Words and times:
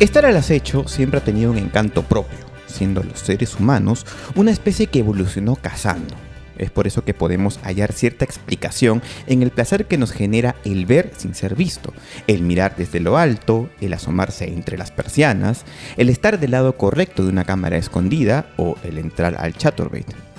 Estar 0.00 0.26
al 0.26 0.36
acecho 0.36 0.88
siempre 0.88 1.20
ha 1.20 1.24
tenido 1.24 1.52
un 1.52 1.56
encanto 1.56 2.02
propio, 2.02 2.38
siendo 2.66 3.04
los 3.04 3.20
seres 3.20 3.54
humanos 3.54 4.04
una 4.34 4.50
especie 4.50 4.88
que 4.88 4.98
evolucionó 4.98 5.54
cazando. 5.54 6.16
Es 6.58 6.72
por 6.72 6.88
eso 6.88 7.04
que 7.04 7.14
podemos 7.14 7.58
hallar 7.62 7.92
cierta 7.92 8.24
explicación 8.24 9.02
en 9.28 9.42
el 9.42 9.50
placer 9.50 9.86
que 9.86 9.96
nos 9.96 10.10
genera 10.10 10.56
el 10.64 10.84
ver 10.84 11.12
sin 11.16 11.34
ser 11.34 11.54
visto, 11.54 11.92
el 12.26 12.42
mirar 12.42 12.74
desde 12.76 12.98
lo 12.98 13.18
alto, 13.18 13.70
el 13.80 13.92
asomarse 13.92 14.52
entre 14.52 14.78
las 14.78 14.90
persianas, 14.90 15.64
el 15.96 16.08
estar 16.08 16.40
del 16.40 16.50
lado 16.50 16.76
correcto 16.76 17.22
de 17.22 17.30
una 17.30 17.44
cámara 17.44 17.76
escondida 17.76 18.46
o 18.56 18.76
el 18.82 18.98
entrar 18.98 19.36
al 19.38 19.56
chaturbate. 19.56 20.33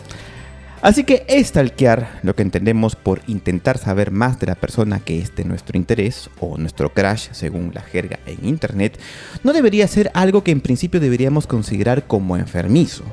Así 0.86 1.04
que 1.04 1.25
estalquear, 1.27 2.20
lo 2.21 2.36
que 2.36 2.43
entendemos 2.43 2.95
por 2.95 3.21
intentar 3.25 3.80
saber 3.80 4.12
más 4.12 4.39
de 4.39 4.45
la 4.45 4.53
persona 4.53 4.99
que 4.99 5.17
es 5.17 5.35
de 5.35 5.44
nuestro 5.44 5.80
interés 5.80 6.30
o 6.39 6.59
nuestro 6.59 6.94
crash 6.94 7.30
según 7.31 7.71
la 7.73 7.81
jerga 7.81 8.20
en 8.27 8.48
internet, 8.48 8.99
no 9.44 9.52
debería 9.52 9.88
ser 9.88 10.11
algo 10.13 10.44
que 10.44 10.52
en 10.52 10.61
principio 10.61 10.99
deberíamos 10.99 11.48
considerar 11.48 12.05
como 12.05 12.38
enfermizo. 12.38 13.03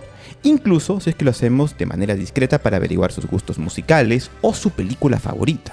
Incluso 0.42 1.00
si 1.00 1.08
es 1.08 1.16
que 1.16 1.24
lo 1.24 1.30
hacemos 1.30 1.74
de 1.78 1.86
manera 1.86 2.14
discreta 2.14 2.58
para 2.58 2.76
averiguar 2.76 3.10
sus 3.10 3.24
gustos 3.24 3.58
musicales 3.58 4.30
o 4.42 4.52
su 4.52 4.68
película 4.68 5.18
favorita. 5.18 5.72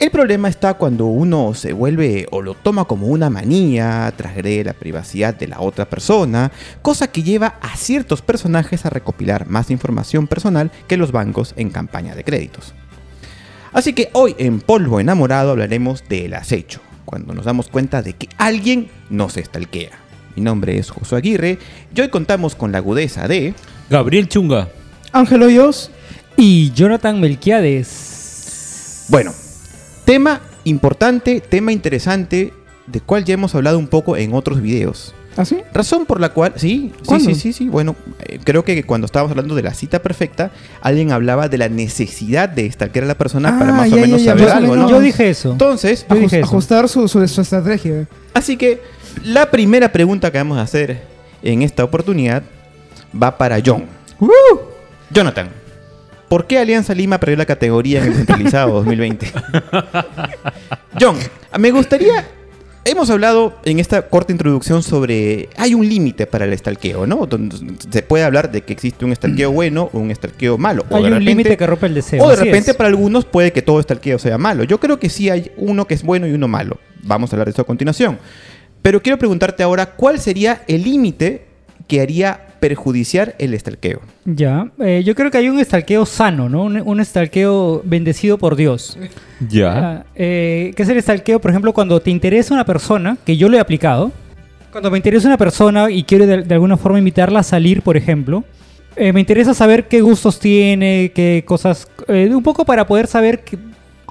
El 0.00 0.10
problema 0.10 0.48
está 0.48 0.72
cuando 0.74 1.04
uno 1.04 1.52
se 1.52 1.74
vuelve 1.74 2.26
o 2.30 2.40
lo 2.40 2.54
toma 2.54 2.86
como 2.86 3.08
una 3.08 3.28
manía, 3.28 4.10
transgrede 4.16 4.64
la 4.64 4.72
privacidad 4.72 5.34
de 5.34 5.46
la 5.46 5.60
otra 5.60 5.90
persona, 5.90 6.50
cosa 6.80 7.08
que 7.08 7.22
lleva 7.22 7.58
a 7.60 7.76
ciertos 7.76 8.22
personajes 8.22 8.86
a 8.86 8.90
recopilar 8.90 9.46
más 9.46 9.70
información 9.70 10.26
personal 10.26 10.72
que 10.88 10.96
los 10.96 11.12
bancos 11.12 11.52
en 11.58 11.68
campaña 11.68 12.14
de 12.14 12.24
créditos. 12.24 12.72
Así 13.74 13.92
que 13.92 14.08
hoy 14.14 14.34
en 14.38 14.62
Polvo 14.62 15.00
Enamorado 15.00 15.50
hablaremos 15.50 16.02
del 16.08 16.32
acecho, 16.32 16.80
cuando 17.04 17.34
nos 17.34 17.44
damos 17.44 17.68
cuenta 17.68 18.00
de 18.00 18.14
que 18.14 18.30
alguien 18.38 18.88
nos 19.10 19.36
estalquea. 19.36 19.90
Mi 20.34 20.42
nombre 20.42 20.78
es 20.78 20.88
Josué 20.88 21.18
Aguirre 21.18 21.58
y 21.94 22.00
hoy 22.00 22.08
contamos 22.08 22.54
con 22.54 22.72
la 22.72 22.78
agudeza 22.78 23.28
de... 23.28 23.52
Gabriel 23.90 24.30
Chunga. 24.30 24.70
Ángel 25.12 25.42
Hoyos. 25.42 25.90
Y 26.38 26.72
Jonathan 26.72 27.20
Melquiades. 27.20 29.04
Bueno, 29.10 29.34
tema 30.04 30.40
importante, 30.64 31.40
tema 31.40 31.72
interesante, 31.72 32.52
de 32.86 33.00
cual 33.00 33.24
ya 33.24 33.34
hemos 33.34 33.54
hablado 33.54 33.78
un 33.78 33.86
poco 33.88 34.16
en 34.16 34.34
otros 34.34 34.60
videos. 34.60 35.14
¿Ah, 35.36 35.44
sí? 35.44 35.58
Razón 35.72 36.06
por 36.06 36.20
la 36.20 36.30
cual, 36.30 36.54
sí, 36.56 36.90
sí, 36.98 37.04
¿Cuándo? 37.06 37.24
sí, 37.30 37.34
sí, 37.36 37.52
sí, 37.52 37.68
bueno, 37.68 37.94
eh, 38.18 38.40
creo 38.42 38.64
que 38.64 38.82
cuando 38.82 39.04
estábamos 39.06 39.30
hablando 39.30 39.54
de 39.54 39.62
la 39.62 39.72
cita 39.72 40.02
perfecta, 40.02 40.50
alguien 40.80 41.12
hablaba 41.12 41.48
de 41.48 41.56
la 41.56 41.68
necesidad 41.68 42.48
de 42.48 42.70
stalkear 42.70 43.04
a 43.04 43.08
la 43.08 43.14
persona 43.16 43.56
para 43.56 43.70
Ah, 43.70 43.76
más 43.76 43.90
ya, 43.90 43.96
o 43.96 44.00
menos 44.00 44.22
ya, 44.24 44.32
saber 44.32 44.46
más 44.48 44.56
algo. 44.56 44.76
¿no? 44.76 44.90
Yo 44.90 45.00
dije 45.00 45.30
eso. 45.30 45.52
Entonces, 45.52 46.04
Yo 46.10 46.16
dije 46.16 46.38
eso. 46.40 46.46
ajustar 46.46 46.88
su, 46.88 47.06
su, 47.06 47.26
su 47.28 47.40
estrategia. 47.40 48.08
así 48.34 48.56
que 48.56 48.82
la 49.24 49.50
primera 49.52 49.92
pregunta 49.92 50.32
que 50.32 50.38
vamos 50.38 50.58
a 50.58 50.62
hacer 50.62 51.00
en 51.42 51.62
esta 51.62 51.84
oportunidad 51.84 52.42
va 53.20 53.38
para 53.38 53.58
John. 53.64 53.84
Jonathan, 55.10 55.48
¿por 56.30 56.46
qué 56.46 56.58
Alianza 56.58 56.94
Lima 56.94 57.20
perdió 57.20 57.36
la 57.36 57.44
categoría 57.44 57.98
en 58.02 58.06
el 58.06 58.14
centralizado 58.14 58.72
2020? 58.76 59.30
John, 61.00 61.16
me 61.58 61.70
gustaría. 61.70 62.26
Hemos 62.82 63.10
hablado 63.10 63.58
en 63.66 63.78
esta 63.78 64.08
corta 64.08 64.32
introducción 64.32 64.82
sobre. 64.82 65.50
Hay 65.58 65.74
un 65.74 65.86
límite 65.86 66.26
para 66.26 66.46
el 66.46 66.52
estalqueo, 66.54 67.06
¿no? 67.06 67.28
Se 67.90 68.02
puede 68.02 68.24
hablar 68.24 68.50
de 68.50 68.62
que 68.62 68.72
existe 68.72 69.04
un 69.04 69.12
estalqueo 69.12 69.52
bueno 69.52 69.90
o 69.92 69.98
un 69.98 70.10
estalqueo 70.10 70.56
malo. 70.56 70.86
O 70.88 70.96
Hay 70.96 71.02
de 71.02 71.08
un 71.08 71.14
repente- 71.14 71.30
límite 71.30 71.56
que 71.58 71.66
rompe 71.66 71.86
el 71.86 71.94
deseo. 71.94 72.24
O 72.24 72.30
de 72.30 72.36
repente 72.36 72.70
es. 72.70 72.76
para 72.78 72.88
algunos 72.88 73.26
puede 73.26 73.52
que 73.52 73.60
todo 73.60 73.80
estalqueo 73.80 74.18
sea 74.18 74.38
malo. 74.38 74.64
Yo 74.64 74.80
creo 74.80 74.98
que 74.98 75.10
sí 75.10 75.28
hay 75.28 75.52
uno 75.58 75.86
que 75.86 75.92
es 75.92 76.02
bueno 76.02 76.26
y 76.26 76.32
uno 76.32 76.48
malo. 76.48 76.78
Vamos 77.02 77.30
a 77.32 77.36
hablar 77.36 77.48
de 77.48 77.52
eso 77.52 77.62
a 77.62 77.66
continuación. 77.66 78.18
Pero 78.80 79.02
quiero 79.02 79.18
preguntarte 79.18 79.62
ahora, 79.62 79.94
¿cuál 79.94 80.18
sería 80.18 80.62
el 80.66 80.82
límite 80.84 81.49
que 81.90 82.00
haría 82.00 82.46
perjudiciar 82.60 83.34
el 83.40 83.52
estalqueo? 83.52 84.00
Ya, 84.24 84.70
eh, 84.78 85.02
yo 85.04 85.16
creo 85.16 85.32
que 85.32 85.38
hay 85.38 85.48
un 85.48 85.58
estalqueo 85.58 86.06
sano, 86.06 86.48
¿no? 86.48 86.62
Un, 86.62 86.80
un 86.80 87.00
estalqueo 87.00 87.82
bendecido 87.84 88.38
por 88.38 88.54
Dios. 88.54 88.96
Ya. 89.48 89.72
Ah, 89.72 90.04
eh, 90.14 90.72
¿Qué 90.76 90.84
es 90.84 90.88
el 90.88 90.98
estalqueo? 90.98 91.40
Por 91.40 91.50
ejemplo, 91.50 91.72
cuando 91.72 91.98
te 91.98 92.10
interesa 92.10 92.54
una 92.54 92.64
persona, 92.64 93.16
que 93.26 93.36
yo 93.36 93.48
lo 93.48 93.56
he 93.56 93.60
aplicado, 93.60 94.12
cuando 94.70 94.88
me 94.92 94.98
interesa 94.98 95.26
una 95.26 95.36
persona 95.36 95.90
y 95.90 96.04
quiero 96.04 96.28
de, 96.28 96.44
de 96.44 96.54
alguna 96.54 96.76
forma 96.76 97.00
invitarla 97.00 97.40
a 97.40 97.42
salir, 97.42 97.82
por 97.82 97.96
ejemplo, 97.96 98.44
eh, 98.94 99.12
me 99.12 99.18
interesa 99.18 99.52
saber 99.52 99.88
qué 99.88 100.00
gustos 100.00 100.38
tiene, 100.38 101.10
qué 101.12 101.42
cosas, 101.44 101.88
eh, 102.06 102.30
un 102.32 102.42
poco 102.44 102.64
para 102.64 102.86
poder 102.86 103.08
saber 103.08 103.42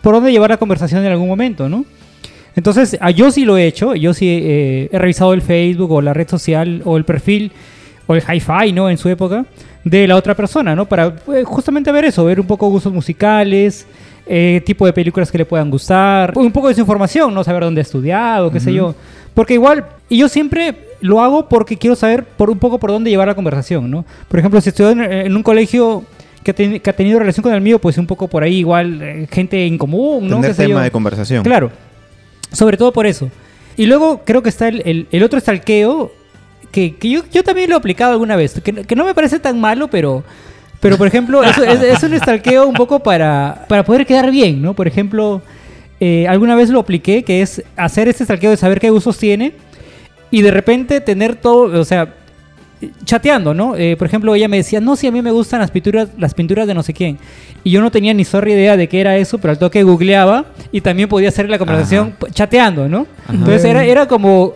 por 0.03 0.15
dónde 0.15 0.33
llevar 0.33 0.49
la 0.49 0.57
conversación 0.57 1.05
en 1.05 1.11
algún 1.13 1.29
momento, 1.29 1.69
¿no? 1.69 1.85
Entonces, 2.59 2.97
ah, 2.99 3.09
yo 3.09 3.31
sí 3.31 3.45
lo 3.45 3.57
he 3.57 3.65
hecho, 3.65 3.95
yo 3.95 4.13
sí 4.13 4.27
eh, 4.29 4.89
he 4.91 4.99
revisado 4.99 5.33
el 5.33 5.41
Facebook 5.41 5.89
o 5.93 6.01
la 6.01 6.13
red 6.13 6.27
social 6.27 6.81
o 6.83 6.97
el 6.97 7.05
perfil 7.05 7.53
o 8.05 8.15
el 8.15 8.21
hi-fi, 8.21 8.73
¿no? 8.73 8.89
En 8.89 8.97
su 8.97 9.07
época, 9.07 9.45
de 9.85 10.05
la 10.09 10.17
otra 10.17 10.35
persona, 10.35 10.75
¿no? 10.75 10.85
Para 10.85 11.15
eh, 11.33 11.43
justamente 11.45 11.89
ver 11.89 12.03
eso, 12.03 12.25
ver 12.25 12.37
un 12.37 12.45
poco 12.47 12.67
gustos 12.67 12.91
musicales, 12.91 13.87
eh, 14.27 14.61
tipo 14.65 14.85
de 14.85 14.91
películas 14.91 15.31
que 15.31 15.37
le 15.37 15.45
puedan 15.45 15.71
gustar, 15.71 16.33
un 16.35 16.51
poco 16.51 16.67
de 16.67 16.73
su 16.73 16.81
información, 16.81 17.33
¿no? 17.33 17.45
Saber 17.45 17.63
dónde 17.63 17.79
ha 17.79 17.83
estudiado, 17.83 18.51
qué 18.51 18.59
sé 18.59 18.73
yo. 18.73 18.93
Porque 19.33 19.53
igual, 19.53 19.85
y 20.09 20.17
yo 20.17 20.27
siempre 20.27 20.75
lo 20.99 21.21
hago 21.21 21.47
porque 21.47 21.77
quiero 21.77 21.95
saber 21.95 22.25
por 22.25 22.49
un 22.49 22.59
poco 22.59 22.77
por 22.77 22.89
dónde 22.91 23.09
llevar 23.09 23.29
la 23.29 23.35
conversación, 23.35 23.89
¿no? 23.89 24.03
Por 24.27 24.37
ejemplo, 24.39 24.59
si 24.59 24.67
estudio 24.67 24.91
en, 24.91 25.01
en 25.01 25.33
un 25.33 25.43
colegio 25.43 26.03
que 26.43 26.51
ha, 26.51 26.55
teni- 26.55 26.81
que 26.81 26.89
ha 26.89 26.93
tenido 26.93 27.19
relación 27.19 27.41
con 27.43 27.53
el 27.53 27.61
mío, 27.61 27.79
pues 27.79 27.97
un 27.97 28.05
poco 28.05 28.27
por 28.27 28.43
ahí 28.43 28.57
igual, 28.57 28.99
eh, 29.01 29.27
gente 29.31 29.65
en 29.65 29.77
común, 29.77 30.27
¿no? 30.27 30.41
Tener 30.41 30.55
tema 30.57 30.69
yo. 30.73 30.79
de 30.81 30.91
conversación. 30.91 31.43
Claro, 31.43 31.71
sobre 32.51 32.77
todo 32.77 32.91
por 32.93 33.05
eso. 33.05 33.29
Y 33.77 33.85
luego 33.85 34.21
creo 34.25 34.43
que 34.43 34.49
está 34.49 34.67
el, 34.67 34.81
el- 34.85 35.07
el 35.11 35.23
otro 35.23 35.37
estalqueo, 35.39 36.11
que, 36.71 36.95
que 36.95 37.09
yo, 37.09 37.21
yo 37.31 37.43
también 37.43 37.69
lo 37.69 37.75
he 37.75 37.79
aplicado 37.79 38.11
alguna 38.13 38.35
vez, 38.35 38.59
que, 38.61 38.73
que 38.73 38.95
no 38.95 39.05
me 39.05 39.15
parece 39.15 39.39
tan 39.39 39.59
malo, 39.59 39.87
pero, 39.89 40.23
pero 40.79 40.97
por 40.97 41.07
ejemplo, 41.07 41.43
es, 41.45 41.57
es- 41.57 41.81
es 41.81 42.03
un 42.03 42.13
estalqueo 42.13 42.67
un 42.67 42.75
poco 42.75 42.99
para, 42.99 43.65
para 43.67 43.83
poder 43.83 44.05
quedar 44.05 44.29
bien, 44.31 44.61
¿no? 44.61 44.73
Por 44.73 44.87
ejemplo, 44.87 45.41
eh, 45.99 46.27
alguna 46.27 46.55
vez 46.55 46.69
lo 46.69 46.79
apliqué, 46.79 47.23
que 47.23 47.41
es 47.41 47.63
hacer 47.75 48.07
este 48.07 48.23
estalqueo 48.23 48.51
de 48.51 48.57
saber 48.57 48.79
qué 48.79 48.89
gustos 48.89 49.17
tiene 49.17 49.53
y 50.31 50.41
de 50.43 50.51
repente 50.51 51.01
tener 51.01 51.35
todo, 51.35 51.79
o 51.79 51.85
sea, 51.85 52.15
chateando, 53.03 53.53
¿no? 53.53 53.75
Eh, 53.75 53.95
por 53.97 54.07
ejemplo, 54.07 54.33
ella 54.35 54.47
me 54.47 54.57
decía, 54.57 54.79
no, 54.79 54.95
si 54.95 55.07
a 55.07 55.11
mí 55.11 55.21
me 55.21 55.31
gustan 55.31 55.59
las 55.59 55.71
pinturas, 55.71 56.09
las 56.17 56.33
pinturas 56.33 56.67
de 56.67 56.73
no 56.73 56.83
sé 56.83 56.93
quién. 56.93 57.17
Y 57.63 57.71
yo 57.71 57.81
no 57.81 57.91
tenía 57.91 58.13
ni 58.13 58.23
zorra 58.23 58.51
idea 58.51 58.77
de 58.77 58.87
qué 58.87 59.01
era 59.01 59.17
eso, 59.17 59.37
pero 59.37 59.51
al 59.51 59.59
toque 59.59 59.83
googleaba 59.83 60.45
y 60.71 60.81
también 60.81 61.09
podía 61.09 61.29
hacer 61.29 61.49
la 61.49 61.57
conversación 61.57 62.15
chateando, 62.31 62.87
¿no? 62.87 63.05
Entonces 63.27 63.65
era, 63.65 63.83
era 63.83 64.07
como 64.07 64.53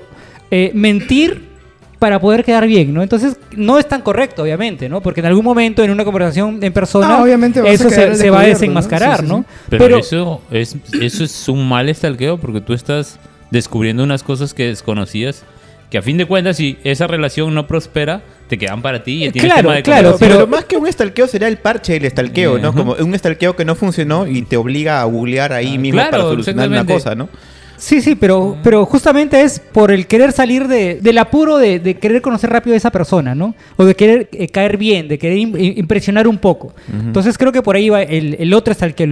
eh, 0.51 0.71
mentir 0.73 1.53
para 1.99 2.19
poder 2.19 2.43
quedar 2.43 2.67
bien, 2.67 2.93
¿no? 2.93 3.01
Entonces 3.01 3.37
no 3.55 3.79
es 3.79 3.87
tan 3.87 4.01
correcto, 4.01 4.43
obviamente, 4.43 4.89
¿no? 4.89 5.01
Porque 5.01 5.21
en 5.21 5.25
algún 5.25 5.45
momento 5.45 5.83
en 5.83 5.91
una 5.91 6.03
conversación 6.03 6.59
en 6.61 6.73
persona, 6.73 7.17
Ah, 7.17 7.23
obviamente 7.23 7.61
eso 7.65 7.89
se, 7.89 8.15
se 8.15 8.29
va 8.29 8.41
a 8.41 8.45
desenmascarar, 8.45 9.19
Sí, 9.19 9.25
sí, 9.25 9.29
¿no? 9.31 9.45
Pero, 9.69 9.97
eso, 9.97 10.41
es, 10.51 10.75
eso 10.99 11.23
es 11.23 11.49
un 11.49 11.67
mal 11.67 11.87
estalqueo 11.87 12.37
porque 12.37 12.59
tú 12.59 12.73
estás 12.73 13.19
descubriendo 13.51 14.03
unas 14.03 14.21
cosas 14.23 14.53
que 14.53 14.65
desconocías 14.65 15.45
que 15.93 15.99
a 15.99 16.01
fin 16.01 16.17
de 16.17 16.25
cuentas 16.25 16.57
si 16.57 16.79
esa 16.83 17.05
relación 17.05 17.53
no 17.53 17.67
prospera 17.67 18.23
te 18.47 18.57
quedan 18.57 18.81
para 18.81 19.03
ti 19.03 19.25
y 19.25 19.31
tienes 19.31 19.43
Claro, 19.51 19.61
tema 19.61 19.75
de 19.75 19.83
claro, 19.83 20.15
Pero, 20.19 20.33
pero 20.37 20.47
más 20.47 20.65
que 20.65 20.75
un 20.75 20.87
estalqueo 20.87 21.27
sería 21.27 21.47
el 21.47 21.57
parche 21.57 21.93
del 21.93 22.05
estalqueo, 22.05 22.57
¿no? 22.57 22.73
Como 22.73 22.93
un 22.93 23.13
estalqueo 23.13 23.55
que 23.55 23.63
no 23.63 23.75
funcionó 23.75 24.25
y 24.25 24.41
te 24.41 24.57
obliga 24.57 25.01
a 25.01 25.03
googlear 25.03 25.53
ahí 25.53 25.75
Ah, 25.75 25.79
mismo 25.79 25.97
claro, 25.99 26.09
para 26.09 26.23
solucionar 26.23 26.67
una 26.67 26.83
cosa, 26.83 27.13
¿no? 27.13 27.29
Sí, 27.77 28.01
sí, 28.01 28.15
pero, 28.15 28.55
pero 28.63 28.85
justamente 28.85 29.41
es 29.41 29.59
por 29.59 29.91
el 29.91 30.07
querer 30.07 30.31
salir 30.31 30.67
de, 30.67 30.99
del 31.01 31.17
apuro 31.17 31.57
de, 31.57 31.79
de 31.79 31.95
querer 31.95 32.21
conocer 32.21 32.49
rápido 32.49 32.73
a 32.73 32.77
esa 32.77 32.91
persona, 32.91 33.35
¿no? 33.35 33.55
O 33.75 33.83
de 33.85 33.95
querer 33.95 34.29
eh, 34.31 34.47
caer 34.47 34.77
bien, 34.77 35.07
de 35.07 35.17
querer 35.19 35.37
im- 35.37 35.53
im- 35.55 35.77
impresionar 35.77 36.27
un 36.27 36.37
poco. 36.37 36.73
Entonces 36.91 37.37
creo 37.37 37.51
que 37.51 37.61
por 37.61 37.75
ahí 37.75 37.89
va 37.89 38.01
el, 38.03 38.35
el 38.39 38.53
otro 38.53 38.71
estalqueo, 38.71 39.05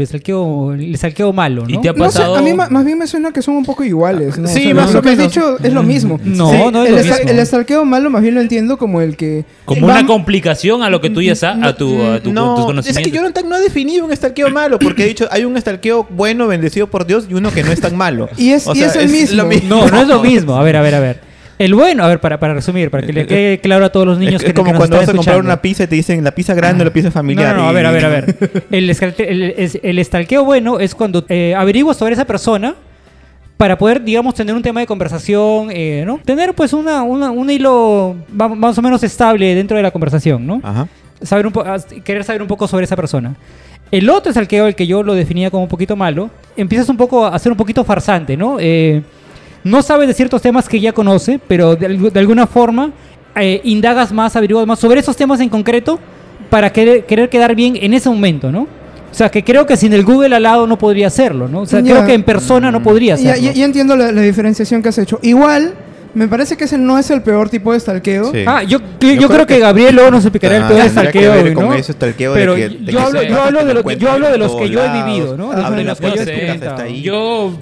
el 0.74 0.94
estalqueo 0.94 1.33
malo, 1.33 1.65
¿Y 1.68 1.74
¿no? 1.74 1.81
te 1.81 1.89
ha 1.89 1.94
No 1.94 2.09
sé, 2.12 2.19
pasado? 2.19 2.35
a 2.38 2.41
mí 2.41 2.53
más 2.53 2.85
bien 2.85 2.97
me 2.97 3.07
suena 3.07 3.31
que 3.31 3.41
son 3.41 3.56
un 3.56 3.65
poco 3.65 3.83
iguales. 3.83 4.38
¿no? 4.38 4.47
Sí, 4.47 4.59
O 4.59 4.63
sea, 4.63 4.74
más 4.75 4.94
lo 4.94 5.00
o 5.00 5.01
que 5.01 5.09
has 5.09 5.18
dicho 5.18 5.57
es 5.62 5.74
lo 5.74 5.83
mismo. 5.83 6.19
No, 6.24 6.50
Sí, 6.51 6.57
no 6.71 6.83
es 6.83 6.89
el, 6.89 6.95
lo 7.09 7.15
mismo. 7.15 7.30
el 7.31 7.39
estalqueo 7.39 7.83
malo 7.85 8.09
más 8.09 8.21
bien 8.21 8.35
lo 8.35 8.41
entiendo 8.41 8.77
como 8.77 9.01
el 9.01 9.18
que... 9.18 9.44
como 9.65 9.88
va- 9.88 9.94
una 10.00 10.06
complicación 10.06 10.81
a 10.83 10.89
lo 10.89 11.01
que 11.01 11.09
tú 11.09 11.21
ya 11.21 11.35
sabes, 11.35 11.65
a 11.65 11.75
tu, 11.75 12.01
a 12.01 12.18
tu, 12.19 12.25
tus 12.25 12.33
no, 12.33 12.57
es 12.59 12.65
conocimientos. 12.65 13.12
que 13.12 13.18
Jonathan 13.18 13.50
no 13.50 13.56
ha 13.56 13.59
definido 13.59 14.06
un 14.06 14.12
estalqueo 14.13 14.50
malo, 14.50 14.80
porque 14.80 15.03
he 15.03 15.07
dicho, 15.07 15.27
hay 15.31 15.44
un 15.45 15.57
estalqueo 15.57 16.07
bueno, 16.09 16.47
bendecido 16.47 16.88
por 16.88 17.06
Dios, 17.06 17.25
y 17.30 17.33
uno 17.33 17.51
que 17.51 17.63
no 17.63 17.71
es 17.71 17.81
tan 17.81 17.95
malo. 17.97 18.30
Y 18.38 18.50
es- 18.51 18.68
y 18.74 18.83
es 18.83 18.95
el 18.95 19.07
mismo. 19.09 19.44
No, 19.68 19.88
no 19.88 20.01
es 20.01 20.07
lo 20.07 20.19
mismo. 20.24 20.56
A 20.57 20.63
ver, 20.63 20.75
a 20.77 20.81
ver, 20.81 20.95
a 20.95 21.00
ver. 21.00 21.31
El 21.59 21.75
bueno, 21.75 22.03
a 22.03 22.07
ver, 22.07 22.19
para, 22.19 22.39
para 22.39 22.56
resumir, 22.56 22.89
para 22.89 23.06
que 23.06 23.13
le 23.13 23.27
quede 23.27 23.59
claro 23.59 23.86
a 23.86 23.92
todos 23.92 24.07
los 24.07 24.18
niños 24.18 24.36
Es, 24.38 24.42
que, 24.42 24.48
es 24.48 24.53
como 24.56 24.65
que 24.65 24.71
nos 24.71 24.80
cuando 24.80 24.98
vas 24.98 25.09
a 25.09 25.13
comprar 25.13 25.39
una 25.39 25.62
pizza 25.62 25.83
y 25.83 25.88
te 25.88 25.95
dicen 25.95 26.24
la 26.24 26.31
pizza 26.31 26.56
grande 26.56 26.81
o 26.81 26.86
la 26.86 26.92
pizza 26.94 27.12
familiar. 27.12 27.50
No, 27.56 27.57
no, 27.57 27.63
no, 27.63 27.69
a 27.69 27.71
ver, 27.71 27.86
a 27.86 27.92
ver, 27.92 28.06
a 28.06 28.09
ver. 28.09 28.36
El, 28.71 28.89
escalte- 28.89 29.27
el, 29.30 29.80
el 29.83 30.00
estalqueo 30.00 30.44
bueno 30.44 30.80
es 30.80 30.95
cuando 30.95 31.24
eh, 31.30 31.53
averiguas 31.56 31.98
sobre 31.98 32.13
esa 32.13 32.25
persona 32.25 32.74
para 33.57 33.77
poder, 33.77 34.03
digamos, 34.03 34.33
tener 34.33 34.56
un 34.56 34.63
tema 34.63 34.80
de 34.80 34.88
conversación, 34.88 35.68
eh, 35.71 36.04
¿no? 36.04 36.19
Tener, 36.25 36.56
pues, 36.56 36.74
una, 36.74 37.04
una- 37.04 37.30
un 37.30 37.47
hilo 37.51 38.15
más 38.33 38.75
o 38.75 38.81
menos 38.81 39.04
estable 39.04 39.54
dentro 39.54 39.77
de 39.77 39.83
la 39.83 39.92
conversación, 39.92 40.47
¿no? 40.47 40.62
Ajá. 40.63 40.88
Saber 41.21 41.47
un 41.47 41.53
querer 42.03 42.23
saber 42.23 42.41
un 42.41 42.47
poco 42.47 42.68
sobre 42.68 42.85
esa 42.85 42.95
persona. 42.95 43.35
El 43.91 44.09
otro 44.09 44.29
estalqueo, 44.31 44.68
el 44.68 44.75
que 44.75 44.88
yo 44.88 45.03
lo 45.03 45.13
definía 45.13 45.51
como 45.51 45.63
un 45.63 45.69
poquito 45.69 45.95
malo, 45.95 46.29
empiezas 46.56 46.88
un 46.89 46.97
poco 46.97 47.25
a 47.25 47.38
ser 47.39 47.51
un 47.51 47.57
poquito 47.57 47.83
farsante, 47.83 48.38
¿no? 48.38 48.57
Eh, 48.59 49.01
no 49.63 49.81
sabes 49.81 50.07
de 50.07 50.13
ciertos 50.13 50.41
temas 50.41 50.68
que 50.69 50.79
ya 50.79 50.94
conoce, 50.94 51.39
pero 51.47 51.75
de, 51.75 51.97
de 52.09 52.19
alguna 52.19 52.47
forma 52.47 52.91
eh, 53.35 53.62
indagas 53.65 54.12
más, 54.12 54.35
averiguas 54.35 54.65
más 54.65 54.79
sobre 54.79 55.00
esos 55.01 55.15
temas 55.15 55.39
en 55.41 55.50
concreto 55.50 56.00
para 56.50 56.71
querer, 56.71 57.06
querer 57.06 57.29
quedar 57.29 57.53
bien 57.53 57.77
en 57.79 57.94
ese 57.94 58.09
momento, 58.09 58.51
¿no? 58.51 58.62
O 58.62 59.13
sea, 59.13 59.29
que 59.29 59.44
creo 59.44 59.65
que 59.65 59.75
sin 59.75 59.91
el 59.91 60.06
Google 60.06 60.33
al 60.35 60.44
lado 60.44 60.65
no 60.68 60.77
podría 60.77 61.07
hacerlo, 61.07 61.50
¿no? 61.50 61.62
O 61.62 61.65
sea, 61.65 61.81
Ya. 61.81 61.91
creo 61.94 62.06
que 62.06 62.13
en 62.13 62.23
persona 62.23 62.71
no 62.71 62.81
podría 62.81 63.18
Ya, 63.18 63.31
hacerlo. 63.33 63.47
ya- 63.51 63.53
ya 63.53 63.65
entiendo 63.65 63.95
la, 63.97 64.12
la 64.13 64.21
diferenciación 64.21 64.81
que 64.81 64.88
has 64.89 64.97
hecho. 64.97 65.19
Igual, 65.21 65.73
me 66.13 66.27
parece 66.27 66.57
que 66.57 66.65
ese 66.65 66.77
no 66.77 66.97
es 66.97 67.09
el 67.11 67.21
peor 67.21 67.49
tipo 67.49 67.71
de 67.73 67.79
stalkeo. 67.79 68.31
Sí. 68.31 68.43
Ah, 68.45 68.63
yo, 68.63 68.79
yo, 68.79 68.85
Yo 68.99 69.13
yo 69.13 69.15
creo, 69.15 69.27
creo 69.29 69.47
que, 69.47 69.53
que- 69.55 69.59
Gabriel 69.61 69.95
luego 69.95 70.11
nos 70.11 70.23
explicará 70.25 70.57
el 70.57 70.63
Ah, 70.63 70.67
peor 70.67 70.79
de 70.81 70.85
tendrá 70.89 71.11
que 71.11 71.19
stalkeo, 71.19 71.43
ver 71.43 71.53
con 71.53 71.65
¿no? 71.65 71.73
ese 71.73 71.93
stalkeo 71.93 72.33
de 72.33 72.39
Pero 72.39 72.55
que- 72.55 72.69
de 72.69 72.91
yo, 72.91 72.97
que 72.99 73.03
hablo, 73.03 73.23
yo 73.23 73.41
hablo 73.41 73.65
de 73.65 73.73
lo, 73.73 73.91
yo 73.91 74.11
hablo 74.11 74.31
de 74.31 74.37
los 74.37 74.55
que 74.55 74.69
yo 74.69 74.83
he 74.83 75.03
vivido, 75.03 75.37
¿no? 75.37 75.51
Ajá, 75.51 75.71
de 75.71 75.83
los 75.83 75.99
que 75.99 76.07
no 76.07 76.15
yo 76.15 76.21
he 76.21 76.25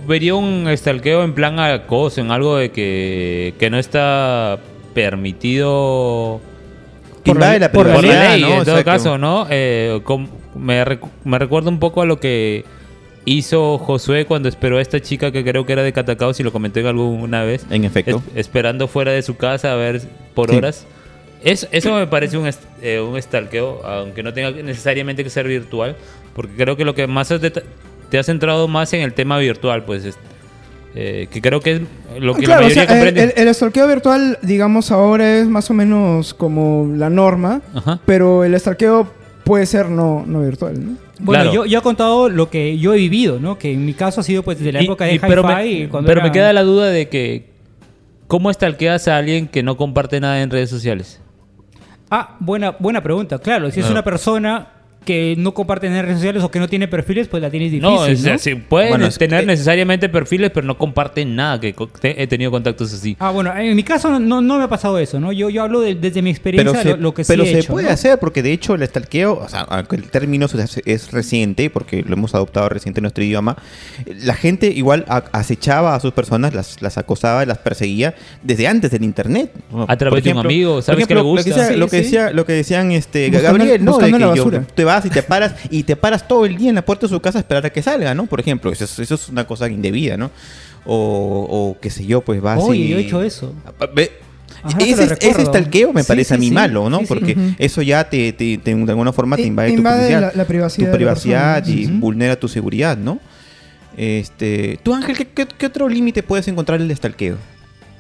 vería 0.07 0.35
un 0.35 0.67
stalkeo 0.75 1.23
en 1.23 1.33
plan 1.33 1.59
acoso, 1.59 2.21
en 2.21 2.31
algo 2.31 2.57
de 2.57 2.71
que, 2.71 3.53
que 3.59 3.69
no 3.69 3.77
está 3.77 4.57
permitido 4.93 6.41
Por 7.25 7.39
la- 7.39 7.59
la 7.59 7.71
por 7.71 7.85
la 7.87 7.93
por 7.93 8.03
la 8.03 8.09
privacidad, 8.09 8.33
ley, 8.33 8.41
¿no? 8.41 8.47
en 8.55 8.59
O 8.61 8.65
todo 8.65 8.75
que- 8.77 8.83
caso, 8.83 9.17
¿no? 9.17 9.47
Eh, 9.49 9.99
me, 10.55 10.83
recu- 10.85 11.09
me 11.23 11.37
recuerda 11.39 11.69
un 11.69 11.79
poco 11.79 12.01
a 12.01 12.05
lo 12.05 12.19
que 12.19 12.65
hizo 13.25 13.77
Josué 13.77 14.25
cuando 14.25 14.49
esperó 14.49 14.77
a 14.77 14.81
esta 14.81 14.99
chica 14.99 15.31
que 15.31 15.43
creo 15.43 15.65
que 15.65 15.73
era 15.73 15.83
de 15.83 15.93
Catacao, 15.93 16.33
si 16.33 16.43
lo 16.43 16.51
comenté 16.51 16.85
alguna 16.87 17.43
vez. 17.43 17.65
En 17.69 17.83
efecto. 17.83 18.21
Es- 18.35 18.47
esperando 18.47 18.87
fuera 18.87 19.11
de 19.11 19.21
su 19.21 19.37
casa 19.37 19.71
a 19.73 19.75
ver 19.75 20.01
por 20.33 20.49
Sí. 20.49 20.55
horas. 20.57 20.85
Es- 21.43 21.67
eso 21.71 21.93
me 21.95 22.07
parece 22.07 22.37
un, 22.37 22.47
est- 22.47 22.63
eh, 22.81 22.99
un 22.99 23.21
stalkeo, 23.21 23.85
aunque 23.85 24.23
no 24.23 24.33
tenga 24.33 24.51
necesariamente 24.51 25.23
que 25.23 25.29
ser 25.29 25.47
virtual, 25.47 25.95
porque 26.35 26.53
creo 26.55 26.75
que 26.75 26.83
lo 26.85 26.93
que 26.95 27.07
más 27.07 27.31
has 27.31 27.39
te 28.09 28.17
has 28.17 28.25
centrado 28.25 28.67
más 28.67 28.91
en 28.93 29.01
el 29.01 29.13
tema 29.13 29.37
virtual, 29.37 29.83
pues, 29.85 30.03
es- 30.05 30.17
eh, 30.95 31.27
que 31.31 31.39
creo 31.41 31.59
que 31.61 31.73
es 31.73 31.81
lo 32.19 32.33
que 32.33 32.43
claro, 32.45 32.61
la 32.61 32.67
o 32.67 32.69
mayoría 32.69 32.73
sea, 32.73 32.83
el, 32.83 32.87
comprende. 33.05 33.33
el, 33.41 33.47
el 33.47 33.53
stalkeo 33.55 33.87
virtual, 33.87 34.39
digamos, 34.41 34.91
ahora 34.91 35.37
es 35.37 35.47
más 35.47 35.69
o 35.69 35.73
menos 35.75 36.33
como 36.33 36.91
la 36.95 37.09
norma, 37.11 37.61
Ajá. 37.75 37.99
pero 38.05 38.43
el 38.43 38.59
stalkeo 38.59 39.07
puede 39.43 39.65
ser 39.67 39.89
no, 39.89 40.23
no 40.25 40.41
virtual, 40.41 40.83
¿no? 40.83 41.08
Bueno, 41.19 41.43
Claro. 41.43 41.53
yo, 41.53 41.65
yo 41.65 41.79
he 41.79 41.81
contado 41.81 42.29
lo 42.29 42.49
que 42.49 42.77
yo 42.77 42.93
he 42.93 42.97
vivido, 42.97 43.39
¿no? 43.39 43.57
Que 43.57 43.73
en 43.73 43.85
mi 43.85 43.93
caso 43.93 44.21
ha 44.21 44.23
sido 44.23 44.41
pues 44.43 44.57
desde 44.57 44.71
la 44.71 44.81
Y- 44.81 44.85
época 44.85 45.05
de 45.05 45.15
y- 45.15 45.19
pero 45.19 45.43
me, 45.43 45.89
cuando 45.89 46.07
pero 46.07 46.21
era- 46.21 46.27
me 46.27 46.31
queda 46.31 46.53
la 46.53 46.63
duda 46.63 46.87
de 46.87 47.09
que 47.09 47.49
¿cómo 48.27 48.51
stalkeas 48.53 49.07
a 49.07 49.17
alguien 49.17 49.47
que 49.47 49.61
no 49.63 49.75
comparte 49.75 50.19
nada 50.19 50.41
en 50.41 50.49
redes 50.49 50.69
sociales? 50.69 51.21
Ah, 52.09 52.37
buena, 52.39 52.71
buena 52.79 53.03
pregunta. 53.03 53.37
Claro, 53.39 53.69
si 53.69 53.81
es 53.81 53.89
una 53.89 54.03
persona 54.03 54.67
que 55.05 55.33
no 55.37 55.53
comparte 55.53 55.87
en 55.87 55.93
redes 56.01 56.17
sociales 56.17 56.43
o 56.43 56.51
que 56.51 56.59
no 56.59 56.67
tiene 56.67 56.87
perfiles, 56.87 57.27
pues 57.27 57.41
la 57.41 57.49
tienes 57.49 57.71
difícil, 57.71 57.81
no, 57.95 58.05
¿no? 58.05 58.13
o 58.13 58.15
sea, 58.15 58.37
sí, 58.37 58.53
pueden 58.55 58.89
Bueno, 58.89 59.05
es 59.07 59.17
que- 59.17 59.27
tener 59.27 59.45
necesariamente 59.47 60.07
perfiles, 60.09 60.51
pero 60.53 60.67
no 60.67 60.77
comparten 60.77 61.35
nada, 61.35 61.59
que 61.59 61.73
he 62.03 62.27
tenido 62.27 62.51
contactos 62.51 62.93
así. 62.93 63.15
Ah, 63.19 63.31
bueno, 63.31 63.51
en 63.57 63.75
mi 63.75 63.83
caso 63.83 64.09
no, 64.09 64.19
no, 64.19 64.41
no 64.41 64.57
me 64.57 64.65
ha 64.65 64.67
pasado 64.67 64.99
eso, 64.99 65.19
¿no? 65.19 65.31
Yo, 65.31 65.49
yo 65.49 65.63
hablo 65.63 65.81
de- 65.81 65.95
desde 65.95 66.21
mi 66.21 66.29
experiencia 66.29 66.71
Pero 66.71 66.83
se, 66.83 66.89
lo, 66.97 67.01
lo 67.01 67.13
que 67.13 67.23
sí 67.23 67.27
pero 67.31 67.43
se 67.45 67.59
hecho, 67.59 67.71
puede 67.73 67.87
¿no? 67.87 67.93
hacer 67.93 68.19
porque 68.19 68.43
de 68.43 68.51
hecho 68.51 68.75
el 68.75 68.85
stalkeo, 68.85 69.39
o 69.39 69.49
sea, 69.49 69.61
aunque 69.61 69.95
el 69.95 70.03
término 70.11 70.47
es, 70.85 71.11
reciente 71.11 71.69
porque 71.69 72.03
lo 72.03 72.13
hemos 72.13 72.35
adoptado 72.35 72.69
reciente 72.69 72.99
en 72.99 73.03
nuestro 73.03 73.23
idioma, 73.23 73.57
la 74.23 74.35
gente 74.35 74.67
igual 74.67 75.05
acechaba 75.31 75.95
a 75.95 75.99
sus 75.99 76.11
personas, 76.13 76.53
las, 76.53 76.81
las 76.81 76.97
acosaba, 76.97 77.45
las 77.45 77.57
perseguía 77.59 78.13
desde 78.43 78.67
antes 78.67 78.91
del 78.91 79.03
internet. 79.03 79.51
A 79.87 79.97
través 79.97 80.23
de 80.23 80.31
un 80.33 80.39
amigo, 80.39 80.81
¿sabes 80.81 81.07
que 81.07 81.13
le 81.15 81.21
ejemplo, 81.21 81.35
Lo 81.35 81.43
que, 81.43 81.49
gusta? 81.49 81.61
decía- 81.61 81.73
Sí, 81.73 81.79
lo, 81.79 81.85
que 81.87 81.97
sí. 81.97 82.03
decía, 82.03 82.31
lo 82.31 82.45
que 82.45 82.53
decían 82.53 82.91
este 82.91 83.29
Buscando- 83.31 83.57
Gabriel, 83.59 83.85
¿no? 83.85 83.97
De 83.97 84.11
que 84.11 84.19
la 84.19 84.35
yo- 84.35 84.49
te 84.75 84.83
vas 84.89 85.05
y 85.05 85.09
te 85.09 85.23
paras 85.23 85.53
y 85.69 85.83
te 85.83 85.95
paras 85.95 86.27
todo 86.27 86.45
el 86.45 86.57
día 86.57 86.69
en 86.69 86.75
la 86.75 86.83
puerta 86.85 87.05
de 87.07 87.09
su 87.13 87.19
casa 87.21 87.37
a 87.39 87.41
esperar 87.41 87.65
a 87.65 87.69
que 87.69 87.81
salga, 87.81 88.13
¿no? 88.13 88.25
Por 88.25 88.39
ejemplo, 88.39 88.71
eso, 88.71 88.83
es- 88.85 88.99
eso 88.99 89.15
es 89.15 89.29
una 89.29 89.45
cosa 89.47 89.67
indebida, 89.69 90.17
¿no? 90.17 90.31
O, 90.85 91.47
o 91.49 91.77
qué 91.79 91.89
sé 91.89 92.05
yo, 92.05 92.21
pues 92.21 92.41
vas 92.41 92.59
Oye, 92.61 92.79
y... 92.81 92.89
yo 92.89 92.97
he 92.97 93.01
hecho 93.01 93.21
eso. 93.23 93.53
Ve- 93.95 94.11
Ajá, 94.63 94.77
ese, 94.81 95.03
ese 95.21 95.45
stalkeo 95.45 95.93
me 95.93 96.01
Sí, 96.03 96.07
parece 96.07 96.29
sí, 96.29 96.33
a 96.35 96.37
mí 96.37 96.47
sí. 96.49 96.53
malo, 96.53 96.89
¿no? 96.89 96.99
Sí, 96.99 97.05
sí. 97.05 97.07
Porque 97.13 97.37
eso 97.59 97.81
ya 97.81 98.09
te, 98.09 98.33
te- 98.33 98.57
te- 98.57 98.75
de 98.75 98.91
alguna 98.91 99.13
forma 99.13 99.35
te 99.37 99.43
invade, 99.43 99.69
tu 99.69 99.75
privacidad, 99.83 100.21
la- 100.21 100.31
la 100.35 100.45
privacidad 100.45 100.91
tu 100.91 100.95
privacidad 100.97 101.65
y 101.67 101.85
vulnera 101.87 102.37
tu 102.37 102.47
seguridad, 102.49 102.97
¿no? 102.97 103.19
Este, 103.97 104.79
tú 104.83 104.93
Ángel, 104.93 105.15
¿qué, 105.17 105.25
qué- 105.27 105.47
qué 105.57 105.65
otro 105.65 105.87
límite 105.89 106.23
puedes 106.23 106.47
encontrar 106.47 106.81
en 106.81 106.89
el 106.89 106.95
stalkeo? 106.95 107.37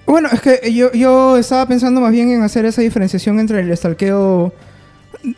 Bueno, 0.05 0.29
es 0.31 0.41
que 0.41 0.73
yo, 0.73 0.91
yo 0.93 1.37
estaba 1.37 1.67
pensando 1.67 2.01
más 2.01 2.11
bien 2.11 2.29
en 2.31 2.41
hacer 2.41 2.65
esa 2.65 2.81
diferenciación 2.81 3.39
entre 3.39 3.59
el 3.59 3.75
stalkeo 3.77 4.53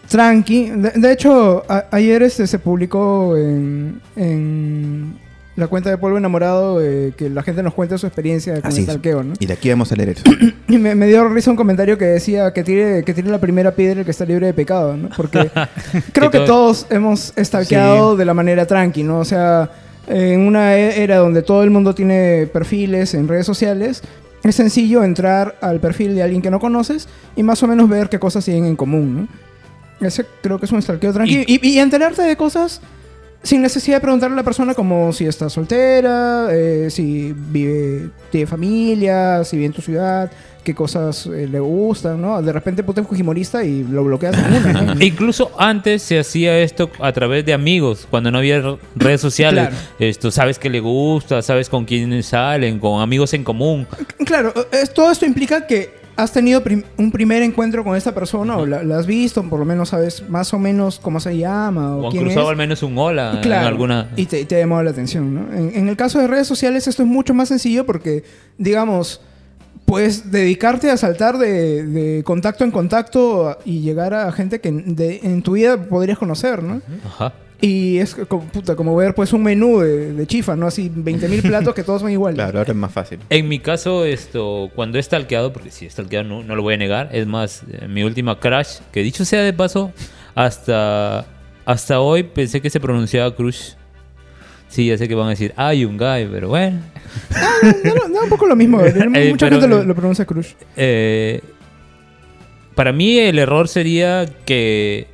tranqui. 0.07 0.69
De, 0.69 0.91
de 0.91 1.11
hecho, 1.11 1.63
a- 1.69 1.85
ayer 1.91 2.23
este, 2.23 2.47
se 2.47 2.59
publicó 2.59 3.35
en, 3.37 3.99
en 4.15 5.13
la 5.55 5.67
cuenta 5.67 5.89
de 5.89 5.97
Polvo 5.97 6.17
Enamorado 6.17 6.81
eh, 6.81 7.13
que 7.17 7.29
la 7.29 7.43
gente 7.43 7.61
nos 7.61 7.73
cuenta 7.73 7.97
su 7.97 8.07
experiencia 8.07 8.55
con 8.61 8.65
Así 8.65 8.79
el 8.81 8.85
stalkeo, 8.85 9.23
¿no? 9.23 9.33
Y 9.39 9.45
de 9.45 9.53
aquí 9.53 9.69
vamos 9.69 9.91
a 9.91 9.95
leer 9.95 10.09
eso. 10.09 10.23
Y 10.67 10.77
me, 10.77 10.95
me 10.95 11.05
dio 11.07 11.27
risa 11.27 11.51
un 11.51 11.57
comentario 11.57 11.97
que 11.97 12.05
decía 12.05 12.53
que 12.53 12.63
tire, 12.63 13.03
que 13.03 13.13
tire 13.13 13.29
la 13.29 13.39
primera 13.41 13.71
piedra 13.75 13.99
el 13.99 14.05
que 14.05 14.11
está 14.11 14.23
libre 14.25 14.47
de 14.47 14.53
pecado, 14.53 14.95
¿no? 14.95 15.09
Porque 15.17 15.49
creo 16.13 16.31
que 16.31 16.37
todo- 16.39 16.45
todos 16.47 16.87
hemos 16.89 17.33
stalkeado 17.37 18.15
de 18.15 18.23
la 18.25 18.33
manera 18.33 18.65
tranqui, 18.65 19.03
¿no? 19.03 19.19
O 19.19 19.25
sea, 19.25 19.69
en 20.07 20.39
una 20.41 20.77
e- 20.77 21.03
era 21.03 21.17
donde 21.17 21.41
todo 21.41 21.63
el 21.63 21.69
mundo 21.71 21.93
tiene 21.93 22.47
perfiles 22.53 23.13
en 23.13 23.27
redes 23.27 23.45
sociales, 23.45 24.01
es 24.43 24.55
sencillo 24.55 25.03
entrar 25.03 25.57
al 25.61 25.79
perfil 25.81 26.15
de 26.15 26.23
alguien 26.23 26.41
que 26.41 26.49
no 26.49 26.59
conoces 26.59 27.07
y 27.35 27.43
más 27.43 27.61
o 27.61 27.67
menos 27.67 27.89
ver 27.89 28.07
qué 28.07 28.17
cosas 28.17 28.45
tienen 28.45 28.65
en 28.65 28.75
común, 28.77 29.15
¿no? 29.15 29.27
Ese 30.01 30.25
creo 30.41 30.59
que 30.59 30.65
es 30.65 30.71
un 30.71 30.81
stalkeo 30.81 31.13
tranquilo. 31.13 31.43
Y, 31.47 31.59
y 31.67 31.79
enterarte 31.79 32.21
de 32.23 32.35
cosas 32.35 32.81
sin 33.43 33.61
necesidad 33.61 33.97
de 33.97 34.01
preguntarle 34.01 34.33
a 34.33 34.37
la 34.37 34.43
persona 34.43 34.73
como 34.75 35.11
si 35.13 35.25
está 35.25 35.49
soltera, 35.49 36.47
eh, 36.51 36.89
si 36.91 37.33
vive, 37.35 38.09
tiene 38.29 38.45
familia, 38.47 39.43
si 39.43 39.55
vive 39.57 39.65
en 39.67 39.73
tu 39.73 39.81
ciudad, 39.81 40.31
qué 40.63 40.75
cosas 40.75 41.25
eh, 41.25 41.47
le 41.51 41.59
gustan, 41.59 42.21
¿no? 42.21 42.39
De 42.41 42.53
repente 42.53 42.83
puta 42.83 43.01
es 43.01 43.07
fujimorista 43.07 43.63
y 43.63 43.83
lo 43.83 44.03
bloqueas 44.03 44.37
en 44.37 44.53
una, 44.53 44.81
¿no? 44.93 45.01
Incluso 45.03 45.51
antes 45.57 46.03
se 46.03 46.19
hacía 46.19 46.59
esto 46.59 46.91
a 46.99 47.11
través 47.13 47.43
de 47.43 47.53
amigos, 47.53 48.07
cuando 48.11 48.29
no 48.29 48.37
había 48.37 48.61
redes 48.95 49.21
sociales. 49.21 49.69
Claro. 49.69 49.83
Esto, 49.97 50.29
sabes 50.29 50.59
que 50.59 50.69
le 50.69 50.79
gusta, 50.79 51.41
sabes 51.41 51.67
con 51.67 51.85
quiénes 51.85 52.27
salen, 52.27 52.77
con 52.79 53.01
amigos 53.01 53.33
en 53.33 53.43
común. 53.43 53.87
Claro, 54.23 54.53
es- 54.71 54.93
todo 54.93 55.11
esto 55.11 55.25
implica 55.25 55.65
que 55.65 56.00
has 56.17 56.31
tenido 56.33 56.61
prim- 56.63 56.83
un 56.97 57.11
primer 57.11 57.41
encuentro 57.41 57.83
con 57.83 57.95
esta 57.95 58.13
persona 58.13 58.57
o 58.57 58.65
la, 58.65 58.83
la 58.83 58.97
has 58.99 59.05
visto, 59.07 59.41
por 59.43 59.59
lo 59.59 59.65
menos 59.65 59.89
sabes 59.89 60.27
más 60.29 60.53
o 60.53 60.59
menos 60.59 60.99
cómo 60.99 61.19
se 61.19 61.37
llama 61.37 61.95
o, 61.95 62.01
O 62.01 62.05
han 62.05 62.11
quién 62.11 62.23
cruzado 62.23 62.45
es. 62.47 62.51
al 62.51 62.57
menos 62.57 62.83
un 62.83 62.97
hola 62.97 63.39
en 63.43 63.51
alguna. 63.53 64.09
y 64.15 64.25
te, 64.25 64.43
te 64.45 64.55
ha 64.55 64.59
llamado 64.59 64.83
la 64.83 64.91
atención, 64.91 65.33
¿no? 65.33 65.53
En, 65.53 65.71
en 65.75 65.87
el 65.89 65.95
caso 65.97 66.19
de 66.19 66.27
redes 66.27 66.47
sociales 66.47 66.87
esto 66.87 67.03
es 67.03 67.07
mucho 67.09 67.33
más 67.33 67.47
sencillo 67.49 67.85
porque, 67.85 68.23
digamos, 68.57 69.21
puedes 69.85 70.31
dedicarte 70.31 70.89
a 70.89 70.97
saltar 70.97 71.37
de, 71.37 71.83
de 71.85 72.23
contacto 72.23 72.63
en 72.63 72.71
contacto 72.71 73.57
y 73.65 73.81
llegar 73.81 74.13
a 74.13 74.31
gente 74.31 74.61
que 74.61 74.71
de- 74.71 75.19
en 75.23 75.41
tu 75.41 75.53
vida 75.53 75.77
podrías 75.83 76.17
conocer, 76.17 76.61
¿no? 76.63 76.81
Ajá. 77.05 77.33
Y 77.63 77.99
es 77.99 78.15
como, 78.15 78.43
puta, 78.45 78.75
como 78.75 78.95
ver 78.95 79.13
pues 79.13 79.33
un 79.33 79.43
menú 79.43 79.79
de, 79.81 80.13
de 80.13 80.25
chifa, 80.27 80.55
¿no? 80.55 80.65
Así 80.67 80.89
20.000 80.89 81.41
platos 81.43 81.75
que 81.75 81.83
todos 81.83 82.01
son 82.01 82.09
iguales. 82.09 82.35
Claro, 82.35 82.57
ahora 82.57 82.71
es 82.71 82.77
más 82.77 82.91
fácil. 82.91 83.19
En 83.29 83.47
mi 83.47 83.59
caso, 83.59 84.03
esto, 84.03 84.71
cuando 84.75 84.97
he 84.97 85.03
stalkeado, 85.03 85.53
porque 85.53 85.69
si 85.69 85.85
he 85.85 85.89
stalkeado 85.89 86.23
no, 86.27 86.41
no 86.43 86.55
lo 86.55 86.63
voy 86.63 86.73
a 86.73 86.77
negar, 86.77 87.09
es 87.11 87.27
más, 87.27 87.63
eh, 87.71 87.87
mi 87.87 88.03
última 88.03 88.39
crush, 88.39 88.79
que 88.91 89.03
dicho 89.03 89.25
sea 89.25 89.41
de 89.43 89.53
paso, 89.53 89.91
hasta, 90.33 91.25
hasta 91.65 91.99
hoy 91.99 92.23
pensé 92.23 92.61
que 92.61 92.69
se 92.71 92.79
pronunciaba 92.79 93.35
crush. 93.35 93.73
Sí, 94.67 94.87
ya 94.87 94.97
sé 94.97 95.07
que 95.07 95.13
van 95.15 95.27
a 95.27 95.31
decir, 95.31 95.53
ay, 95.57 95.85
un 95.85 95.97
guy, 95.97 96.27
pero 96.31 96.47
bueno. 96.49 96.79
No, 97.83 97.93
no, 97.93 98.07
no, 98.07 98.23
un 98.23 98.29
poco 98.29 98.47
lo 98.47 98.55
mismo. 98.55 98.77
Mucha 98.79 98.89
Eh, 98.89 99.35
pero- 99.37 99.51
gente 99.51 99.67
lo, 99.67 99.83
lo 99.83 99.93
pronuncia 99.95 100.25
Crush. 100.25 100.53
Eh, 100.77 101.41
para 102.73 102.93
mí 102.93 103.19
el 103.19 103.37
error 103.37 103.67
sería 103.67 104.25
que 104.45 105.07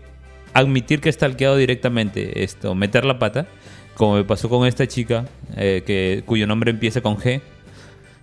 admitir 0.59 1.01
que 1.01 1.09
he 1.09 1.11
stalkeado 1.13 1.57
directamente 1.57 2.43
esto, 2.43 2.75
meter 2.75 3.05
la 3.05 3.19
pata, 3.19 3.47
como 3.95 4.15
me 4.15 4.23
pasó 4.23 4.49
con 4.49 4.67
esta 4.67 4.87
chica, 4.87 5.25
eh, 5.55 5.83
que, 5.85 6.23
cuyo 6.25 6.45
nombre 6.47 6.71
empieza 6.71 7.01
con 7.01 7.17
G, 7.17 7.41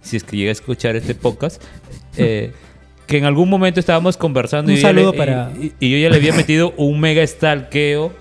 si 0.03 0.17
es 0.17 0.25
que 0.25 0.37
llega 0.37 0.51
a 0.51 0.53
escuchar 0.53 0.97
este 0.97 1.15
podcast, 1.15 1.63
eh, 2.17 2.53
que 3.07 3.19
en 3.19 3.25
algún 3.25 3.51
momento 3.51 3.81
estábamos 3.81 4.17
conversando 4.17 4.71
Un 4.73 4.79
y, 4.79 4.81
yo 4.81 4.83
ya 4.83 4.89
saludo 4.89 5.13
le- 5.13 5.19
para- 5.19 5.53
y- 5.61 5.73
y 5.81 5.91
yo 5.91 5.99
ya 5.99 6.09
le 6.11 6.17
había 6.17 6.33
metido 6.33 6.73
un 6.77 7.01
mega 7.01 7.27
stalkeo, 7.27 8.13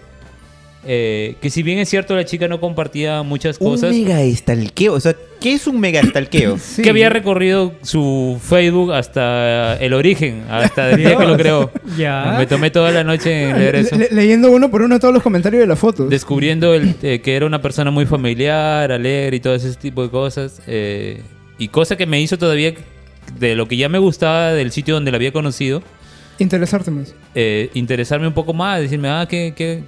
eh, 0.85 1.35
que 1.41 1.49
si 1.49 1.63
bien 1.63 1.79
es 1.79 1.89
cierto 1.89 2.15
la 2.15 2.25
chica 2.25 2.47
no 2.47 2.59
compartía 2.59 3.23
muchas 3.23 3.57
cosas, 3.57 3.91
Un 3.95 4.03
mega 4.03 4.19
stalkeo. 4.35 4.93
O 4.93 4.99
sea, 4.99 5.15
¿qué 5.39 5.53
es 5.53 5.65
un 5.67 5.79
mega 5.79 6.01
stalkeo? 6.03 6.57
que 6.83 6.89
había 6.89 7.09
recorrido 7.09 7.73
su 7.83 8.39
Facebook 8.43 8.91
hasta 8.93 9.75
el 9.77 9.93
origen, 9.93 10.43
hasta 10.49 10.91
el 10.91 10.97
día 10.97 11.15
que 11.17 11.25
lo 11.25 11.37
creó. 11.37 11.71
Ya. 11.97 12.35
Me 12.39 12.47
tomé 12.47 12.71
toda 12.71 12.91
la 12.91 13.03
noche 13.03 13.49
en 13.49 13.59
leer 13.59 13.75
Le- 13.75 13.79
eso. 13.81 13.95
le- 13.95 14.09
leyendo 14.11 14.51
uno 14.51 14.69
por 14.71 14.81
uno 14.81 14.99
todos 14.99 15.13
los 15.13 15.21
comentarios 15.23 15.61
de 15.61 15.67
las 15.67 15.77
fotos. 15.79 16.09
Descubriendo 16.09 16.73
el, 16.73 16.95
eh, 17.03 17.19
que 17.21 17.35
era 17.35 17.45
una 17.45 17.61
persona 17.61 17.91
muy 17.91 18.05
familiar, 18.05 18.91
alegre 18.91 19.37
y 19.37 19.39
todo 19.39 19.53
ese 19.55 19.73
tipo 19.75 20.01
de 20.03 20.09
cosas. 20.09 20.61
eh, 20.67 21.21
y 21.59 21.67
cosa 21.67 21.95
que 21.95 22.05
me 22.07 22.19
hizo 22.19 22.37
todavía, 22.37 22.73
de 23.39 23.55
lo 23.55 23.67
que 23.67 23.77
ya 23.77 23.87
me 23.89 23.99
gustaba 23.99 24.51
del 24.53 24.71
sitio 24.71 24.95
donde 24.95 25.11
la 25.11 25.17
había 25.17 25.31
conocido, 25.31 25.81
Interesarte 26.39 26.89
más. 26.89 27.13
eh, 27.35 27.69
interesarme 27.75 28.25
un 28.27 28.33
poco 28.33 28.53
más, 28.53 28.81
decirme, 28.81 29.07
ah, 29.09 29.27
qué, 29.29 29.53
qué, 29.55 29.83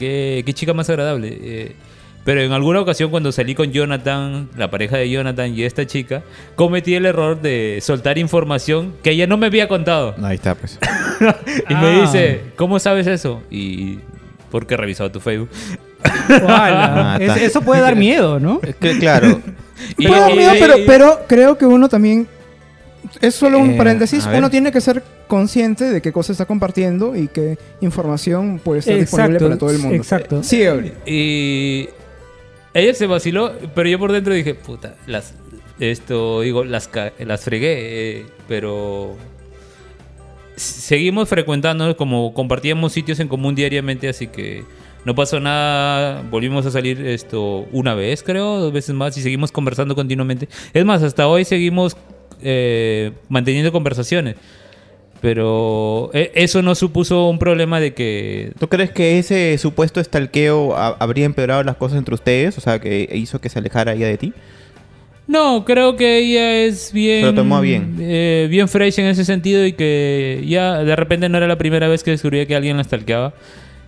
qué, 0.00 0.42
qué 0.44 0.52
chica 0.52 0.74
más 0.74 0.90
agradable. 0.90 1.38
Eh, 1.40 1.76
Pero 2.24 2.42
en 2.42 2.52
alguna 2.52 2.80
ocasión 2.80 3.10
cuando 3.10 3.32
salí 3.32 3.54
con 3.54 3.72
Jonathan, 3.72 4.48
la 4.56 4.68
pareja 4.70 4.96
de 4.98 5.08
Jonathan 5.08 5.54
y 5.56 5.62
esta 5.62 5.86
chica, 5.86 6.22
cometí 6.56 6.94
el 6.94 7.06
error 7.06 7.40
de 7.40 7.78
soltar 7.80 8.18
información 8.18 8.92
que 9.02 9.12
ella 9.12 9.26
no 9.26 9.36
me 9.38 9.46
había 9.46 9.68
contado. 9.68 10.14
Ahí 10.22 10.34
está, 10.34 10.54
pues. 10.54 10.78
y 11.70 11.74
me 11.74 11.86
Ah. 11.86 12.00
dice, 12.02 12.40
¿cómo 12.56 12.78
sabes 12.78 13.06
eso? 13.06 13.42
Y 13.50 14.00
porque 14.50 14.74
he 14.74 14.76
revisado 14.76 15.10
tu 15.10 15.20
Facebook. 15.20 15.48
Ah, 16.28 17.18
Es- 17.20 17.36
eso 17.42 17.62
puede 17.62 17.80
dar 17.80 17.96
miedo, 17.96 18.38
¿no? 18.40 18.60
Es 18.62 18.76
que, 18.76 18.98
claro. 18.98 19.40
Y- 19.98 20.06
Puede 20.06 20.20
dar 20.20 20.34
miedo, 20.36 20.54
y- 20.56 20.60
pero, 20.60 20.78
y- 20.78 20.86
pero 20.86 21.20
creo 21.26 21.56
que 21.58 21.64
uno 21.66 21.88
también. 21.88 22.28
Es 23.20 23.34
solo 23.34 23.58
un 23.58 23.72
Eh, 23.72 23.76
paréntesis. 23.76 24.26
Uno 24.26 24.50
tiene 24.50 24.72
que 24.72 24.80
ser 24.80 25.02
consciente 25.26 25.84
de 25.84 26.00
qué 26.02 26.12
cosa 26.12 26.32
está 26.32 26.46
compartiendo 26.46 27.16
y 27.16 27.28
qué 27.28 27.58
información 27.80 28.60
puede 28.62 28.80
estar 28.80 28.96
disponible 28.98 29.40
para 29.40 29.58
todo 29.58 29.70
el 29.70 29.78
mundo. 29.78 29.96
exacto. 29.96 30.42
Sí. 30.42 30.62
Y 31.06 31.88
ella 32.74 32.94
se 32.94 33.06
vaciló, 33.06 33.52
pero 33.74 33.88
yo 33.88 33.98
por 33.98 34.12
dentro 34.12 34.32
dije, 34.34 34.54
puta, 34.54 34.94
las 35.06 35.34
esto 35.80 36.42
digo, 36.42 36.64
las 36.64 36.90
las 37.18 37.40
fregué, 37.42 38.18
eh, 38.18 38.26
pero 38.46 39.16
seguimos 40.56 41.28
frecuentando, 41.28 41.96
como 41.96 42.34
compartíamos 42.34 42.92
sitios 42.92 43.18
en 43.20 43.28
común 43.28 43.54
diariamente, 43.54 44.08
así 44.08 44.26
que 44.26 44.64
no 45.06 45.14
pasó 45.14 45.40
nada, 45.40 46.22
volvimos 46.30 46.66
a 46.66 46.70
salir 46.70 47.06
esto 47.06 47.66
una 47.72 47.94
vez, 47.94 48.22
creo, 48.22 48.58
dos 48.60 48.72
veces 48.72 48.94
más 48.94 49.16
y 49.16 49.22
seguimos 49.22 49.50
conversando 49.50 49.94
continuamente. 49.94 50.48
Es 50.74 50.84
más, 50.84 51.02
hasta 51.02 51.26
hoy 51.26 51.46
seguimos 51.46 51.96
eh, 52.42 53.12
manteniendo 53.28 53.72
conversaciones. 53.72 54.36
Pero 55.20 56.10
eh, 56.14 56.32
eso 56.34 56.62
no 56.62 56.74
supuso 56.74 57.28
un 57.28 57.38
problema 57.38 57.78
de 57.78 57.92
que 57.92 58.52
¿Tú 58.58 58.68
crees 58.68 58.90
que 58.90 59.18
ese 59.18 59.58
supuesto 59.58 60.00
estalqueo 60.00 60.74
ha- 60.74 60.96
habría 60.98 61.26
empeorado 61.26 61.62
las 61.62 61.76
cosas 61.76 61.98
entre 61.98 62.14
ustedes? 62.14 62.56
O 62.56 62.60
sea, 62.62 62.78
que 62.78 63.06
hizo 63.12 63.38
que 63.40 63.50
se 63.50 63.58
alejara 63.58 63.92
ella 63.92 64.06
de 64.06 64.16
ti. 64.16 64.32
No, 65.26 65.64
creo 65.66 65.94
que 65.96 66.18
ella 66.18 66.64
es 66.64 66.92
bien. 66.92 67.20
Se 67.20 67.26
lo 67.26 67.34
tomó 67.34 67.60
bien. 67.60 67.96
eh, 68.00 68.48
bien 68.50 68.66
fresh 68.66 68.98
en 68.98 69.06
ese 69.06 69.24
sentido 69.26 69.64
y 69.66 69.74
que 69.74 70.42
ya 70.46 70.82
de 70.82 70.96
repente 70.96 71.28
no 71.28 71.36
era 71.36 71.46
la 71.46 71.58
primera 71.58 71.86
vez 71.86 72.02
que 72.02 72.10
descubría 72.12 72.46
que 72.46 72.56
alguien 72.56 72.78
la 72.78 72.84
stalkeaba. 72.84 73.34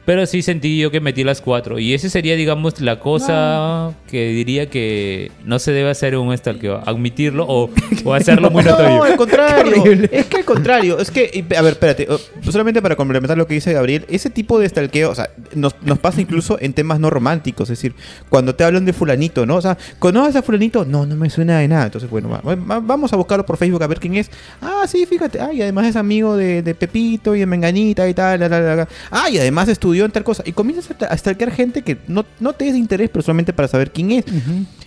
Pero 0.05 0.27
sí 0.27 0.43
sentí 0.43 0.79
yo 0.81 0.91
que 0.91 1.01
metí 1.01 1.23
las 1.23 1.41
cuatro. 1.41 1.79
Y 1.79 1.95
ese 1.95 2.11
sería, 2.11 2.35
digamos, 2.35 2.81
la 2.81 2.99
cosa 2.99 3.93
que 4.11 4.29
diría 4.31 4.69
que 4.69 5.31
no 5.45 5.59
se 5.61 5.71
debe 5.73 5.91
hacer 5.91 6.17
un 6.17 6.37
stalkeo. 6.37 6.83
Admitirlo 6.85 7.47
o, 7.49 7.71
o 8.05 8.15
hacerlo 8.15 8.51
muy 8.51 8.65
No, 8.65 8.71
notorio. 8.73 9.03
al 9.05 9.17
contrario. 9.17 9.85
Es 10.11 10.27
que 10.27 10.37
al 10.39 10.45
contrario. 10.45 10.99
Es 10.99 11.11
que, 11.13 11.45
a 11.57 11.63
ver, 11.63 11.75
espérate. 11.75 12.09
Solamente 12.51 12.83
para 12.83 12.97
complementar 12.97 13.39
lo 13.39 13.47
que 13.47 13.55
dice 13.55 13.73
Gabriel, 13.73 14.05
ese 14.09 14.29
tipo 14.29 14.59
de 14.59 14.69
stalkeo, 14.69 15.11
o 15.11 15.15
sea, 15.15 15.31
nos, 15.55 15.77
nos 15.83 16.01
pasa 16.01 16.21
incluso 16.21 16.59
en 16.61 16.73
temas 16.73 16.99
no 16.99 17.09
románticos. 17.09 17.71
Es 17.71 17.79
decir, 17.79 17.95
cuando 18.29 18.57
te 18.57 18.65
hablan 18.65 18.85
de 18.85 18.93
fulanito, 18.93 19.47
¿no? 19.47 19.55
O 19.57 19.63
sea, 19.63 19.79
¿conoces 20.01 20.35
a 20.35 20.43
fulanito? 20.43 20.85
No, 20.85 21.07
no 21.07 21.15
me 21.15 21.31
suena 21.31 21.59
de 21.61 21.69
nada. 21.69 21.85
Entonces, 21.85 22.11
bueno, 22.11 22.29
va- 22.29 22.41
va- 22.57 22.81
vamos 22.81 23.13
a 23.13 23.17
buscarlo 23.17 23.47
por 23.47 23.57
Facebook 23.57 23.83
a 23.85 23.87
ver 23.87 24.01
quién 24.01 24.17
es. 24.17 24.33
Ah, 24.61 24.85
sí, 24.89 25.07
fíjate. 25.07 25.41
Ah, 25.41 25.53
y 25.53 25.63
además 25.63 25.87
es 25.87 25.95
amigo 25.95 26.37
de, 26.37 26.63
de 26.63 26.75
Pepito 26.75 27.37
y 27.37 27.39
de 27.39 27.47
Menganita 27.47 28.09
y 28.09 28.15
tal. 28.15 28.41
la, 28.41 28.49
la, 28.49 28.75
la. 28.75 28.89
Ah, 29.13 29.31
y 29.31 29.39
además 29.39 29.69
estudió 29.69 29.92
en 29.95 30.11
tal 30.11 30.25
cosa. 30.25 30.43
Y 30.47 30.53
comienzas 30.53 30.91
a, 31.01 31.07
a 31.07 31.17
stalkear 31.17 31.51
gente 31.51 31.83
que 31.83 31.99
no, 32.09 32.25
no 32.41 32.53
te 32.53 32.67
es 32.67 32.73
de 32.73 32.79
interés, 32.79 33.11
pero 33.11 33.23
solamente 33.23 33.53
para 33.53 33.69
saber 33.69 33.93
quién 33.93 34.13
es. 34.13 34.25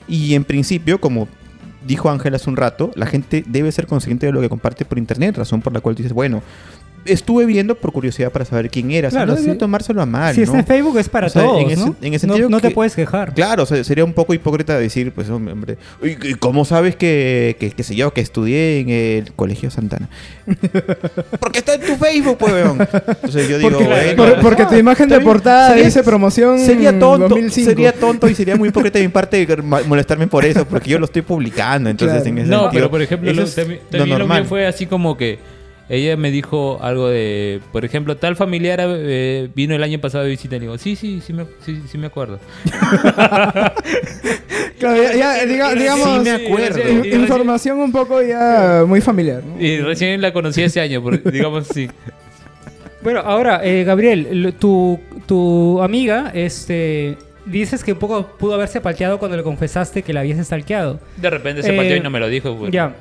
Y 0.08 0.36
en 0.36 0.44
principio, 0.44 1.00
como 1.00 1.28
dijo 1.86 2.10
Ángel 2.10 2.36
hace 2.36 2.50
un 2.50 2.58
rato, 2.58 2.92
la 2.96 3.06
gente 3.06 3.44
debe 3.48 3.72
ser 3.72 3.88
consciente 3.88 4.26
de 4.26 4.32
lo 4.32 4.42
que 4.42 4.50
comparte 4.50 4.86
por 4.86 4.98
internet, 4.98 5.38
razón 5.38 5.62
por 5.62 5.74
la 5.74 5.82
cual 5.82 5.96
dices, 5.96 6.14
bueno, 6.14 6.42
estuve 7.06 7.46
viendo 7.46 7.76
por 7.76 7.92
curiosidad 7.92 8.32
para 8.32 8.46
saber 8.46 8.70
quién 8.70 8.92
era. 8.92 9.08
O 9.08 9.12
sea, 9.12 9.26
Claro, 9.26 9.40
no 9.42 9.54
sí. 9.54 9.58
tomárselo 9.58 10.02
a 10.02 10.06
mal, 10.06 10.34
si 10.34 10.42
¿no? 10.42 10.46
está 10.46 10.60
en 10.60 10.66
Facebook 10.66 10.98
es 10.98 11.08
para 11.10 11.28
O 11.28 11.30
sea, 11.30 11.44
todos, 11.44 11.62
en 11.62 11.70
ese- 11.70 11.86
¿no? 11.86 11.96
en 12.02 12.14
ese 12.14 12.28
No- 12.28 12.34
sentido 12.34 12.50
no, 12.50 12.60
te 12.60 12.70
que- 12.70 12.74
puedes 12.74 12.96
quejar. 12.96 13.34
Claro, 13.34 13.64
o 13.64 13.66
sea, 13.66 13.84
sería 13.84 14.04
un 14.04 14.14
poco 14.14 14.34
hipócrita 14.34 14.78
decir, 14.78 15.12
pues, 15.12 15.30
hombre, 15.30 15.78
¿y, 16.04 16.30
y 16.30 16.34
cómo 16.36 16.66
sabes 16.66 16.96
que, 16.96 17.56
que, 17.60 17.72
que 17.72 17.84
sé 17.84 17.96
yo, 17.96 18.12
que 18.14 18.22
estudié 18.22 18.80
en 18.80 18.90
el 18.90 19.34
Colegio 19.34 19.70
Santana? 19.72 20.10
Porque 21.40 21.60
está 21.60 21.76
en 21.76 21.82
tu 21.82 21.96
Facebook, 21.96 22.38
pues, 22.38 22.54
weón. 22.54 22.78
Entonces 22.80 23.50
yo 23.50 23.58
digo, 23.58 23.70
Porque, 23.70 23.84
bueno, 23.86 24.16
por- 24.16 24.40
porque 24.42 24.66
tu 24.66 24.76
imagen 24.76 25.10
de 25.10 25.20
portada 25.22 25.70
Sería- 25.70 25.86
dice 25.86 26.04
promoción 26.04 26.60
Sería 26.60 26.98
tonto, 26.98 27.30
2005. 27.30 27.70
sería 27.70 27.92
tonto 27.94 28.28
y 28.28 28.36
sería 28.36 28.56
muy 28.56 28.70
hipócrita 28.70 29.00
de 29.00 29.06
mi 29.06 29.12
parte 29.12 29.48
molestarme 29.88 30.28
por 30.28 30.46
eso, 30.46 30.66
porque 30.66 30.90
yo 30.90 31.00
lo 31.00 31.06
estoy 31.06 31.22
publicando, 31.22 31.90
entonces 31.90 32.22
Claro. 32.22 32.30
en 32.30 32.38
ese 32.40 32.50
No, 32.50 32.62
sentido, 32.64 32.72
pero 32.72 32.92
por 32.92 33.02
ejemplo, 33.02 33.32
lo, 33.34 33.46
también, 33.46 33.80
lo 33.92 33.98
también 33.98 34.20
lo 34.20 34.28
mío 34.28 34.46
fue 34.46 34.66
así 34.68 34.86
como 34.86 35.18
que 35.18 35.40
ella 35.90 36.18
me 36.18 36.32
dijo 36.32 36.80
algo 36.82 37.08
de, 37.10 37.60
por 37.72 37.86
ejemplo, 37.86 38.18
tal 38.18 38.36
familiar 38.36 38.80
eh, 38.84 39.50
vino 39.56 39.76
el 39.76 39.84
año 39.84 40.00
pasado 40.00 40.24
de 40.24 40.32
visita 40.32 40.56
y 40.56 40.60
le 40.60 40.64
digo, 40.66 40.78
sí, 40.78 40.96
sí, 40.96 41.22
sí 41.26 41.32
me, 41.34 41.46
sí, 41.66 41.82
sí 41.90 41.98
me 41.98 42.08
acuerdo. 42.08 42.40
Claro, 44.80 45.02
ya, 45.02 45.14
ya, 45.16 45.46
diga- 45.46 45.72
Sí, 45.72 45.80
digamos, 45.80 46.08
sí 46.10 46.20
me 46.20 46.32
acuerdo. 46.32 46.76
Sí, 46.76 46.90
in- 46.92 47.04
sí, 47.04 47.12
sí. 47.12 47.18
información 47.18 47.80
un 47.80 47.92
poco 47.92 48.22
ya 48.22 48.84
muy 48.86 49.00
familiar. 49.02 49.42
¿no? 49.44 49.62
Y 49.62 49.80
recién 49.80 50.22
la 50.22 50.34
conocí 50.34 50.62
ese 50.64 50.82
año, 50.82 51.02
por- 51.02 51.24
digamos 51.32 51.70
así. 51.70 51.90
Bueno, 53.02 53.22
ahora, 53.22 53.62
eh, 53.64 53.84
Gabriel, 53.86 54.54
tu, 54.60 55.00
tu 55.28 55.82
amiga, 55.82 56.32
este, 56.34 57.18
dices 57.46 57.84
que 57.84 57.94
un 57.94 58.00
poco 58.00 58.26
pudo 58.38 58.56
haberse 58.56 58.82
palteado 58.82 59.18
cuando 59.20 59.38
le 59.38 59.44
confesaste 59.44 60.02
que 60.04 60.12
la 60.12 60.20
habías 60.22 60.46
stalkeado. 60.46 61.00
De 61.18 61.30
repente 61.30 61.64
se 61.64 61.74
Eh, 61.74 61.78
partió 61.78 61.96
y 61.96 62.00
no 62.02 62.10
me 62.10 62.20
lo 62.20 62.28
dijo. 62.28 62.56
pues. 62.58 62.72
Ya. 62.72 62.94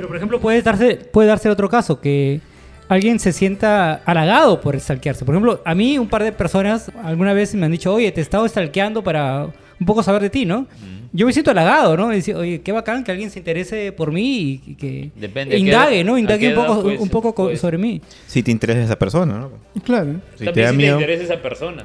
Pero, 0.00 0.08
por 0.08 0.16
ejemplo, 0.16 0.40
puede 0.40 0.62
darse, 0.62 0.96
puede 0.96 1.28
darse 1.28 1.50
otro 1.50 1.68
caso, 1.68 2.00
que 2.00 2.40
alguien 2.88 3.18
se 3.18 3.32
sienta 3.32 3.96
halagado 4.06 4.60
por 4.60 4.78
stalkearse. 4.80 5.24
Por 5.26 5.34
ejemplo, 5.34 5.60
a 5.64 5.74
mí 5.74 5.98
un 5.98 6.08
par 6.08 6.24
de 6.24 6.32
personas 6.32 6.90
alguna 7.04 7.34
vez 7.34 7.54
me 7.54 7.66
han 7.66 7.72
dicho, 7.72 7.92
oye, 7.92 8.10
te 8.12 8.20
he 8.20 8.22
estado 8.22 8.48
stalkeando 8.48 9.02
para 9.04 9.44
un 9.78 9.86
poco 9.86 10.02
saber 10.02 10.22
de 10.22 10.30
ti, 10.30 10.44
¿no? 10.46 10.66
Yo 11.12 11.26
me 11.26 11.32
siento 11.32 11.50
halagado, 11.50 11.96
¿no? 11.96 12.08
Decir, 12.08 12.34
oye, 12.36 12.60
qué 12.62 12.70
bacán 12.72 13.02
que 13.04 13.10
alguien 13.10 13.30
se 13.30 13.40
interese 13.40 13.90
por 13.92 14.12
mí 14.12 14.60
y, 14.66 14.74
que 14.76 15.10
Depende, 15.16 15.54
¿a 15.54 15.58
qué 15.58 15.60
indague, 15.64 15.96
edad- 16.00 16.06
¿no? 16.06 16.16
Indague 16.18 16.48
un 16.48 16.54
poco, 16.66 16.82
pues, 16.82 17.00
un 17.00 17.08
poco 17.08 17.34
co- 17.34 17.44
pues? 17.46 17.60
sobre 17.60 17.78
mí. 17.78 18.00
Si 18.26 18.42
te 18.42 18.50
interesa 18.52 18.82
esa 18.84 18.96
persona, 18.98 19.38
¿no? 19.38 19.50
Claro. 19.84 20.14
Si 20.36 20.44
te 20.44 20.44
También 20.46 20.66
da 20.66 20.70
si 20.70 20.76
miedo. 20.78 20.96
te 20.98 21.02
interesa 21.02 21.24
esa 21.34 21.42
persona. 21.42 21.84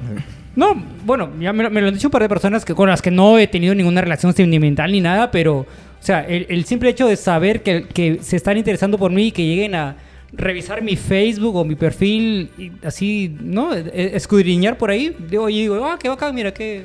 No, 0.56 0.74
bueno, 1.04 1.30
ya 1.38 1.52
me, 1.52 1.62
lo- 1.64 1.70
me 1.70 1.80
lo 1.82 1.88
han 1.88 1.94
dicho 1.94 2.08
un 2.08 2.12
par 2.12 2.22
de 2.22 2.28
personas 2.28 2.64
que, 2.64 2.74
con 2.74 2.88
las 2.88 3.02
que 3.02 3.10
no 3.10 3.38
he 3.38 3.46
tenido 3.46 3.74
ninguna 3.74 4.00
relación 4.00 4.32
sentimental 4.32 4.90
ni 4.90 5.00
nada, 5.00 5.30
pero, 5.30 5.58
o 5.58 5.66
sea, 6.00 6.22
el, 6.26 6.46
el 6.48 6.64
simple 6.64 6.88
hecho 6.90 7.06
de 7.06 7.16
saber 7.16 7.62
que, 7.62 7.84
que 7.84 8.18
se 8.22 8.36
están 8.36 8.56
interesando 8.56 8.96
por 8.98 9.12
mí 9.12 9.26
y 9.28 9.32
que 9.32 9.44
lleguen 9.46 9.74
a 9.74 9.96
revisar 10.32 10.82
mi 10.82 10.96
Facebook 10.96 11.54
o 11.56 11.64
mi 11.64 11.74
perfil, 11.76 12.50
y 12.58 12.72
así, 12.84 13.36
¿no? 13.40 13.74
E- 13.74 14.12
Escudriñar 14.14 14.76
por 14.78 14.90
ahí, 14.90 15.14
digo, 15.30 15.48
y 15.50 15.60
digo, 15.60 15.84
ah, 15.84 15.98
qué 16.00 16.08
bacán, 16.08 16.34
mira, 16.34 16.52
qué... 16.52 16.84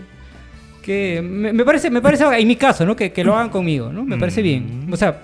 Que 0.82 1.22
me, 1.24 1.54
me 1.54 1.64
parece, 1.64 1.92
me 1.92 2.02
parece, 2.02 2.24
en 2.26 2.48
mi 2.48 2.56
caso, 2.56 2.86
¿no? 2.88 2.96
Que, 2.96 3.12
que 3.12 3.24
lo 3.24 3.36
hagan 3.36 3.50
conmigo, 3.50 3.94
¿no? 3.94 4.04
Me 4.04 4.18
parece 4.18 4.42
bien. 4.42 4.88
O 4.92 4.98
sea, 4.98 5.16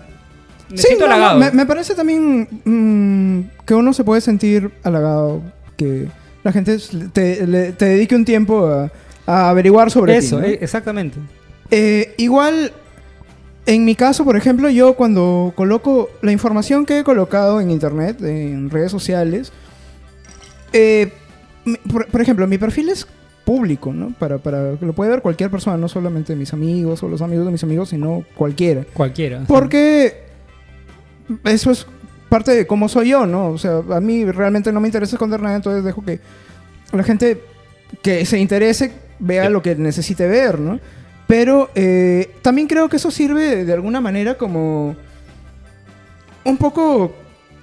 me 0.70 0.78
Sí, 0.78 0.86
siento 0.90 1.06
no, 1.08 1.10
no, 1.10 1.16
halagado. 1.16 1.40
me, 1.40 1.52
me 1.52 1.66
parece 1.66 1.96
también 1.96 2.48
mm, 2.64 3.66
que 3.66 3.74
uno 3.74 3.92
se 3.92 4.04
puede 4.04 4.22
sentir 4.22 4.70
halagado 4.84 5.42
que 5.76 6.06
la 6.48 6.54
gente 6.54 6.78
te, 7.14 7.46
le- 7.46 7.74
te 7.74 7.86
dedique 7.86 8.16
un 8.16 8.24
tiempo 8.26 8.66
a, 8.68 8.90
a 9.26 9.50
averiguar 9.50 9.92
sobre 9.92 10.16
Eso, 10.18 10.38
ti. 10.38 10.42
¿no? 10.44 10.48
eh, 10.48 10.60
exactamente. 10.62 11.18
Eh, 11.70 12.14
igual, 12.18 12.72
en 13.66 13.84
mi 13.84 13.94
caso, 13.96 14.24
por 14.24 14.38
ejemplo, 14.38 14.70
yo 14.70 14.94
cuando 14.94 15.52
coloco 15.56 16.10
la 16.22 16.32
información 16.32 16.86
que 16.86 17.00
he 17.00 17.04
colocado 17.04 17.60
en 17.60 17.70
internet, 17.70 18.22
en 18.24 18.70
redes 18.70 18.92
sociales, 18.92 19.52
eh, 20.74 21.12
por, 21.92 22.08
por 22.08 22.22
ejemplo, 22.22 22.48
mi 22.48 22.58
perfil 22.58 22.90
es 22.90 23.06
público, 23.44 23.94
¿no? 23.94 24.14
Para, 24.20 24.38
para 24.38 24.76
que 24.80 24.86
lo 24.86 24.94
pueda 24.94 25.12
ver 25.12 25.22
cualquier 25.22 25.50
persona, 25.50 25.78
no 25.78 25.88
solamente 25.88 26.36
mis 26.36 26.54
amigos 26.54 27.04
o 27.04 27.08
los 27.10 27.22
amigos 27.22 27.46
de 27.46 27.52
mis 27.52 27.64
amigos, 27.64 27.90
sino 27.90 28.24
cualquiera. 28.36 28.86
Cualquiera. 28.94 29.44
Porque 29.48 30.24
eso 31.44 31.72
es 31.72 31.86
parte 32.30 32.52
de 32.52 32.68
cómo 32.68 32.90
soy 32.90 33.10
yo, 33.10 33.26
¿no? 33.26 33.50
O 33.50 33.58
sea, 33.58 33.82
a 33.92 34.02
mí 34.02 34.26
realmente 34.26 34.72
no 34.72 34.80
me 34.80 34.88
interesa 34.88 35.16
esconder 35.16 35.42
nada, 35.42 35.56
entonces 35.56 35.84
dejo 35.84 36.04
que 36.04 36.20
la 36.92 37.04
gente 37.04 37.42
que 38.02 38.26
se 38.26 38.38
interese 38.40 38.92
vea 39.20 39.50
lo 39.50 39.62
que 39.62 39.76
necesite 39.76 40.28
ver, 40.28 40.60
¿no? 40.60 40.80
Pero 41.28 41.70
eh, 41.76 42.36
también 42.42 42.68
creo 42.68 42.88
que 42.90 42.98
eso 42.98 43.12
sirve 43.12 43.66
de 43.66 43.74
alguna 43.74 44.00
manera 44.00 44.38
como 44.38 44.96
un 46.46 46.58
poco 46.58 47.14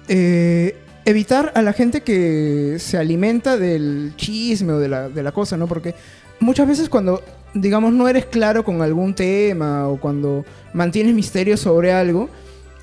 eh, 0.07 0.77
evitar 1.05 1.51
a 1.55 1.61
la 1.61 1.73
gente 1.73 2.01
que 2.01 2.77
se 2.79 2.97
alimenta 2.97 3.57
del 3.57 4.13
chisme 4.15 4.73
o 4.73 4.79
de 4.79 4.87
la, 4.87 5.09
de 5.09 5.23
la 5.23 5.31
cosa, 5.31 5.57
¿no? 5.57 5.67
Porque 5.67 5.95
muchas 6.39 6.67
veces 6.67 6.89
cuando, 6.89 7.23
digamos, 7.53 7.93
no 7.93 8.07
eres 8.07 8.25
claro 8.25 8.63
con 8.63 8.81
algún 8.81 9.15
tema 9.15 9.87
o 9.87 9.99
cuando 9.99 10.45
mantienes 10.73 11.15
misterio 11.15 11.57
sobre 11.57 11.91
algo, 11.91 12.29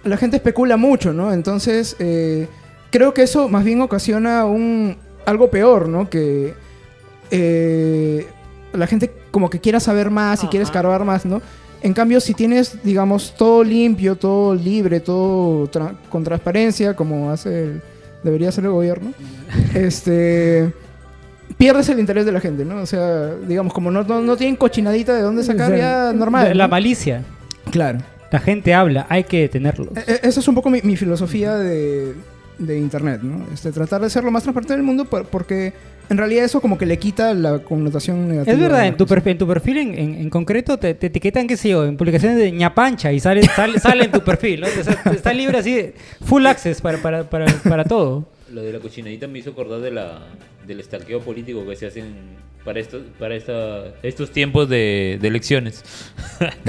la 0.04 0.16
gente 0.16 0.36
especula 0.36 0.76
mucho, 0.76 1.12
¿no? 1.12 1.32
Entonces, 1.32 1.96
eh, 1.98 2.48
creo 2.90 3.14
que 3.14 3.22
eso 3.22 3.48
más 3.48 3.64
bien 3.64 3.80
ocasiona 3.80 4.44
un 4.44 4.96
algo 5.26 5.50
peor, 5.50 5.88
¿no? 5.88 6.10
Que 6.10 6.54
eh, 7.30 8.26
la 8.72 8.86
gente 8.86 9.12
como 9.30 9.48
que 9.50 9.60
quiera 9.60 9.80
saber 9.80 10.10
más 10.10 10.42
y 10.44 10.46
quiere 10.48 10.64
Ajá. 10.64 10.70
escarbar 10.72 11.04
más, 11.04 11.24
¿no? 11.24 11.40
En 11.82 11.94
cambio, 11.94 12.20
si 12.20 12.34
tienes, 12.34 12.78
digamos, 12.84 13.34
todo 13.36 13.64
limpio, 13.64 14.14
todo 14.16 14.54
libre, 14.54 15.00
todo 15.00 15.68
tra- 15.70 15.94
con 16.10 16.22
transparencia, 16.22 16.94
como 16.94 17.30
hace 17.30 17.64
el- 17.64 17.82
debería 18.22 18.50
hacer 18.50 18.64
el 18.64 18.70
gobierno, 18.70 19.12
este 19.74 20.72
pierdes 21.58 21.88
el 21.90 21.98
interés 22.00 22.24
de 22.24 22.32
la 22.32 22.40
gente, 22.40 22.64
¿no? 22.64 22.76
O 22.82 22.86
sea, 22.86 23.34
digamos, 23.46 23.72
como 23.72 23.90
no, 23.90 24.02
no, 24.04 24.20
no 24.20 24.36
tienen 24.36 24.56
cochinadita 24.56 25.14
de 25.14 25.22
dónde 25.22 25.44
sacar, 25.44 25.76
ya 25.76 26.12
normal. 26.12 26.48
La, 26.48 26.54
la 26.54 26.64
¿no? 26.64 26.70
malicia. 26.70 27.22
Claro. 27.70 27.98
La 28.32 28.40
gente 28.40 28.74
habla, 28.74 29.06
hay 29.08 29.24
que 29.24 29.42
detenerlo. 29.42 29.92
E- 29.94 30.10
e- 30.12 30.20
Esa 30.28 30.40
es 30.40 30.48
un 30.48 30.54
poco 30.54 30.70
mi, 30.70 30.80
mi 30.82 30.96
filosofía 30.96 31.54
de, 31.56 32.14
de 32.58 32.78
Internet, 32.78 33.20
¿no? 33.22 33.46
Este, 33.52 33.70
tratar 33.72 34.00
de 34.00 34.10
ser 34.10 34.24
lo 34.24 34.30
más 34.30 34.42
transparente 34.42 34.72
del 34.74 34.82
mundo 34.82 35.04
por- 35.04 35.26
porque 35.26 35.72
en 36.08 36.18
realidad 36.18 36.44
eso 36.44 36.60
como 36.60 36.76
que 36.78 36.84
le 36.86 36.98
quita 36.98 37.32
la 37.34 37.60
connotación 37.60 38.28
negativa. 38.28 38.52
Es 38.54 38.58
verdad, 38.60 38.86
en 38.86 38.96
tu, 38.96 39.06
perfil, 39.06 39.32
en 39.32 39.38
tu 39.38 39.46
perfil 39.46 39.76
en, 39.78 39.94
en- 39.98 40.14
en 40.14 40.30
concreto 40.30 40.78
te, 40.78 40.94
te 40.94 41.06
etiquetan, 41.08 41.46
qué 41.46 41.56
sé 41.56 41.68
yo, 41.70 41.84
en 41.84 41.96
publicaciones 41.96 42.38
de 42.38 42.50
ñapancha 42.52 43.12
y 43.12 43.20
sale, 43.20 43.42
sale, 43.46 43.78
sale 43.78 44.04
en 44.06 44.12
tu 44.12 44.20
perfil, 44.22 44.62
¿no? 44.62 44.66
O 44.66 44.82
sea, 44.84 45.00
está 45.14 45.32
libre 45.32 45.58
así, 45.58 45.92
full 46.24 46.44
access 46.46 46.80
para, 46.80 46.98
para, 46.98 47.28
para, 47.28 47.46
para 47.68 47.84
todo. 47.84 48.26
Lo 48.50 48.62
de 48.62 48.72
la 48.72 48.78
cochinadita 48.80 49.26
me 49.28 49.38
hizo 49.40 49.50
acordar 49.50 49.80
de 49.80 49.90
la, 49.90 50.20
del 50.66 50.80
estalqueo 50.80 51.20
político 51.20 51.66
que 51.66 51.76
se 51.76 51.86
hacen 51.86 52.06
para 52.64 52.78
estos, 52.80 53.02
para 53.18 53.34
esta, 53.34 53.86
estos 54.02 54.30
tiempos 54.30 54.68
de, 54.68 55.18
de 55.20 55.28
elecciones. 55.28 55.82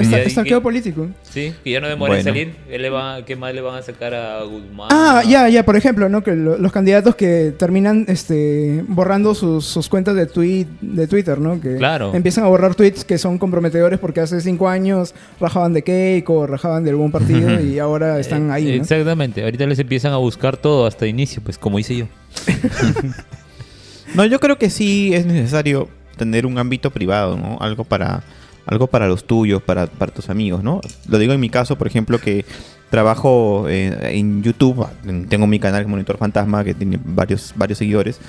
Que- 0.44 0.60
político. 0.62 1.08
Sí, 1.24 1.54
que 1.64 1.72
ya 1.72 1.80
no 1.80 1.88
demora 1.88 2.18
en 2.18 2.24
Bueno. 2.24 2.30
salir. 2.40 2.56
¿Qué, 2.70 2.80
le 2.80 2.90
va, 2.90 3.24
¿Qué 3.26 3.36
más 3.36 3.54
le 3.54 3.62
van 3.62 3.76
a 3.78 3.82
sacar 3.82 4.14
a 4.14 4.44
Guzmán? 4.44 4.90
Ah, 4.92 5.24
ya, 5.28 5.50
ya, 5.50 5.64
por 5.64 5.76
ejemplo, 5.76 6.10
¿no? 6.10 6.24
Que 6.24 6.36
lo- 6.36 6.58
los 6.58 6.72
candidatos 6.72 7.16
que 7.16 7.54
terminan 7.58 8.06
este, 8.08 8.84
borrando 8.88 9.34
sus, 9.36 9.66
sus 9.66 9.90
cuentas 9.90 10.16
de, 10.16 10.26
tweet, 10.26 10.68
de 10.82 11.08
Twitter, 11.08 11.40
¿no? 11.40 11.60
Que 11.60 11.78
Claro. 11.78 12.12
empiezan 12.14 12.44
a 12.44 12.48
borrar 12.48 12.76
tweets 12.76 13.04
que 13.06 13.18
son 13.18 13.38
comprometedores 13.38 14.00
porque 14.00 14.20
hace 14.22 14.40
cinco 14.42 14.68
años 14.70 15.14
rajaban 15.40 15.74
de 15.74 15.82
Cake 15.84 16.26
o 16.30 16.46
rajaban 16.48 16.84
de 16.84 16.90
algún 16.92 17.12
partido 17.12 17.60
y 17.62 17.80
ahora 17.80 18.20
están 18.20 18.52
ahí, 18.52 18.70
Eh, 18.70 18.76
¿no? 18.78 18.84
Exactamente. 18.84 19.44
Ahorita 19.44 19.66
les 19.66 19.80
empiezan 19.80 20.14
a 20.14 20.18
buscar 20.18 20.58
todo 20.58 20.86
hasta 20.86 21.06
inicio, 21.08 21.42
pues 21.44 21.58
como 21.58 21.80
hice 21.80 21.96
yo. 21.98 22.06
No, 24.16 24.26
yo 24.26 24.40
creo 24.40 24.58
que 24.58 24.70
sí 24.70 25.14
es 25.14 25.26
necesario 25.26 25.90
tener 26.18 26.46
un 26.46 26.60
ámbito 26.60 26.92
privado, 26.92 27.36
¿no? 27.36 27.58
Algo 27.60 27.84
para, 27.84 28.24
algo 28.66 28.88
para 28.88 29.08
los 29.08 29.26
tuyos, 29.26 29.62
para, 29.62 29.88
para 29.88 30.14
tus 30.14 30.30
amigos, 30.30 30.64
¿no? 30.64 30.82
Lo 31.08 31.18
digo 31.18 31.34
en 31.34 31.40
mi 31.40 31.50
caso, 31.50 31.78
por 31.78 31.88
ejemplo, 31.88 32.20
que 32.20 32.46
trabajo 32.92 33.66
eh, 33.70 34.18
en 34.18 34.44
YouTube, 34.44 34.86
tengo 35.28 35.48
mi 35.48 35.60
canal 35.60 35.88
Monitor 35.88 36.18
Fantasma, 36.18 36.64
que 36.64 36.76
tiene 36.76 37.00
varios, 37.04 37.54
varios 37.56 37.80
seguidores. 37.80 38.20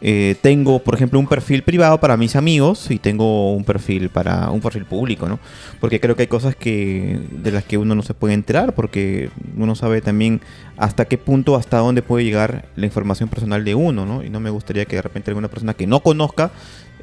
Eh, 0.00 0.36
tengo, 0.40 0.78
por 0.78 0.94
ejemplo, 0.94 1.18
un 1.18 1.26
perfil 1.26 1.62
privado 1.62 1.98
para 1.98 2.16
mis 2.16 2.36
amigos 2.36 2.90
y 2.90 2.98
tengo 2.98 3.52
un 3.52 3.64
perfil 3.64 4.10
para 4.10 4.50
un 4.50 4.60
perfil 4.60 4.84
público, 4.84 5.28
¿no? 5.28 5.38
Porque 5.80 6.00
creo 6.00 6.16
que 6.16 6.22
hay 6.22 6.28
cosas 6.28 6.56
que 6.56 7.20
de 7.30 7.50
las 7.50 7.64
que 7.64 7.78
uno 7.78 7.94
no 7.94 8.02
se 8.02 8.14
puede 8.14 8.34
enterar, 8.34 8.74
porque 8.74 9.30
uno 9.56 9.74
sabe 9.74 10.00
también 10.00 10.40
hasta 10.76 11.06
qué 11.06 11.18
punto, 11.18 11.56
hasta 11.56 11.78
dónde 11.78 12.02
puede 12.02 12.24
llegar 12.24 12.66
la 12.76 12.86
información 12.86 13.28
personal 13.28 13.64
de 13.64 13.74
uno, 13.74 14.06
¿no? 14.06 14.22
Y 14.22 14.30
no 14.30 14.40
me 14.40 14.50
gustaría 14.50 14.84
que 14.84 14.96
de 14.96 15.02
repente 15.02 15.30
alguna 15.30 15.48
persona 15.48 15.74
que 15.74 15.86
no 15.86 16.00
conozca, 16.00 16.50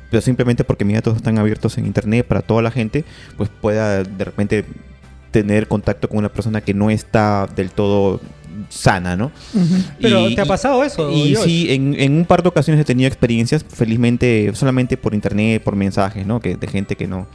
pero 0.09 0.21
simplemente 0.21 0.63
porque 0.63 0.85
mis 0.85 0.95
datos 0.95 1.17
están 1.17 1.37
abiertos 1.37 1.77
en 1.77 1.85
internet 1.85 2.25
para 2.25 2.41
toda 2.41 2.61
la 2.61 2.71
gente, 2.71 3.03
pues 3.37 3.49
pueda 3.49 4.03
de 4.03 4.23
repente 4.23 4.65
tener 5.31 5.67
contacto 5.67 6.07
con 6.07 6.19
una 6.19 6.29
persona 6.29 6.61
que 6.61 6.73
no 6.73 6.89
está 6.89 7.47
del 7.53 7.71
todo 7.71 8.21
sana, 8.69 9.15
¿no? 9.15 9.31
Pero, 10.01 10.29
Y- 10.29 10.35
¿te 10.35 10.41
ha 10.41 10.45
pasado 10.45 10.83
eso? 10.83 11.11
Y 11.11 11.35
sí, 11.35 11.67
en, 11.69 11.93
en 11.99 12.17
un 12.17 12.25
par 12.25 12.43
de 12.43 12.49
ocasiones 12.49 12.81
he 12.81 12.85
tenido 12.85 13.07
experiencias, 13.07 13.63
felizmente 13.67 14.51
solamente 14.53 14.97
por 14.97 15.13
internet, 15.13 15.63
por 15.63 15.75
mensajes, 15.75 16.25
¿no? 16.25 16.39
Que, 16.39 16.55
de 16.55 16.67
gente 16.67 16.95
que 16.95 17.07
no 17.07 17.27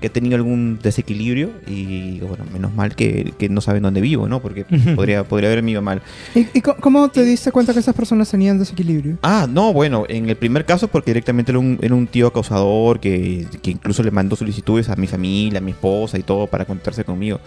que 0.00 0.06
ha 0.06 0.12
tenido 0.12 0.36
algún 0.36 0.78
desequilibrio 0.80 1.50
y 1.66 2.20
bueno, 2.20 2.44
menos 2.52 2.72
mal 2.72 2.94
que, 2.94 3.32
que 3.36 3.48
no 3.48 3.60
saben 3.60 3.82
dónde 3.82 4.00
vivo, 4.00 4.28
¿no? 4.28 4.40
Porque 4.40 4.64
podría, 4.94 5.24
podría 5.24 5.50
haberme 5.50 5.72
ido 5.72 5.82
mal. 5.82 6.02
¿Y, 6.34 6.60
cómo 6.60 7.08
te 7.08 7.24
diste 7.24 7.50
cuenta 7.50 7.72
que 7.72 7.80
esas 7.80 7.94
personas 7.94 8.30
tenían 8.30 8.58
desequilibrio? 8.58 9.18
Ah, 9.22 9.46
no, 9.50 9.72
bueno, 9.72 10.04
en 10.08 10.28
el 10.28 10.36
primer 10.36 10.64
caso 10.64 10.88
porque 10.88 11.10
directamente 11.10 11.50
era 11.52 11.58
un, 11.58 11.78
era 11.82 11.94
un 11.94 12.06
tío 12.06 12.28
acosador 12.28 13.00
que, 13.00 13.46
que 13.60 13.72
incluso 13.72 14.02
le 14.02 14.10
mandó 14.10 14.36
solicitudes 14.36 14.88
a 14.88 14.96
mi 14.96 15.06
familia, 15.06 15.58
a 15.58 15.62
mi 15.62 15.72
esposa 15.72 16.18
y 16.18 16.22
todo 16.22 16.46
para 16.46 16.64
contactarse 16.64 17.04
conmigo. 17.04 17.40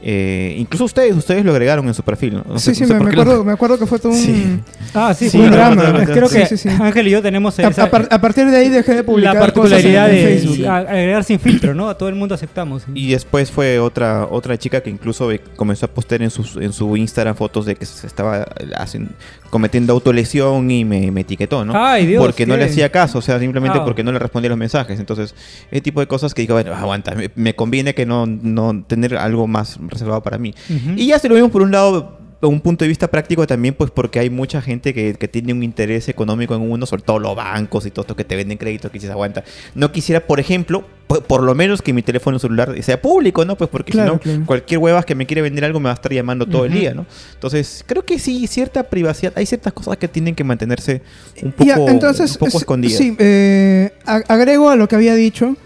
Eh, 0.00 0.54
incluso 0.58 0.84
ustedes, 0.84 1.16
ustedes 1.16 1.44
lo 1.44 1.50
agregaron 1.50 1.86
en 1.88 1.92
su 1.94 2.02
perfil, 2.04 2.34
¿no? 2.34 2.44
No 2.48 2.58
sí, 2.60 2.66
sé- 2.66 2.74
sí, 2.76 2.80
no 2.82 2.88
sé 2.98 3.04
me, 3.04 3.10
acuerdo, 3.10 3.44
me 3.44 3.52
acuerdo 3.52 3.78
que 3.80 3.86
fue 3.86 3.98
todo 3.98 4.12
un... 4.12 4.18
Sí. 4.18 4.60
Ah, 4.94 5.12
sí, 5.12 5.28
Sí, 5.28 5.38
fue 5.38 5.46
un 5.46 5.52
drama. 5.52 6.04
Creo 6.04 6.28
que. 6.28 6.46
Ángel 6.80 7.08
y 7.08 7.10
yo 7.10 7.20
tenemos 7.20 7.58
A, 7.58 7.68
esa- 7.68 7.82
a 7.84 7.90
par- 7.90 8.08
a 8.10 8.20
partir 8.20 8.46
de 8.46 8.56
ahí 8.56 8.68
dejé 8.68 8.94
de 8.94 9.02
publicar 9.02 9.34
la 9.34 9.40
particularidad 9.40 10.04
cosas 10.06 10.16
en 10.18 10.24
de 10.26 10.38
Facebook. 10.38 10.66
agregar 10.68 11.24
sin 11.24 11.40
filtro, 11.40 11.74
¿no? 11.74 11.88
A 11.88 11.98
todo 11.98 12.08
el 12.08 12.14
mundo 12.14 12.34
aceptamos. 12.34 12.84
Y 12.94 13.10
después 13.10 13.50
fue 13.50 13.80
otra 13.80 14.26
otra 14.30 14.56
chica 14.56 14.80
que 14.80 14.90
incluso 14.90 15.30
comenzó 15.56 15.86
a 15.86 15.88
postear 15.88 16.22
en 16.22 16.30
su, 16.30 16.60
en 16.60 16.72
su 16.72 16.96
Instagram 16.96 17.34
fotos 17.34 17.66
de 17.66 17.74
que 17.74 17.84
se 17.84 18.06
estaba 18.06 18.46
eh, 18.60 19.06
cometiendo 19.50 19.92
autolesión 19.94 20.70
y 20.70 20.84
me, 20.84 21.10
me 21.10 21.22
etiquetó, 21.22 21.64
¿no? 21.64 21.72
Ay, 21.74 22.06
Dios, 22.06 22.22
porque 22.24 22.46
no 22.46 22.56
le 22.56 22.64
hacía 22.64 22.90
caso, 22.90 23.18
o 23.18 23.22
sea, 23.22 23.38
simplemente 23.40 23.78
Ah. 23.80 23.84
porque 23.84 24.02
no 24.04 24.12
le 24.12 24.18
respondía 24.18 24.48
los 24.50 24.58
mensajes. 24.58 24.98
Entonces, 25.00 25.34
ese 25.70 25.80
tipo 25.80 26.00
de 26.00 26.06
cosas 26.06 26.34
que 26.34 26.42
digo, 26.42 26.54
bueno, 26.54 26.72
aguanta, 26.74 27.14
me, 27.14 27.30
me 27.34 27.54
conviene 27.54 27.94
que 27.94 28.06
no, 28.06 28.26
no 28.26 28.84
tener 28.86 29.16
algo 29.16 29.46
más 29.46 29.78
reservado 29.90 30.22
para 30.22 30.38
mí. 30.38 30.54
Ujú. 30.68 30.92
Y 30.96 31.06
ya 31.08 31.18
se 31.18 31.28
lo 31.28 31.34
vimos 31.34 31.50
por 31.50 31.62
un 31.62 31.70
lado, 31.70 32.18
un 32.40 32.60
punto 32.60 32.84
de 32.84 32.88
vista 32.88 33.08
práctico 33.08 33.46
también, 33.48 33.74
pues 33.74 33.90
porque 33.90 34.20
hay 34.20 34.30
mucha 34.30 34.62
gente 34.62 34.94
que, 34.94 35.14
que 35.14 35.26
tiene 35.26 35.52
un 35.52 35.64
interés 35.64 36.08
económico 36.08 36.54
en 36.54 36.62
uno, 36.70 36.86
sobre 36.86 37.02
todo 37.02 37.18
los 37.18 37.34
bancos 37.34 37.84
y 37.84 37.90
todo 37.90 38.02
esto 38.02 38.14
que 38.14 38.22
te 38.24 38.36
venden 38.36 38.58
créditos, 38.58 38.92
que 38.92 38.98
dices, 38.98 39.10
aguanta. 39.10 39.42
No 39.74 39.90
quisiera, 39.90 40.24
por 40.24 40.38
ejemplo, 40.38 40.84
por, 41.08 41.24
por 41.24 41.42
lo 41.42 41.56
menos 41.56 41.82
que 41.82 41.92
mi 41.92 42.02
teléfono 42.02 42.38
celular 42.38 42.80
sea 42.84 43.02
público, 43.02 43.44
¿no? 43.44 43.56
Pues 43.56 43.68
porque 43.70 43.90
Claro, 43.90 44.20
si 44.22 44.28
no, 44.28 44.34
claro. 44.34 44.46
cualquier 44.46 44.78
huevas 44.78 45.04
que 45.04 45.16
me 45.16 45.26
quiere 45.26 45.42
vender 45.42 45.64
algo 45.64 45.80
me 45.80 45.86
va 45.86 45.90
a 45.90 45.94
estar 45.94 46.12
llamando 46.12 46.46
todo 46.46 46.64
el 46.64 46.70
Ujú. 46.70 46.80
día, 46.80 46.94
¿no? 46.94 47.06
Entonces, 47.34 47.82
creo 47.84 48.04
que 48.04 48.20
sí, 48.20 48.46
cierta 48.46 48.84
privacidad, 48.84 49.32
hay 49.34 49.44
ciertas 49.46 49.72
cosas 49.72 49.96
que 49.96 50.06
tienen 50.06 50.36
que 50.36 50.44
mantenerse 50.44 51.02
un 51.42 51.50
poco, 51.50 51.88
entonces, 51.88 52.30
un 52.32 52.38
poco 52.38 52.58
escondidas. 52.58 52.98
Sí, 52.98 53.16
eh, 53.18 53.90
agrego 54.06 54.70
a 54.70 54.76
lo 54.76 54.86
que 54.86 54.94
había 54.94 55.16
dicho. 55.16 55.56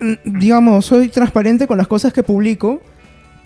Mm, 0.00 0.14
Digamos, 0.40 0.86
soy 0.86 1.08
transparente 1.08 1.68
con 1.68 1.78
las 1.78 1.86
cosas 1.86 2.12
que 2.12 2.24
publico, 2.24 2.80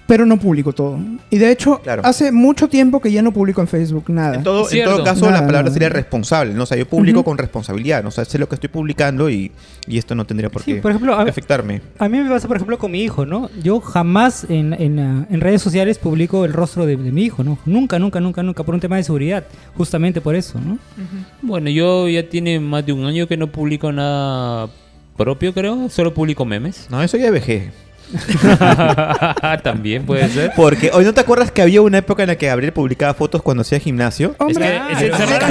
pero 0.07 0.27
no 0.27 0.37
publico 0.37 0.73
todo. 0.73 0.99
Y 1.31 1.39
de 1.39 1.51
hecho, 1.51 1.81
Claro. 1.83 2.03
hace 2.05 2.33
mucho 2.33 2.69
tiempo 2.69 3.01
que 3.01 3.11
ya 3.13 3.23
no 3.23 3.33
publico 3.33 3.61
en 3.61 3.69
Facebook 3.69 4.05
nada. 4.09 4.35
En 4.35 4.43
todo, 4.43 4.71
en 4.71 4.85
todo 4.85 5.05
caso, 5.05 5.27
Nada, 5.27 5.41
la 5.41 5.47
palabra 5.47 5.63
nada. 5.63 5.73
sería 5.73 5.89
responsable, 5.89 6.53
¿no? 6.55 6.65
O 6.65 6.67
sea, 6.67 6.77
yo 6.77 6.87
publico 6.87 7.25
con 7.25 7.39
responsabilidad, 7.39 8.03
¿no? 8.03 8.09
O 8.09 8.13
sea, 8.13 8.25
sé 8.25 8.39
lo 8.39 8.49
que 8.49 8.57
estoy 8.57 8.69
publicando 8.69 9.31
y, 9.31 9.53
y 9.87 9.99
esto 9.99 10.15
no 10.15 10.25
tendría 10.27 10.51
por 10.51 10.63
Sí, 10.63 10.75
qué 10.75 10.81
por 10.83 10.91
ejemplo, 10.91 11.15
a- 11.15 11.23
afectarme. 11.23 11.81
A 11.99 12.09
mí 12.09 12.19
me 12.19 12.29
pasa, 12.29 12.47
por 12.49 12.57
ejemplo, 12.57 12.79
con 12.79 12.91
mi 12.91 13.03
hijo, 13.03 13.25
¿no? 13.25 13.49
Yo 13.63 13.81
jamás 13.81 14.45
en, 14.51 14.75
en, 14.75 14.99
en 14.99 15.41
redes 15.41 15.63
sociales 15.63 15.99
publico 15.99 16.45
el 16.45 16.53
rostro 16.53 16.85
de, 16.85 16.97
de 16.97 17.13
mi 17.13 17.23
hijo, 17.23 17.43
¿no? 17.45 17.59
Nunca, 17.65 17.99
nunca, 17.99 18.21
nunca, 18.21 18.43
nunca, 18.43 18.65
por 18.65 18.75
un 18.75 18.81
tema 18.81 18.97
de 18.97 19.05
seguridad, 19.05 19.45
justamente 19.77 20.21
por 20.21 20.35
eso, 20.35 20.61
¿no? 20.61 20.79
Bueno, 21.43 21.71
yo 21.71 22.09
ya 22.09 22.29
tiene 22.29 22.61
más 22.61 22.85
de 22.85 22.93
un 22.93 23.05
año 23.07 23.27
que 23.27 23.37
no 23.37 23.47
publico 23.51 23.91
nada 23.93 24.69
propio, 25.17 25.55
creo. 25.55 25.89
Solo 25.89 26.13
publico 26.13 26.45
memes. 26.45 26.89
No, 26.91 27.03
eso 27.03 27.17
ya 27.17 27.31
vejé. 27.31 27.71
También 29.63 30.05
puede 30.05 30.29
ser. 30.29 30.53
Porque 30.57 30.91
hoy 30.93 31.05
no 31.05 31.15
te 31.15 31.21
acuerdas 31.21 31.51
que 31.51 31.63
había 31.63 31.81
una 31.83 31.99
época 31.99 32.23
en 32.23 32.29
la 32.29 32.37
que 32.37 32.47
Gabriel 32.47 32.73
publicaba 32.73 33.15
fotos 33.15 33.43
cuando 33.43 33.63
hacía 33.63 33.79
gimnasio. 33.79 34.35
Hombre, 34.39 34.77
Es 34.93 34.99
que- 34.99 35.07
es 35.07 35.11
Claro, 35.13 35.25
encerrar- 35.25 35.51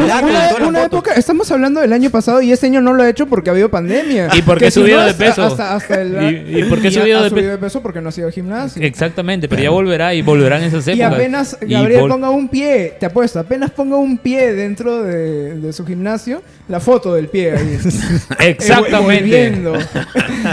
claro, 0.50 0.68
una, 0.68 0.84
época, 0.86 1.14
estamos 1.16 1.52
hablando 1.52 1.80
del 1.82 1.94
año 1.94 2.10
pasado 2.10 2.42
y 2.42 2.52
este 2.52 2.68
año 2.68 2.82
no 2.82 2.94
lo 2.94 3.04
ha 3.04 3.10
hecho 3.10 3.26
porque 3.28 3.50
ha 3.50 3.54
habido 3.54 3.70
pandemia. 3.70 4.30
Y 4.34 4.40
he 4.40 4.72
si 4.72 4.80
subido 4.80 5.02
de 5.04 5.14
peso. 5.14 5.44
Hasta, 5.44 5.76
hasta 5.76 6.02
el, 6.02 6.12
Y- 6.50 6.62
ha- 6.62 6.92
subido 6.92 7.24
de 7.24 7.30
pe- 7.30 7.36
subido 7.36 7.52
de 7.52 7.58
peso 7.58 7.82
porque 7.82 8.02
no 8.02 8.10
ha 8.10 8.12
sido 8.12 8.32
gimnasio. 8.32 8.82
Exactamente, 8.82 9.48
pero 9.50 9.64
ya 9.64 9.70
volverá 9.70 10.14
y 10.14 10.22
volverán 10.22 10.64
esas 10.64 10.88
Y 10.88 10.92
épocas. 10.92 11.14
apenas 11.14 11.58
Y 11.62 11.72
Gabriel 11.74 12.02
vol- 12.04 12.10
ponga 12.10 12.30
un 12.30 12.48
pie, 12.50 12.96
te 13.00 13.06
apuesto, 13.06 13.40
apenas 13.40 13.72
ponga 13.72 13.98
un 13.98 14.18
pie 14.18 14.54
dentro 14.54 15.04
de, 15.04 15.56
de 15.60 15.74
su 15.74 15.86
gimnasio, 15.86 16.42
la 16.68 16.80
foto 16.80 17.14
del 17.16 17.28
pie 17.28 17.54
ahí. 17.54 17.80
Exactamente. 18.40 19.52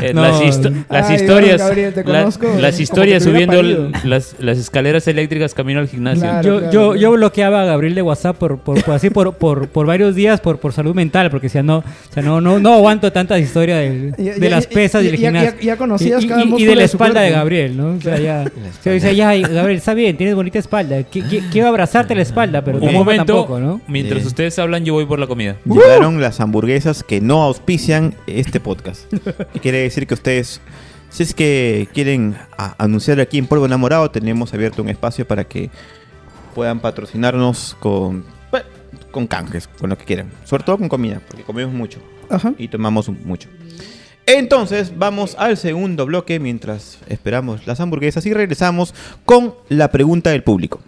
Eh, 0.03 0.13
No. 0.15 0.23
las, 0.23 0.41
histo- 0.43 0.73
las 0.91 1.09
Ay, 1.09 1.17
historias, 1.17 1.59
Gabriel, 1.61 1.95
te 2.05 2.13
la- 2.13 2.21
conozco 2.21 2.47
las 2.61 2.81
historias 2.81 3.23
subiendo 3.25 3.63
las, 4.05 4.35
las 4.39 4.59
escaleras 4.59 5.07
eléctricas 5.09 5.55
camino 5.55 5.81
al 5.81 5.89
gimnasio. 5.89 6.23
Claro. 6.23 6.43
yo, 6.43 6.59
claro, 6.59 6.73
yo, 6.73 6.81
claro. 6.91 6.97
yo 6.97 7.13
bloqueaba 7.13 7.63
a 7.63 7.65
Gabriel 7.65 7.95
de 7.95 8.03
WhatsApp 8.03 8.37
por, 8.37 8.59
por, 8.59 8.83
por 8.83 8.95
así 8.95 9.11
por, 9.11 9.35
por, 9.35 9.69
por 9.69 9.87
varios 9.87 10.15
días 10.15 10.41
por, 10.41 10.59
por 10.59 10.73
salud 10.73 10.95
mental, 10.95 11.31
porque 11.31 11.47
decía, 11.47 11.63
no, 11.63 11.79
o 11.79 11.85
sea, 12.13 12.23
no, 12.23 12.41
no, 12.41 12.59
no 12.59 12.75
aguanto 12.75 13.13
tanta 13.13 13.39
historia 13.39 13.77
del- 13.79 14.15
Ya- 14.17 14.35
de 14.35 14.41
ya- 14.41 14.51
las 14.51 14.67
pesas 14.67 15.03
y 15.03 15.07
del 15.07 15.17
gimnasio. 15.17 15.53
ya- 15.59 15.61
ya 15.65 15.77
conocías 15.77 16.23
y, 16.23 16.27
y- 16.27 16.29
cada 16.29 16.43
y 16.43 16.47
músculo 16.47 16.71
de 16.71 16.77
la 16.77 16.81
de 16.83 16.87
espalda 16.87 17.21
de. 17.21 17.31
Gabriel, 17.31 17.77
¿no? 17.77 17.89
O 17.97 18.01
sea, 18.01 18.19
ya. 18.19 18.45
Gabriel, 18.85 19.79
está 19.79 19.95
bien, 19.95 20.17
tienes 20.17 20.35
bonita 20.35 20.59
espalda. 20.59 20.99
Qui- 21.01 21.25
qui- 21.29 21.43
Quiero 21.51 21.69
abrazarte 21.69 22.15
la 22.15 22.23
espalda, 22.23 22.63
pero 22.65 22.79
Un 22.79 22.93
momento, 22.93 23.25
tampoco, 23.25 23.61
¿no? 23.61 23.81
mientras 23.89 24.19
Bien. 24.21 24.27
ustedes 24.27 24.59
hablan, 24.59 24.85
yo 24.85 24.95
voy 24.95 25.07
por 25.07 25.19
la 25.19 25.27
comida. 25.27 25.57
Llegaron 25.65 26.21
las 26.21 26.41
hamburguesas 26.41 27.03
que 27.03 27.21
no 27.21 27.43
auspician 27.43 28.15
este 28.27 28.61
podcast. 28.61 29.13
Y 29.55 29.59
quiere 29.61 29.79
decir 29.79 30.07
que 30.07 30.15
ustedes, 30.15 30.61
si 31.11 31.23
es 31.23 31.35
que 31.35 31.89
quieren 31.93 32.37
a- 32.57 32.75
anunciar 32.83 33.21
aquí 33.21 33.39
en 33.39 33.47
Polvo 33.47 33.67
Enamorado, 33.67 34.11
tenemos 34.11 34.53
abierto 34.55 34.83
un 34.83 34.89
espacio 34.89 35.27
para 35.27 35.45
que 35.45 35.71
puedan 36.55 36.81
patrocinarnos 36.81 37.77
con, 37.81 38.25
bueno, 38.51 38.67
con 39.11 39.27
canjes, 39.27 39.69
con 39.69 39.91
lo 39.91 39.99
que 39.99 40.05
quieran. 40.05 40.31
Sobre 40.45 40.65
todo 40.65 40.79
con 40.79 40.89
comida, 40.89 41.21
porque 41.29 41.45
comemos 41.45 41.75
mucho 41.75 42.01
Ajá. 42.31 42.53
y 42.59 42.69
tomamos 42.69 43.09
mucho. 43.09 43.49
Entonces 44.27 44.93
vamos 44.99 45.35
al 45.39 45.57
segundo 45.57 46.05
bloque 46.05 46.39
mientras 46.39 46.99
esperamos 47.09 47.67
las 47.67 47.81
hamburguesas 47.81 48.27
y 48.27 48.35
regresamos 48.35 48.95
con 49.25 49.55
la 49.71 49.91
pregunta 49.91 50.31
del 50.31 50.43
público. 50.43 50.81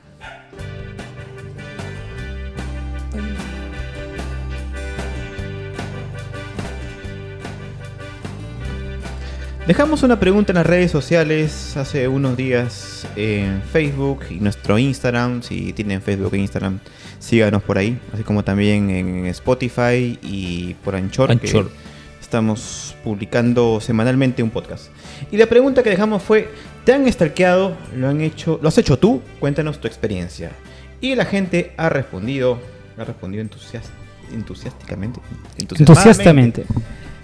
Dejamos 9.70 10.02
una 10.02 10.18
pregunta 10.18 10.50
en 10.50 10.56
las 10.56 10.66
redes 10.66 10.90
sociales 10.90 11.76
hace 11.76 12.08
unos 12.08 12.36
días 12.36 13.06
en 13.14 13.62
Facebook 13.62 14.24
y 14.28 14.34
nuestro 14.40 14.76
Instagram. 14.80 15.44
Si 15.44 15.72
tienen 15.72 16.02
Facebook 16.02 16.34
e 16.34 16.38
Instagram, 16.38 16.80
síganos 17.20 17.62
por 17.62 17.78
ahí. 17.78 17.96
Así 18.12 18.24
como 18.24 18.42
también 18.42 18.90
en 18.90 19.26
Spotify 19.26 20.18
y 20.24 20.74
por 20.82 20.96
Anchor. 20.96 21.28
que 21.38 21.46
Anchor. 21.46 21.70
estamos 22.20 22.96
publicando 23.04 23.80
semanalmente 23.80 24.42
un 24.42 24.50
podcast. 24.50 24.86
Y 25.30 25.36
la 25.36 25.46
pregunta 25.46 25.84
que 25.84 25.90
dejamos 25.90 26.20
fue: 26.24 26.50
¿Te 26.84 26.92
han 26.92 27.06
stalkeado? 27.12 27.76
¿Lo 27.94 28.08
han 28.08 28.22
hecho? 28.22 28.58
¿Lo 28.60 28.70
has 28.70 28.78
hecho 28.78 28.98
tú? 28.98 29.22
Cuéntanos 29.38 29.80
tu 29.80 29.86
experiencia. 29.86 30.50
Y 31.00 31.14
la 31.14 31.26
gente 31.26 31.74
ha 31.76 31.88
respondido, 31.88 32.58
ha 32.98 33.04
respondido 33.04 33.44
entusias- 33.44 33.92
entusiásticamente. 34.34 35.20
Entusiastamente. 35.58 36.64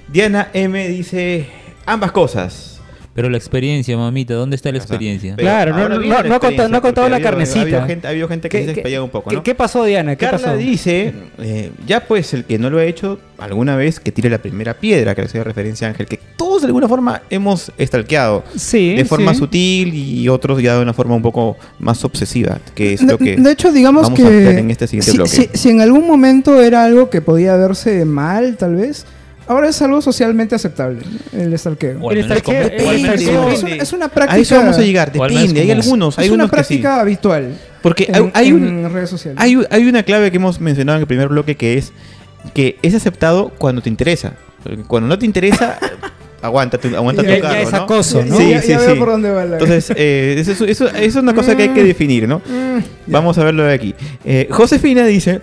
Diana 0.06 0.50
M 0.52 0.88
dice 0.88 1.48
ambas 1.86 2.12
cosas. 2.12 2.72
Pero 3.14 3.30
la 3.30 3.38
experiencia, 3.38 3.96
mamita, 3.96 4.34
¿dónde 4.34 4.56
está 4.56 4.70
la 4.70 4.76
O 4.76 4.80
sea, 4.82 4.84
experiencia? 4.84 5.36
Claro, 5.36 5.72
no- 5.74 5.88
no- 5.88 5.98
no- 6.00 6.22
no 6.22 6.34
ha 6.34 6.38
contado- 6.38 6.68
no 6.68 6.76
ha 6.76 6.80
contado 6.82 7.08
la 7.08 7.16
habido- 7.16 7.30
carnecita. 7.30 7.60
Ha 7.60 7.62
habido 7.62 7.86
gente, 7.86 8.06
ha 8.06 8.10
habido 8.10 8.28
gente 8.28 8.48
que 8.50 8.74
se 8.84 8.94
ha 8.96 9.02
un 9.02 9.08
poco, 9.08 9.32
¿no? 9.32 9.42
qué 9.42 9.54
pasó, 9.54 9.84
Diana? 9.84 10.16
¿Qué 10.16 10.26
Carla 10.26 10.48
pasó? 10.48 10.56
dice, 10.58 11.14
eh, 11.38 11.70
ya 11.86 12.00
pues 12.06 12.34
el 12.34 12.44
que 12.44 12.58
no 12.58 12.68
lo 12.68 12.76
ha 12.76 12.84
hecho 12.84 13.18
alguna 13.38 13.74
vez 13.74 14.00
que 14.00 14.12
tire 14.12 14.28
la 14.28 14.36
primera 14.36 14.74
piedra, 14.74 15.14
que 15.14 15.22
le 15.22 15.28
hacía 15.28 15.42
referencia 15.44 15.86
a 15.86 15.90
Ángel, 15.92 16.04
que 16.06 16.20
todos 16.36 16.60
de 16.60 16.66
alguna 16.66 16.88
forma 16.88 17.22
hemos 17.30 17.72
stalkeado. 17.80 18.44
Sí. 18.54 18.94
de 18.96 19.06
forma 19.06 19.32
sí. 19.32 19.38
sutil 19.40 19.94
y 19.94 20.28
otros 20.28 20.60
ya 20.60 20.74
de 20.76 20.82
una 20.82 20.92
forma 20.92 21.14
un 21.14 21.22
poco 21.22 21.56
más 21.78 22.04
obsesiva, 22.04 22.58
que 22.74 22.92
es 22.92 23.00
De, 23.00 23.12
lo 23.12 23.16
que 23.16 23.36
de 23.36 23.50
hecho, 23.50 23.72
digamos 23.72 24.02
vamos 24.02 24.18
que 24.20 24.26
a 24.26 24.58
en 24.58 24.70
este 24.70 24.86
siguiente 24.86 25.12
si, 25.12 25.16
bloque. 25.16 25.30
si- 25.30 25.48
si 25.54 25.70
en 25.70 25.80
algún 25.80 26.06
momento 26.06 26.60
era 26.60 26.84
algo 26.84 27.08
que 27.08 27.22
podía 27.22 27.56
verse 27.56 28.04
mal, 28.04 28.58
tal 28.58 28.74
vez, 28.76 29.06
ahora 29.46 29.68
es 29.68 29.80
algo 29.82 30.00
socialmente 30.02 30.54
aceptable, 30.54 31.00
el 31.32 31.56
stalkeo. 31.58 31.98
O 32.00 32.10
al 32.10 32.16
El 32.18 32.22
menos 32.24 32.38
stalkeo- 32.38 32.44
como- 32.44 32.76
el 32.76 32.84
o 32.84 32.90
al 32.90 32.98
menos 33.00 33.20
Es, 33.20 33.28
como- 33.28 33.48
es 33.50 33.62
una, 33.62 33.74
es 33.76 33.92
una 33.92 34.06
a 34.06 34.08
práctica, 34.08 34.40
eso 34.40 34.56
vamos 34.56 34.78
a 34.78 34.82
llegar, 34.82 35.12
O 35.16 35.22
al 35.24 35.30
menos 35.30 35.42
depende, 35.48 35.60
hay 35.60 35.68
como- 35.68 35.82
algunos, 35.82 36.18
hay 36.18 36.26
es 36.26 36.30
una 36.32 36.44
unos 36.44 36.50
que 36.50 36.56
sí. 36.64 36.68
práctica 36.74 37.00
habitual 37.00 37.58
Porque 37.82 38.04
en, 38.08 38.14
hay, 38.14 38.30
hay 38.34 38.52
un, 38.52 38.66
en 38.66 38.92
redes 38.92 39.10
sociales. 39.10 39.40
Hay, 39.40 39.56
hay 39.70 39.84
una 39.86 40.02
clave 40.02 40.30
que 40.30 40.36
hemos 40.38 40.60
mencionado 40.60 40.96
en 40.96 41.02
el 41.02 41.06
primer 41.06 41.28
bloque 41.28 41.54
que 41.56 41.78
es 41.78 41.92
que 42.54 42.78
es 42.82 42.94
aceptado 42.94 43.50
cuando 43.58 43.82
te 43.82 43.88
interesa. 43.88 44.34
Porque 44.62 44.82
Cuando 44.82 45.08
no 45.08 45.18
te 45.18 45.26
interesa, 45.26 45.78
aguanta 46.42 46.78
tu, 46.78 46.94
aguanta 46.94 47.22
Ya- 47.22 47.28
tu 47.28 47.34
ya 47.36 47.40
carro, 47.40 47.54
es 47.60 47.72
¿no? 47.72 47.78
acoso, 47.78 48.24
¿no? 48.24 48.36
Sí, 48.36 48.50
ya, 48.50 48.62
sí, 48.62 48.68
ya 48.68 48.78
veo 48.78 48.92
sí. 48.94 48.98
por 48.98 49.08
dónde 49.10 49.30
va 49.30 49.44
la... 49.44 49.54
Entonces, 49.54 49.92
eh, 49.96 50.36
eso, 50.38 50.52
eso- 50.52 50.64
eso- 50.64 50.86
eso 50.88 50.96
es 50.96 51.16
una 51.16 51.34
cosa 51.34 51.56
que 51.56 51.64
hay 51.64 51.68
que 51.70 51.82
definir, 51.82 52.28
¿no? 52.28 52.38
Mm, 52.38 52.78
ya. 52.78 52.84
Vamos 53.06 53.36
a 53.38 53.44
verlo 53.44 53.64
de 53.64 53.74
aquí. 53.74 53.94
Eh, 54.24 54.46
Josefina 54.50 55.04
dice, 55.06 55.40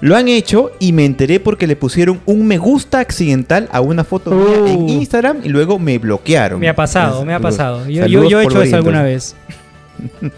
lo 0.00 0.16
han 0.16 0.28
hecho 0.28 0.72
y 0.78 0.92
me 0.92 1.04
enteré 1.04 1.40
porque 1.40 1.66
le 1.66 1.76
pusieron 1.76 2.20
un 2.24 2.46
me 2.46 2.58
gusta 2.58 3.00
accidental 3.00 3.68
a 3.70 3.80
una 3.80 4.04
foto 4.04 4.30
mía 4.30 4.60
Uh. 4.60 4.66
en 4.66 4.88
Instagram 4.88 5.38
y 5.44 5.48
luego 5.48 5.78
me 5.78 5.98
bloquearon. 5.98 6.58
Me 6.58 6.68
ha 6.68 6.74
pasado, 6.74 7.24
me 7.24 7.34
ha 7.34 7.40
pasado. 7.40 7.86
Yo, 7.88 8.06
yo, 8.06 8.40
he 8.40 8.44
hecho 8.44 8.62
eso 8.62 8.76
alguna 8.76 9.02
vez. 9.02 9.34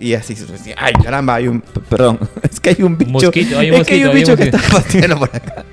Y 0.00 0.14
así, 0.14 0.34
ay 0.78 0.94
caramba, 1.04 1.34
hay 1.34 1.48
un, 1.48 1.60
perdón, 1.60 2.18
es 2.42 2.58
que 2.60 2.70
hay 2.70 2.82
un 2.82 2.96
bicho, 2.96 3.10
mosquito, 3.10 3.58
hay 3.58 3.70
un 3.70 3.76
es 3.76 3.86
que 3.86 3.94
hay 3.94 4.04
un 4.04 4.14
bicho 4.14 4.32
hay 4.32 4.32
un 4.32 4.36
que 4.38 4.44
está 4.44 4.58
fastidiando 4.58 5.18
por 5.18 5.28
acá. 5.28 5.64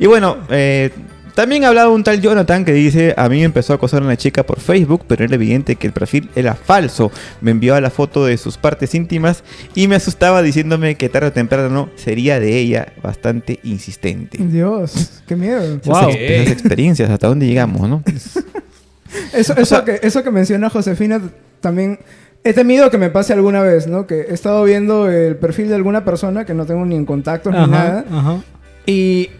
Y 0.00 0.06
bueno, 0.06 0.38
eh, 0.48 0.90
también 1.36 1.62
ha 1.64 1.68
hablado 1.68 1.92
un 1.92 2.02
tal 2.02 2.20
Jonathan 2.20 2.64
que 2.64 2.72
dice, 2.72 3.14
a 3.16 3.28
mí 3.28 3.36
me 3.38 3.44
empezó 3.44 3.72
a 3.72 3.76
acosar 3.76 4.02
una 4.02 4.16
chica 4.16 4.44
por 4.44 4.58
Facebook, 4.58 5.04
pero 5.06 5.22
era 5.24 5.34
evidente 5.34 5.76
que 5.76 5.86
el 5.86 5.92
perfil 5.92 6.28
era 6.34 6.54
falso. 6.54 7.12
Me 7.40 7.52
envió 7.52 7.80
la 7.80 7.90
foto 7.90 8.24
de 8.26 8.36
sus 8.38 8.56
partes 8.56 8.94
íntimas 8.94 9.44
y 9.74 9.86
me 9.86 9.94
asustaba 9.96 10.42
diciéndome 10.42 10.96
que 10.96 11.08
tarde 11.08 11.28
o 11.28 11.32
temprano 11.32 11.90
sería 11.94 12.40
de 12.40 12.56
ella, 12.58 12.88
bastante 13.02 13.60
insistente. 13.62 14.38
Dios, 14.40 15.22
qué 15.28 15.36
miedo. 15.36 15.78
Wow. 15.84 16.08
esas 16.08 16.52
experiencias, 16.52 17.08
hasta 17.10 17.28
dónde 17.28 17.46
llegamos, 17.46 17.88
¿no? 17.88 18.02
Eso, 19.32 19.52
O 19.52 19.56
eso, 19.56 19.64
sea- 19.64 19.84
que, 19.84 20.00
eso 20.02 20.22
que 20.24 20.30
menciona 20.30 20.68
Josefina 20.68 21.20
también 21.60 22.00
he 22.44 22.52
temido 22.52 22.90
que 22.90 22.98
me 22.98 23.08
pase 23.10 23.32
alguna 23.32 23.62
vez, 23.62 23.86
¿no? 23.86 24.06
Que 24.06 24.22
he 24.22 24.34
estado 24.34 24.64
viendo 24.64 25.08
el 25.10 25.36
perfil 25.36 25.68
de 25.68 25.74
alguna 25.76 26.04
persona 26.04 26.44
que 26.44 26.54
no 26.54 26.66
tengo 26.66 26.84
ni 26.84 26.96
en 26.96 27.06
contacto 27.06 27.50
ni 27.50 27.56
Ajá, 27.58 27.66
nada. 27.66 28.04
ajá. 28.10 28.40
Y, 28.84 29.30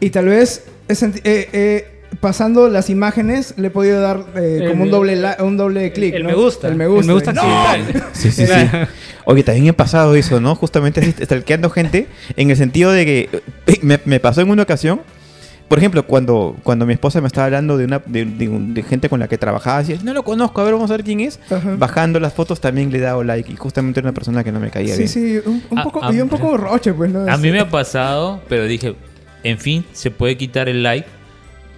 y 0.00 0.10
tal 0.10 0.26
vez 0.26 0.64
eh, 0.88 1.48
eh, 1.52 1.88
pasando 2.20 2.68
las 2.68 2.88
imágenes 2.90 3.54
le 3.56 3.68
he 3.68 3.70
podido 3.70 4.00
dar 4.00 4.24
eh, 4.36 4.60
El- 4.62 4.70
como 4.70 4.84
un 4.84 4.90
doble, 4.90 5.16
la- 5.16 5.36
un 5.40 5.56
doble 5.56 5.92
clic. 5.92 6.14
el 6.14 6.22
¿no? 6.22 6.28
me 6.30 6.34
gusta. 6.34 6.68
El 6.68 6.76
me 6.76 6.86
gusta. 6.86 7.00
El 7.00 7.06
me 7.06 7.12
gusta 7.14 7.32
¡No! 7.32 7.42
Sí, 8.12 8.30
sí, 8.30 8.46
sí. 8.46 8.52
Oye, 9.24 9.42
también 9.42 9.66
he 9.66 9.72
pasado 9.72 10.14
eso, 10.14 10.40
¿no? 10.40 10.54
Justamente 10.54 11.02
stalkeando 11.24 11.68
gente 11.70 12.06
en 12.36 12.50
el 12.50 12.56
sentido 12.56 12.92
de 12.92 13.04
que 13.04 13.42
me, 13.82 13.98
me 14.04 14.20
pasó 14.20 14.40
en 14.40 14.50
una 14.50 14.62
ocasión. 14.62 15.00
Por 15.68 15.78
ejemplo, 15.78 16.06
cuando, 16.06 16.54
cuando 16.62 16.86
mi 16.86 16.92
esposa 16.92 17.20
me 17.20 17.26
estaba 17.26 17.46
hablando 17.46 17.76
de 17.76 17.86
una 17.86 18.00
de, 18.06 18.24
de 18.24 18.48
un- 18.48 18.72
de 18.72 18.84
gente 18.84 19.08
con 19.08 19.18
la 19.18 19.26
que 19.26 19.36
trabajaba, 19.36 19.80
decía, 19.80 19.98
no 20.04 20.14
lo 20.14 20.22
conozco, 20.22 20.60
a 20.60 20.64
ver, 20.64 20.74
vamos 20.74 20.88
a 20.92 20.96
ver 20.96 21.02
quién 21.02 21.18
es. 21.18 21.40
Ajá. 21.50 21.74
Bajando 21.76 22.20
las 22.20 22.32
fotos 22.34 22.60
también 22.60 22.92
le 22.92 22.98
he 22.98 23.00
dado 23.00 23.24
like 23.24 23.50
y 23.52 23.56
justamente 23.56 23.98
era 23.98 24.08
una 24.08 24.14
persona 24.14 24.44
que 24.44 24.52
no 24.52 24.60
me 24.60 24.70
caía 24.70 24.94
Sí, 24.94 24.98
bien. 24.98 25.08
sí, 25.08 25.48
un, 25.48 25.60
un 25.70 25.78
A- 25.80 25.82
poco, 25.82 26.04
a- 26.04 26.14
y 26.14 26.20
un 26.20 26.28
poco 26.28 26.56
roche, 26.56 26.92
pues, 26.94 27.10
¿no? 27.10 27.28
A 27.28 27.36
mí 27.36 27.50
me 27.50 27.58
ha 27.58 27.68
pasado, 27.68 28.40
pero 28.48 28.64
dije, 28.66 28.94
en 29.50 29.58
fin, 29.58 29.84
se 29.92 30.10
puede 30.10 30.36
quitar 30.36 30.68
el 30.68 30.82
like. 30.82 31.06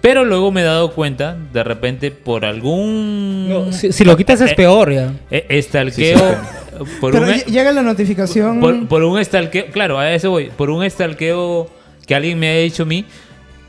Pero 0.01 0.23
luego 0.23 0.49
me 0.51 0.61
he 0.61 0.63
dado 0.63 0.93
cuenta, 0.93 1.35
de 1.51 1.61
repente, 1.63 2.09
por 2.11 2.45
algún... 2.45 3.49
No, 3.49 3.71
si, 3.73 3.91
si 3.91 4.05
lo 4.05 4.15
quitas 4.15 4.39
es 4.39 4.51
Eh, 4.51 4.55
peor 4.55 4.93
ya. 4.93 5.11
eh, 5.29 5.45
estalqueo, 5.49 6.37
por 7.01 7.11
Pero 7.11 7.25
un... 7.25 7.31
ll- 7.33 7.45
llega 7.45 7.71
la 7.73 7.81
notificación. 7.81 8.61
Por, 8.61 8.87
por 8.87 9.03
un 9.03 9.23
stalkeo, 9.23 9.65
claro, 9.73 9.99
a 9.99 10.13
eso 10.13 10.29
voy. 10.29 10.51
Por 10.55 10.69
un 10.69 10.89
stalkeo 10.89 11.69
que 12.07 12.15
alguien 12.15 12.39
me 12.39 12.47
ha 12.47 12.55
hecho 12.59 12.83
a 12.83 12.85
mí, 12.85 13.03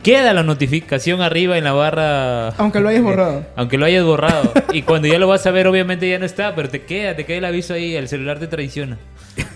queda 0.05 0.33
la 0.33 0.45
notificación 0.45 1.21
arriba 1.21 1.59
en 1.59 1.65
la 1.65 1.73
barra. 1.73 2.51
Aunque 2.51 2.79
lo 2.79 2.89
hayas 2.91 3.03
borrado. 3.03 3.45
Aunque 3.57 3.77
lo 3.77 3.87
hayas 3.87 4.05
borrado. 4.05 4.53
y 4.73 4.83
cuando 4.83 5.09
ya 5.09 5.19
lo 5.19 5.27
vas 5.27 5.45
a 5.47 5.51
ver, 5.51 5.67
obviamente 5.67 6.09
ya 6.09 6.21
no 6.21 6.27
está, 6.27 6.55
pero 6.55 6.69
te 6.69 6.83
queda, 6.83 7.17
te 7.17 7.25
queda 7.27 7.39
el 7.39 7.45
aviso 7.47 7.75
ahí, 7.75 7.97
el 7.97 8.07
celular 8.07 8.39
te 8.39 8.47
traiciona. 8.47 8.99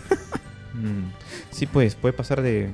Mm. 0.74 1.12
Sí, 1.50 1.66
pues, 1.66 1.94
puede 1.94 2.12
pasar 2.12 2.42
de, 2.42 2.70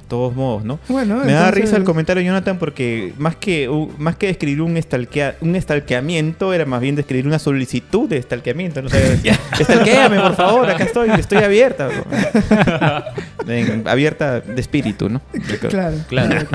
de 0.00 0.06
todos 0.06 0.34
modos, 0.34 0.64
¿no? 0.64 0.78
Bueno, 0.88 1.22
Me 1.24 1.32
da 1.32 1.50
risa 1.50 1.76
el 1.76 1.84
comentario 1.84 2.20
de 2.20 2.26
Jonathan 2.26 2.58
porque 2.58 3.12
más 3.18 3.36
que, 3.36 3.68
más 3.98 4.16
que 4.16 4.28
describir 4.28 4.62
un, 4.62 4.76
stalkea- 4.76 5.34
un 5.40 5.60
stalkeamiento, 5.60 6.52
era 6.54 6.64
más 6.66 6.80
bien 6.80 6.94
describir 6.94 7.26
una 7.26 7.38
solicitud 7.38 8.08
de 8.08 8.22
stalkeamiento. 8.22 8.80
No 8.82 8.88
sé, 8.88 9.18
stalkeame, 9.60 10.20
por 10.20 10.34
favor, 10.36 10.70
acá 10.70 10.84
estoy, 10.84 11.10
estoy 11.10 11.38
abierta. 11.38 11.88
En- 13.48 13.88
abierta 13.88 14.40
de 14.40 14.60
espíritu, 14.60 15.08
¿no? 15.08 15.20
Claro. 15.70 15.96
Claro. 16.08 16.46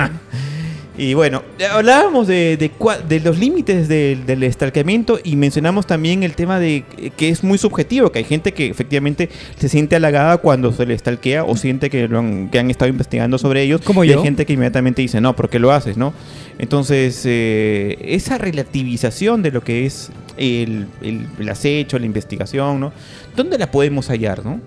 Y 0.95 1.15
bueno, 1.15 1.41
hablábamos 1.71 2.27
de, 2.27 2.55
de, 2.55 2.71
de 3.07 3.19
los 3.19 3.39
límites 3.39 3.87
del, 3.87 4.27
del 4.27 4.51
stalkeamiento 4.53 5.19
y 5.23 5.35
mencionamos 5.35 5.87
también 5.87 6.21
el 6.21 6.35
tema 6.35 6.59
de 6.59 6.83
que 7.17 7.29
es 7.29 7.43
muy 7.43 7.57
subjetivo, 7.57 8.11
que 8.11 8.19
hay 8.19 8.25
gente 8.25 8.53
que 8.53 8.67
efectivamente 8.67 9.29
se 9.57 9.69
siente 9.69 9.95
halagada 9.95 10.37
cuando 10.37 10.71
se 10.71 10.85
le 10.85 10.95
stalkea 10.95 11.45
o 11.45 11.57
siente 11.57 11.89
que, 11.89 12.07
lo 12.07 12.19
han, 12.19 12.49
que 12.49 12.59
han 12.59 12.69
estado 12.69 12.89
investigando 12.89 13.39
sobre 13.39 13.63
ellos. 13.63 13.81
Como 13.81 14.03
y 14.03 14.09
yo. 14.09 14.17
hay 14.17 14.23
gente 14.23 14.45
que 14.45 14.53
inmediatamente 14.53 15.01
dice, 15.01 15.19
no, 15.19 15.35
¿por 15.35 15.49
qué 15.49 15.57
lo 15.57 15.71
haces? 15.71 15.97
no 15.97 16.13
Entonces, 16.59 17.23
eh, 17.25 17.97
esa 18.01 18.37
relativización 18.37 19.41
de 19.41 19.51
lo 19.51 19.63
que 19.63 19.87
es 19.87 20.11
el, 20.37 20.85
el, 21.01 21.27
el 21.39 21.49
acecho, 21.49 21.97
la 21.97 22.05
investigación, 22.05 22.79
¿no? 22.79 22.93
¿Dónde 23.35 23.57
la 23.57 23.71
podemos 23.71 24.09
hallar, 24.09 24.45
no? 24.45 24.61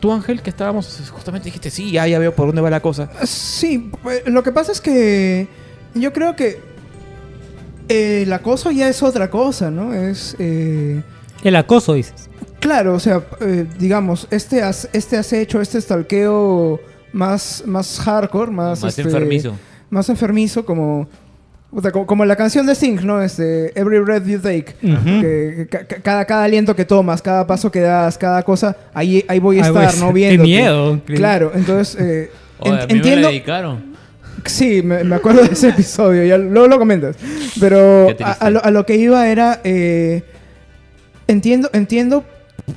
Tú, 0.00 0.12
Ángel, 0.12 0.42
que 0.42 0.50
estábamos, 0.50 1.00
justamente 1.12 1.46
dijiste, 1.46 1.70
sí, 1.70 1.90
ya, 1.90 2.06
ya 2.06 2.18
veo 2.18 2.34
por 2.34 2.46
dónde 2.46 2.60
va 2.62 2.70
la 2.70 2.80
cosa. 2.80 3.08
Sí, 3.24 3.90
pues, 4.02 4.22
lo 4.26 4.42
que 4.42 4.52
pasa 4.52 4.72
es 4.72 4.80
que 4.80 5.48
yo 5.94 6.12
creo 6.12 6.36
que 6.36 6.60
eh, 7.88 8.22
el 8.24 8.32
acoso 8.32 8.70
ya 8.70 8.88
es 8.88 9.02
otra 9.02 9.30
cosa, 9.30 9.70
¿no? 9.70 9.94
Es... 9.94 10.36
eh, 10.38 11.02
El 11.42 11.56
acoso, 11.56 11.94
dices. 11.94 12.28
Claro, 12.60 12.94
o 12.94 13.00
sea, 13.00 13.22
eh, 13.40 13.66
digamos, 13.78 14.26
este, 14.30 14.62
as- 14.62 14.88
este 14.92 15.16
acecho, 15.16 15.60
este 15.60 15.80
stalkeo 15.80 16.80
más, 17.12 17.62
más 17.66 17.98
hardcore, 18.00 18.50
más... 18.50 18.82
Más 18.82 18.90
este, 18.98 19.02
enfermizo. 19.02 19.54
Más 19.88 20.08
enfermizo, 20.08 20.66
como, 20.66 21.08
como... 21.70 22.06
como 22.06 22.24
la 22.24 22.36
canción 22.36 22.66
de 22.66 22.74
Sting, 22.74 22.98
¿no? 23.04 23.20
Este, 23.22 23.78
Every 23.78 23.98
Breath 24.00 24.24
You 24.26 24.38
Take. 24.38 24.74
Que, 24.80 25.66
que 25.70 25.86
cada, 26.02 26.24
cada 26.24 26.44
aliento 26.44 26.74
que 26.74 26.84
tomas, 26.84 27.20
cada 27.22 27.46
paso 27.46 27.70
que 27.70 27.80
das, 27.80 28.16
cada 28.18 28.42
cosa, 28.42 28.76
ahí, 28.94 29.24
ahí 29.28 29.38
voy 29.38 29.58
a 29.58 29.64
Ay, 29.64 29.68
estar, 29.68 29.84
pues, 29.84 30.00
¿no? 30.00 30.08
qué 30.08 30.12
Viendo. 30.14 30.44
miedo. 30.44 31.00
Claro, 31.06 31.52
entonces... 31.54 31.96
eh, 32.00 32.30
Oye, 32.60 32.70
en- 32.72 32.78
a 32.80 32.80
mí 32.80 32.86
me 32.92 32.96
entiendo... 32.98 33.20
la 33.22 33.28
dedicaron. 33.28 33.96
Sí, 34.44 34.80
me, 34.82 35.02
me 35.02 35.16
acuerdo 35.16 35.42
de 35.42 35.52
ese 35.52 35.70
episodio, 35.70 36.24
ya 36.24 36.38
luego 36.38 36.68
lo 36.68 36.78
comentas. 36.78 37.16
Pero 37.58 38.08
a, 38.22 38.48
lo, 38.50 38.64
a 38.64 38.70
lo 38.70 38.86
que 38.86 38.94
iba 38.96 39.26
era, 39.28 39.60
eh, 39.64 40.22
entiendo, 41.26 41.68
entiendo 41.72 42.24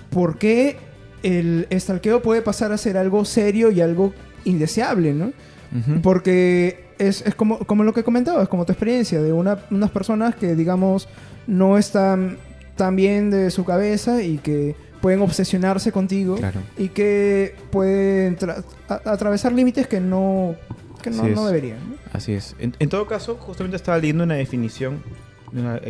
por 0.10 0.40
qué 0.40 0.78
el 1.22 1.68
stalkeo 1.72 2.22
puede 2.24 2.42
pasar 2.42 2.72
a 2.72 2.78
ser 2.78 2.98
algo 2.98 3.24
serio 3.24 3.70
y 3.72 3.82
algo 3.82 4.14
indeseable, 4.46 5.14
¿no? 5.14 5.32
Porque 6.02 6.86
es, 7.00 7.22
es 7.26 7.34
como, 7.36 7.60
como 7.60 7.84
lo 7.84 7.94
que 7.94 8.04
comentabas, 8.04 8.48
como 8.48 8.66
tu 8.66 8.72
experiencia 8.74 9.22
de 9.22 9.34
una- 9.34 9.58
unas 9.72 9.90
personas 9.90 10.36
que, 10.36 10.56
digamos, 10.56 11.08
no 11.48 11.78
están 11.78 12.38
tan 12.76 12.96
bien 12.96 13.32
de 13.32 13.50
su 13.52 13.66
cabeza 13.66 14.22
y 14.22 14.38
que 14.38 14.76
pueden 15.02 15.22
obsesionarse 15.22 15.92
contigo 15.92 16.36
Claro. 16.36 16.60
y 16.78 16.90
que 16.90 17.56
pueden 17.72 18.38
atravesar 18.88 19.52
límites 19.54 19.88
que 19.88 20.00
no 20.00 20.56
Que 21.02 21.10
no, 21.12 21.24
Así 21.24 21.32
no 21.34 21.42
es. 21.42 21.48
debería. 21.48 21.76
¿no? 21.76 21.96
Así 22.12 22.34
es. 22.34 22.56
En, 22.60 22.76
en 22.78 22.90
todo 22.90 23.08
caso, 23.08 23.36
justamente 23.38 23.78
estaba 23.78 23.98
leyendo 23.98 24.26
una 24.26 24.36
definición 24.36 25.02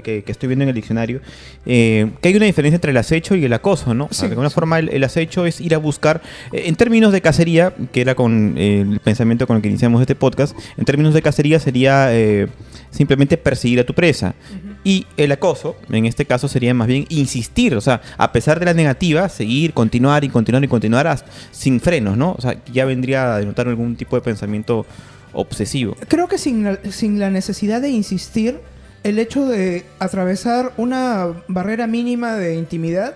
que, 0.03 0.23
que 0.23 0.31
estoy 0.31 0.47
viendo 0.47 0.63
en 0.63 0.69
el 0.69 0.75
diccionario, 0.75 1.21
eh, 1.65 2.09
que 2.21 2.29
hay 2.29 2.35
una 2.35 2.45
diferencia 2.45 2.75
entre 2.75 2.91
el 2.91 2.97
acecho 2.97 3.35
y 3.35 3.45
el 3.45 3.53
acoso, 3.53 3.93
¿no? 3.93 4.07
Sí, 4.11 4.21
de 4.23 4.29
alguna 4.29 4.49
sí. 4.49 4.55
forma, 4.55 4.79
el, 4.79 4.89
el 4.89 5.03
acecho 5.03 5.45
es 5.45 5.61
ir 5.61 5.75
a 5.75 5.77
buscar, 5.77 6.21
eh, 6.51 6.63
en 6.65 6.75
términos 6.75 7.11
de 7.13 7.21
cacería, 7.21 7.73
que 7.91 8.01
era 8.01 8.15
con 8.15 8.55
eh, 8.57 8.81
el 8.81 8.99
pensamiento 8.99 9.47
con 9.47 9.57
el 9.57 9.61
que 9.61 9.69
iniciamos 9.69 10.01
este 10.01 10.15
podcast, 10.15 10.57
en 10.77 10.85
términos 10.85 11.13
de 11.13 11.21
cacería 11.21 11.59
sería 11.59 12.13
eh, 12.15 12.47
simplemente 12.91 13.37
perseguir 13.37 13.79
a 13.79 13.83
tu 13.85 13.93
presa. 13.93 14.35
Y 14.83 15.05
el 15.17 15.31
acoso, 15.33 15.75
en 15.91 16.05
este 16.05 16.25
caso, 16.25 16.47
sería 16.47 16.73
más 16.73 16.87
bien 16.87 17.05
insistir, 17.09 17.75
o 17.75 17.81
sea, 17.81 18.01
a 18.17 18.31
pesar 18.31 18.59
de 18.59 18.65
la 18.65 18.73
negativa, 18.73 19.27
seguir, 19.27 19.73
continuar 19.73 20.23
y 20.23 20.29
continuar 20.29 20.63
y 20.63 20.67
continuar 20.69 21.05
hasta- 21.07 21.29
sin 21.51 21.81
frenos, 21.81 22.15
¿no? 22.17 22.35
O 22.37 22.41
sea, 22.41 22.55
ya 22.71 22.85
vendría 22.85 23.35
a 23.35 23.39
denotar 23.39 23.67
algún 23.67 23.95
tipo 23.97 24.15
de 24.15 24.21
pensamiento 24.21 24.85
obsesivo. 25.33 25.95
Creo 26.07 26.27
que 26.27 26.37
sin 26.37 26.63
la, 26.63 26.79
sin 26.91 27.19
la 27.19 27.29
necesidad 27.29 27.81
de 27.81 27.89
insistir, 27.89 28.59
el 29.03 29.19
hecho 29.19 29.45
de 29.45 29.85
atravesar 29.99 30.73
una 30.77 31.27
barrera 31.47 31.87
mínima 31.87 32.35
de 32.35 32.55
intimidad 32.55 33.15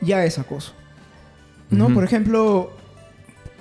ya 0.00 0.24
es 0.24 0.38
acoso. 0.38 0.72
¿No? 1.70 1.88
Por 1.94 2.02
ejemplo, 2.04 2.72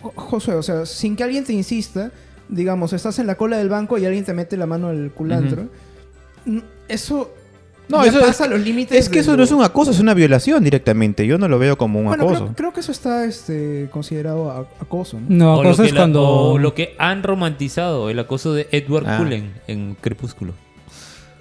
Jo- 0.01 0.13
Josué, 0.15 0.55
o 0.55 0.63
sea, 0.63 0.85
sin 0.85 1.15
que 1.15 1.23
alguien 1.23 1.43
te 1.43 1.53
insista, 1.53 2.11
digamos, 2.47 2.93
estás 2.93 3.19
en 3.19 3.27
la 3.27 3.35
cola 3.35 3.57
del 3.57 3.69
banco 3.69 3.97
y 3.97 4.05
alguien 4.05 4.25
te 4.25 4.33
mete 4.33 4.57
la 4.57 4.65
mano 4.65 4.87
al 4.87 5.11
culantro. 5.11 5.67
Eso 6.87 7.31
No, 7.87 8.03
ya 8.03 8.09
eso 8.09 8.19
pasa 8.21 8.45
es, 8.45 8.49
los 8.51 8.59
límites. 8.61 8.97
es 8.97 9.09
que 9.09 9.19
eso 9.19 9.31
lo- 9.31 9.37
no 9.37 9.43
es 9.43 9.51
un 9.51 9.61
acoso, 9.63 9.91
es 9.91 9.99
una 9.99 10.13
violación 10.13 10.63
directamente. 10.63 11.27
Yo 11.27 11.37
no 11.37 11.47
lo 11.47 11.59
veo 11.59 11.77
como 11.77 11.99
un 11.99 12.05
Bueno, 12.05 12.23
acoso. 12.23 12.43
creo, 12.45 12.55
creo 12.55 12.73
que 12.73 12.79
eso 12.79 12.91
está 12.91 13.25
este, 13.25 13.89
considerado 13.91 14.49
a- 14.49 14.67
acoso. 14.81 15.19
¿no? 15.19 15.25
No, 15.29 15.53
o, 15.59 15.63
lo 15.63 15.69
acoso 15.69 15.83
que 15.83 15.89
es 15.89 15.93
la- 15.93 16.01
cuando... 16.01 16.23
o 16.27 16.57
lo 16.57 16.73
que 16.73 16.95
han 16.97 17.21
romantizado, 17.23 18.09
el 18.09 18.17
acoso 18.19 18.53
de 18.53 18.67
Edward 18.71 19.05
Ah. 19.07 19.17
Cullen 19.19 19.53
en 19.67 19.95
Crepúsculo. 19.99 20.53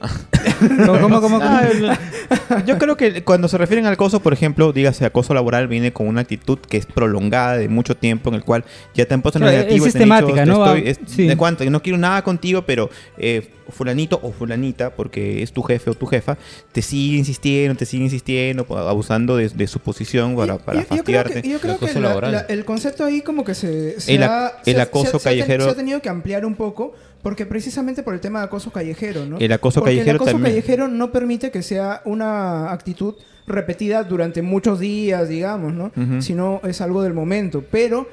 ¿Cómo, 0.87 1.01
cómo, 1.01 1.21
cómo? 1.21 1.39
Ah, 1.43 1.63
el- 1.71 2.65
yo 2.67 2.79
creo 2.79 2.97
que 2.97 3.25
cuando 3.25 3.49
se 3.49 3.59
refieren 3.59 3.87
al 3.87 3.95
acoso, 3.95 4.21
por 4.21 4.33
ejemplo, 4.33 4.73
dígase 4.73 5.05
acoso 5.05 5.35
laboral, 5.35 5.67
viene 5.69 5.93
con 5.93 6.07
una 6.07 6.21
actitud 6.21 6.59
que 6.59 6.77
es 6.77 6.87
prolongada 6.87 7.57
de 7.59 7.69
mucho 7.69 7.97
tiempo, 7.97 8.29
en 8.31 8.37
el 8.37 8.45
cual 8.45 8.65
ya 8.95 9.07
te 9.07 9.15
han 9.15 9.23
puesto 9.23 9.39
en 9.39 9.45
Claro, 9.45 9.57
negativo. 9.59 9.87
es 9.87 9.95
y 9.95 9.99
te 9.99 10.03
han 10.05 10.09
dicho, 10.09 10.17
sistemática, 10.27 10.45
"Te 10.45 10.51
¿no? 10.51 10.65
estoy- 10.65 10.83
Va- 10.83 10.91
es- 10.91 11.01
sí. 11.07 11.27
de 11.27 11.37
cuánto, 11.37 11.65
yo 11.65 11.71
no 11.71 11.83
quiero 11.83 11.99
nada 11.99 12.23
contigo, 12.23 12.63
pero 12.63 12.91
eh, 13.17 13.51
fulanito 13.71 14.19
o 14.23 14.33
fulanita, 14.33 14.91
porque 14.95 15.43
es 15.43 15.53
tu 15.53 15.63
jefe 15.63 15.91
o 15.91 15.95
tu 15.95 16.07
jefa, 16.07 16.39
te 16.73 16.81
sigue 16.81 17.19
insistiendo, 17.19 17.77
te 17.77 17.85
sigue 17.85 18.05
insistiendo, 18.05 18.67
abusando 18.79 19.37
de, 19.37 19.49
de 19.51 19.67
su 19.67 19.79
posición 19.81 20.37
para, 20.37 20.57
para 20.59 20.81
yo- 20.81 20.83
yo 20.83 20.87
creo 20.89 20.97
fastidiarte. 21.23 21.43
que, 21.43 21.49
yo 21.51 21.59
creo 21.61 21.75
El 21.75 21.79
que 21.79 21.85
acoso 21.87 22.01
la- 22.01 22.09
laboral. 22.09 22.33
la- 22.33 22.41
el 22.49 22.65
concepto 22.65 23.05
ahí 23.05 23.21
como 23.21 23.45
que 23.45 23.55
se, 23.55 24.01
se 24.01 24.15
El 24.15 24.23
ha, 24.23 24.53
el 24.65 24.81
acoso 24.81 25.11
se 25.11 25.17
ha- 25.17 25.21
se 25.21 25.29
ha 25.29 25.33
ten- 25.33 25.41
callejero- 25.41 25.65
se 25.65 25.71
ha 25.71 25.75
tenido 25.75 26.01
que 26.01 26.09
ampliar 26.09 26.47
un 26.47 26.55
poco 26.55 26.95
porque 27.23 27.47
precisamente 27.47 28.03
por 28.03 28.15
el 28.15 28.21
tema 28.21 28.41
de 28.41 28.47
acoso 28.47 28.71
callejero, 28.71 29.27
¿no? 29.27 29.39
El 29.39 29.53
acoso 29.53 29.81
Porque 29.81 29.93
callejero 29.93 30.11
el 30.11 30.17
acoso 30.17 30.33
también. 30.33 30.55
callejero 30.55 30.89
no 30.89 31.11
permite 31.11 31.51
que 31.51 31.63
sea 31.63 32.01
una 32.05 32.71
actitud 32.73 33.15
repetida 33.47 34.05
durante 34.05 34.43
muchos 34.43 34.79
días, 34.81 35.29
digamos, 35.29 35.73
¿no? 35.73 35.91
Sino 36.21 36.61
es 36.65 36.81
algo 36.81 37.03
del 37.03 37.15
momento, 37.15 37.65
pero 37.71 38.09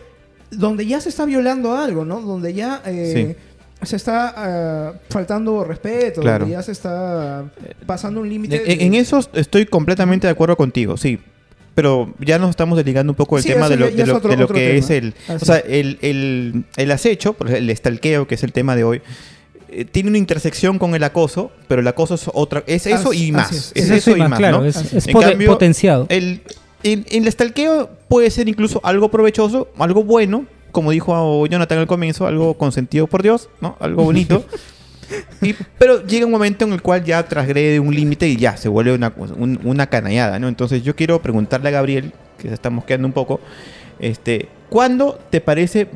donde 0.52 0.86
ya 0.86 1.02
se 1.02 1.10
está 1.10 1.26
violando 1.26 1.76
algo, 1.76 2.06
¿no? 2.06 2.22
Donde 2.22 2.54
ya 2.54 2.82
eh, 2.86 3.36
se 3.82 3.96
está 3.96 4.34
ah, 4.36 4.94
faltando 5.10 5.64
respeto, 5.64 6.22
Claro. 6.22 6.40
donde 6.46 6.54
ya 6.56 6.64
se 6.64 6.72
está 6.72 7.46
pasando 7.86 8.22
un 8.22 8.30
límite. 8.30 8.72
En, 8.72 8.82
en 8.82 8.94
eso 8.96 9.20
estoy 9.34 9.66
completamente 9.66 10.28
de 10.28 10.32
acuerdo 10.32 10.56
contigo, 10.56 10.98
sí. 10.98 11.20
Pero 11.76 12.14
ya 12.20 12.40
nos 12.40 12.50
estamos 12.52 12.78
desligando 12.78 13.12
un 13.12 13.16
poco 13.18 13.36
del 13.36 13.44
Sí, 13.44 13.50
tema 13.52 13.68
de 13.70 13.76
lo, 13.76 13.92
de 13.92 14.06
lo- 14.06 14.16
otro- 14.18 14.30
de 14.32 14.38
lo 14.38 14.44
otro 14.46 14.56
que 14.56 14.66
tema. 14.68 14.80
es 14.80 14.90
el... 14.90 15.14
Así 15.28 15.38
O 15.44 15.46
sea, 15.46 15.58
el, 15.58 15.98
el, 16.02 16.64
el 16.78 16.92
acecho, 16.92 17.36
el 17.48 17.70
estalqueo, 17.70 18.28
que 18.28 18.36
es 18.36 18.44
el 18.44 18.54
tema 18.54 18.76
de 18.78 18.86
hoy, 18.86 19.02
eh, 19.70 19.84
tiene 19.84 20.08
una 20.10 20.18
intersección 20.18 20.80
con 20.80 20.96
el 20.96 21.04
acoso, 21.04 21.52
pero 21.68 21.82
el 21.82 21.88
acoso 21.88 22.16
es 22.16 22.30
otra... 22.34 22.64
Es 22.66 22.88
eso 22.88 23.10
Así- 23.12 23.28
y 23.28 23.32
más. 23.34 23.52
Es, 23.52 23.72
es. 23.76 23.84
Es 23.86 23.92
eso 23.92 24.16
y 24.16 24.22
más, 24.22 24.40
claro, 24.40 24.60
¿no? 24.60 24.66
es, 24.66 24.78
es 24.78 25.06
En 25.08 25.14
poten- 25.14 25.30
cambio, 25.32 25.52
potenciado. 25.52 26.06
El, 26.10 26.42
el, 26.84 27.06
el 27.12 27.28
estalqueo 27.28 27.90
puede 28.08 28.32
ser 28.32 28.48
incluso 28.48 28.80
algo 28.84 29.12
provechoso, 29.12 29.68
algo 29.78 30.04
bueno, 30.06 30.46
como 30.72 30.92
dijo 30.92 31.46
Jonathan 31.48 31.80
al 31.80 31.88
comienzo, 31.88 32.26
algo 32.26 32.54
consentido 32.54 33.08
por 33.08 33.22
Dios, 33.22 33.50
¿no? 33.60 33.76
Algo 33.82 34.04
bonito. 34.04 34.46
Y- 35.42 35.54
pero 35.78 36.06
llega 36.06 36.26
un 36.26 36.32
momento 36.32 36.66
en 36.66 36.74
el 36.74 36.82
cual 36.82 37.04
ya 37.04 37.24
transgrede 37.28 37.80
un 37.80 37.94
límite 37.94 38.28
y 38.28 38.36
ya 38.38 38.58
se 38.58 38.70
vuelve 38.70 38.94
una, 38.94 39.14
un- 39.38 39.60
una 39.64 39.88
canallada, 39.88 40.40
¿no? 40.40 40.48
Entonces 40.48 40.84
yo 40.84 40.96
quiero 40.96 41.22
preguntarle 41.22 41.70
a 41.70 41.72
Gabriel, 41.72 42.12
que 42.38 42.48
se 42.48 42.54
está 42.54 42.70
mosqueando 42.70 43.08
un 43.08 43.14
poco, 43.14 43.40
este, 44.00 44.50
¿cuándo 44.70 45.20
te 45.30 45.42
parece, 45.42 45.88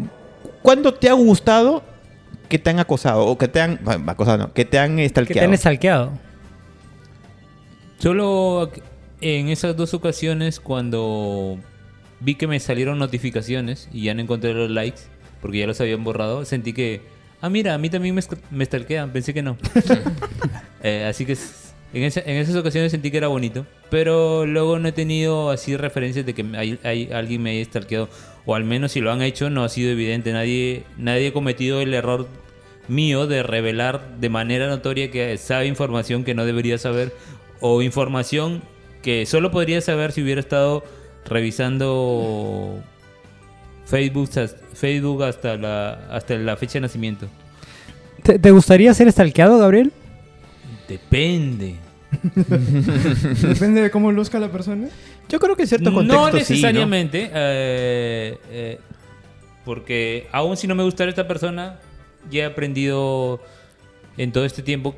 cuándo 0.62 0.94
te 0.94 1.10
ha 1.10 1.14
gustado 1.14 1.84
que 2.48 2.58
te 2.60 2.70
han 2.70 2.80
acosado 2.80 3.26
o 3.26 3.38
que 3.38 3.48
te 3.48 3.62
han, 3.62 3.80
bueno, 3.84 4.04
acosado, 4.12 4.38
no, 4.38 4.54
que 4.54 4.66
te 4.66 4.80
han 4.80 4.92
Que 4.92 5.02
te 5.02 5.06
estalqueado? 5.06 5.48
han 5.48 5.54
estalqueado. 5.54 6.12
Solo 7.98 8.72
en 9.22 9.50
esas 9.50 9.76
dos 9.76 9.94
ocasiones 9.94 10.60
cuando 10.60 11.58
vi 12.22 12.36
que 12.36 12.48
me 12.48 12.60
salieron 12.60 12.98
notificaciones 12.98 13.90
y 13.92 14.04
ya 14.04 14.14
no 14.14 14.22
encontré 14.22 14.54
los 14.54 14.70
likes, 14.70 15.02
porque 15.42 15.60
ya 15.60 15.68
los 15.68 15.80
habían 15.82 16.04
borrado, 16.04 16.46
sentí 16.46 16.74
que, 16.74 17.02
ah, 17.42 17.50
mira, 17.50 17.74
a 17.74 17.78
mí 17.78 17.90
también 17.90 18.16
me, 18.16 18.22
me 18.52 18.66
stalkean, 18.66 19.12
pensé 19.12 19.34
que 19.34 19.42
no. 19.42 19.58
Eh, 20.82 21.04
así 21.10 21.26
que 21.26 21.34
en, 21.94 22.04
esa- 22.04 22.22
en 22.22 22.38
esas 22.38 22.56
ocasiones 22.56 22.92
sentí 22.92 23.12
que 23.12 23.18
era 23.18 23.28
bonito, 23.28 23.66
pero 23.90 24.46
luego 24.46 24.80
no 24.80 24.88
he 24.88 24.92
tenido 24.94 25.50
así 25.52 25.76
referencias 25.76 26.26
de 26.26 26.34
que 26.34 26.46
hay, 26.56 26.80
hay- 26.86 27.10
alguien 27.12 27.42
me 27.44 27.52
haya 27.52 27.66
stalkeado, 27.66 28.08
o 28.46 28.56
al 28.56 28.64
menos 28.64 28.94
si 28.94 29.02
lo 29.02 29.12
han 29.12 29.22
hecho 29.22 29.50
no 29.50 29.66
ha 29.66 29.70
sido 29.70 29.92
evidente, 29.92 30.32
nadie, 30.32 30.84
nadie 30.98 31.28
ha 31.28 31.34
cometido 31.34 31.82
el 31.82 31.94
error 31.94 32.28
mío 32.88 33.28
de 33.28 33.44
revelar 33.44 34.18
de 34.22 34.30
manera 34.30 34.68
notoria 34.70 35.12
que 35.12 35.38
sabe 35.38 35.68
información 35.68 36.24
que 36.24 36.34
no 36.34 36.46
debería 36.46 36.78
saber 36.78 37.14
o 37.60 37.82
información 37.82 38.62
que 39.02 39.26
solo 39.26 39.52
podría 39.52 39.82
saber 39.82 40.14
si 40.14 40.22
hubiera 40.24 40.40
estado 40.40 40.86
revisando 41.26 42.82
Facebook, 43.90 44.30
hasta- 44.38 44.58
Facebook 44.74 45.24
hasta 45.24 45.58
la, 45.58 45.94
hasta 46.12 46.36
la 46.36 46.56
fecha 46.58 46.74
de 46.74 46.82
nacimiento. 46.82 47.28
¿Te, 48.24 48.38
te 48.40 48.52
gustaría 48.52 48.94
ser 48.94 49.08
estalqueado, 49.08 49.58
Gabriel? 49.58 49.92
Depende. 50.88 51.76
Depende 52.36 53.82
de 53.82 53.92
cómo 53.92 54.12
luzca 54.12 54.40
la 54.40 54.52
persona. 54.52 54.88
Yo 55.30 55.40
creo 55.40 55.56
que 55.56 55.64
en 55.64 55.68
cierto 55.68 55.94
contexto 55.94 56.20
No 56.20 56.28
sí, 56.28 56.34
¿no? 56.34 56.40
necesariamente, 56.40 57.30
eh, 57.34 58.38
eh, 58.50 58.80
porque 59.64 60.28
aún 60.32 60.58
si 60.58 60.68
no 60.68 60.74
me 60.76 60.84
gustara 60.84 61.10
esta 61.10 61.28
persona, 61.28 61.80
ya 62.32 62.44
he 62.44 62.46
aprendido 62.46 63.40
en 64.18 64.32
todo 64.32 64.44
este 64.46 64.64
tiempo 64.64 64.96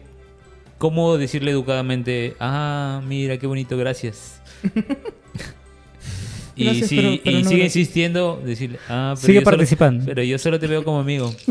cómo 0.78 1.18
decirle 1.18 1.52
educadamente, 1.52 2.36
ah, 2.40 3.02
mira, 3.06 3.38
qué 3.38 3.46
bonito, 3.48 3.76
gracias. 3.78 4.42
y 6.56 6.66
Gracias, 6.66 6.90
si 6.90 6.96
pero- 6.98 7.10
pero 7.24 7.38
y 7.38 7.44
no 7.44 7.50
sigue 7.50 7.62
gracias. 7.62 7.76
insistiendo, 7.78 8.42
decirle, 8.46 8.80
ah, 8.90 9.14
pero 9.16 9.26
Sigue 9.28 9.34
yo 9.36 9.42
solo- 9.42 9.52
participando. 9.58 10.06
pero 10.06 10.24
yo 10.24 10.38
solo 10.38 10.60
te 10.60 10.68
veo 10.68 10.84
como 10.84 11.00
amigo. 11.00 11.34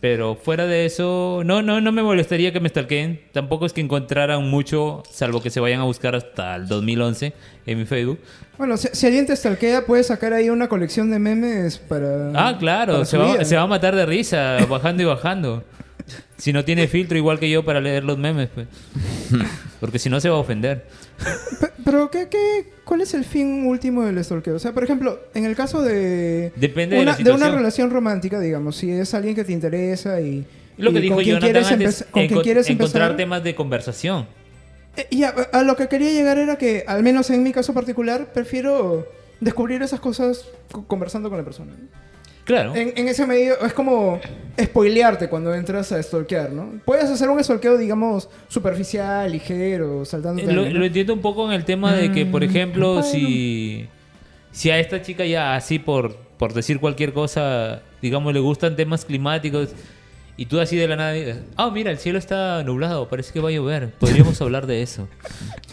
Pero 0.00 0.34
fuera 0.34 0.66
de 0.66 0.84
eso, 0.84 1.42
no, 1.44 1.62
no, 1.62 1.80
no 1.80 1.92
me 1.92 2.02
molestaría 2.02 2.52
que 2.52 2.58
me 2.58 2.68
stalkeen. 2.68 3.20
Tampoco 3.30 3.66
es 3.66 3.72
que 3.72 3.80
encontraran 3.80 4.50
mucho, 4.50 5.04
salvo 5.08 5.40
que 5.40 5.48
se 5.48 5.60
vayan 5.60 5.78
a 5.80 5.84
buscar 5.84 6.16
hasta 6.16 6.56
el 6.56 6.66
2011 6.66 7.32
en 7.66 7.78
mi 7.78 7.84
Facebook. 7.84 8.18
Bueno, 8.58 8.76
si, 8.76 8.88
si 8.92 9.06
alguien 9.06 9.26
te 9.26 9.36
stalkea, 9.36 9.86
puedes 9.86 10.08
sacar 10.08 10.32
ahí 10.32 10.50
una 10.50 10.68
colección 10.68 11.08
de 11.12 11.20
memes 11.20 11.78
para. 11.78 12.32
Ah, 12.34 12.56
claro, 12.58 12.94
para 12.94 13.04
se 13.04 13.16
su 13.16 13.18
va, 13.22 13.32
vida. 13.34 13.44
se 13.44 13.54
va 13.54 13.62
a 13.62 13.66
matar 13.68 13.94
de 13.94 14.04
risa, 14.04 14.58
bajando 14.68 15.04
y 15.04 15.06
bajando. 15.06 15.62
Si 16.42 16.52
no 16.52 16.64
tiene 16.64 16.88
filtro 16.88 17.16
igual 17.16 17.38
que 17.38 17.48
yo 17.48 17.64
para 17.64 17.80
leer 17.80 18.02
los 18.02 18.18
memes, 18.18 18.48
pues. 18.52 18.66
Porque 19.80 20.00
si 20.00 20.10
no 20.10 20.20
se 20.20 20.28
va 20.28 20.34
a 20.36 20.40
ofender. 20.40 20.86
Pe- 21.60 21.70
Pero, 21.84 22.10
¿qué, 22.10 22.26
qué, 22.28 22.72
cuál 22.84 23.00
es 23.00 23.14
el 23.14 23.24
fin 23.24 23.64
último 23.66 24.02
del 24.04 24.22
stalkeo? 24.24 24.56
O 24.56 24.58
sea, 24.58 24.72
por 24.72 24.82
ejemplo, 24.82 25.20
en 25.34 25.44
el 25.44 25.54
caso 25.54 25.82
de. 25.82 26.52
Depende 26.56 26.96
de 26.96 27.02
una, 27.02 27.12
la 27.12 27.16
de 27.18 27.30
una 27.30 27.48
relación 27.48 27.90
romántica, 27.90 28.40
digamos, 28.40 28.74
si 28.74 28.90
es 28.90 29.14
alguien 29.14 29.36
que 29.36 29.44
te 29.44 29.52
interesa 29.52 30.20
y. 30.20 30.44
Lo 30.78 30.92
que 30.92 30.98
y 30.98 31.02
dijo 31.02 31.14
con 31.14 31.22
quien 31.22 31.36
Jonathan 31.38 31.52
quieres 31.52 31.72
antes, 31.72 32.06
con 32.10 32.26
quien 32.26 32.40
quieres 32.40 32.68
encontrar 32.70 33.02
empezar. 33.10 33.16
temas 33.16 33.44
de 33.44 33.54
conversación. 33.54 34.26
Eh, 34.96 35.06
Y 35.10 35.22
a, 35.22 35.28
a 35.52 35.62
lo 35.62 35.76
que 35.76 35.86
quería 35.86 36.10
llegar 36.10 36.38
era 36.38 36.56
que, 36.58 36.82
al 36.88 37.04
menos 37.04 37.30
en 37.30 37.44
mi 37.44 37.52
caso 37.52 37.72
particular, 37.72 38.32
prefiero 38.32 39.06
descubrir 39.38 39.80
esas 39.82 40.00
cosas 40.00 40.44
co- 40.72 40.84
conversando 40.88 41.28
con 41.28 41.38
la 41.38 41.44
persona. 41.44 41.70
¿no? 41.70 41.88
Claro. 42.44 42.74
En, 42.74 42.92
en 42.96 43.08
ese 43.08 43.26
medio 43.26 43.60
es 43.64 43.72
como 43.72 44.20
spoilearte 44.60 45.28
cuando 45.28 45.54
entras 45.54 45.92
a 45.92 46.02
stalkear, 46.02 46.50
¿no? 46.50 46.72
Puedes 46.84 47.04
hacer 47.04 47.28
un 47.28 47.42
stalkeo, 47.42 47.78
digamos, 47.78 48.28
superficial, 48.48 49.30
ligero, 49.30 50.04
saltando. 50.04 50.42
Eh, 50.42 50.52
Lo, 50.52 50.68
lo 50.68 50.84
entiendo 50.84 51.14
un 51.14 51.20
poco 51.20 51.46
en 51.46 51.52
el 51.52 51.64
tema 51.64 51.92
de 51.94 52.10
que, 52.10 52.26
por 52.26 52.42
Mm, 52.42 52.44
ejemplo, 52.44 52.92
bueno. 52.94 53.02
si, 53.08 53.86
si 54.50 54.70
a 54.70 54.78
esta 54.80 55.00
chica 55.02 55.24
ya 55.24 55.54
así 55.54 55.78
por, 55.78 56.16
por 56.36 56.52
decir 56.52 56.80
cualquier 56.80 57.12
cosa, 57.12 57.82
digamos, 58.02 58.34
le 58.34 58.40
gustan 58.40 58.74
temas 58.76 59.04
climáticos 59.04 59.70
y 60.36 60.46
tú 60.46 60.60
así 60.60 60.76
de 60.76 60.88
la 60.88 60.96
nada 60.96 61.12
dices, 61.12 61.36
ah, 61.56 61.70
mira, 61.72 61.90
el 61.90 61.98
cielo 61.98 62.18
está 62.18 62.62
nublado, 62.64 63.08
parece 63.08 63.32
que 63.32 63.40
va 63.40 63.50
a 63.50 63.52
llover, 63.52 63.90
podríamos 63.98 64.40
hablar 64.40 64.66
de 64.66 64.82
eso. 64.82 65.08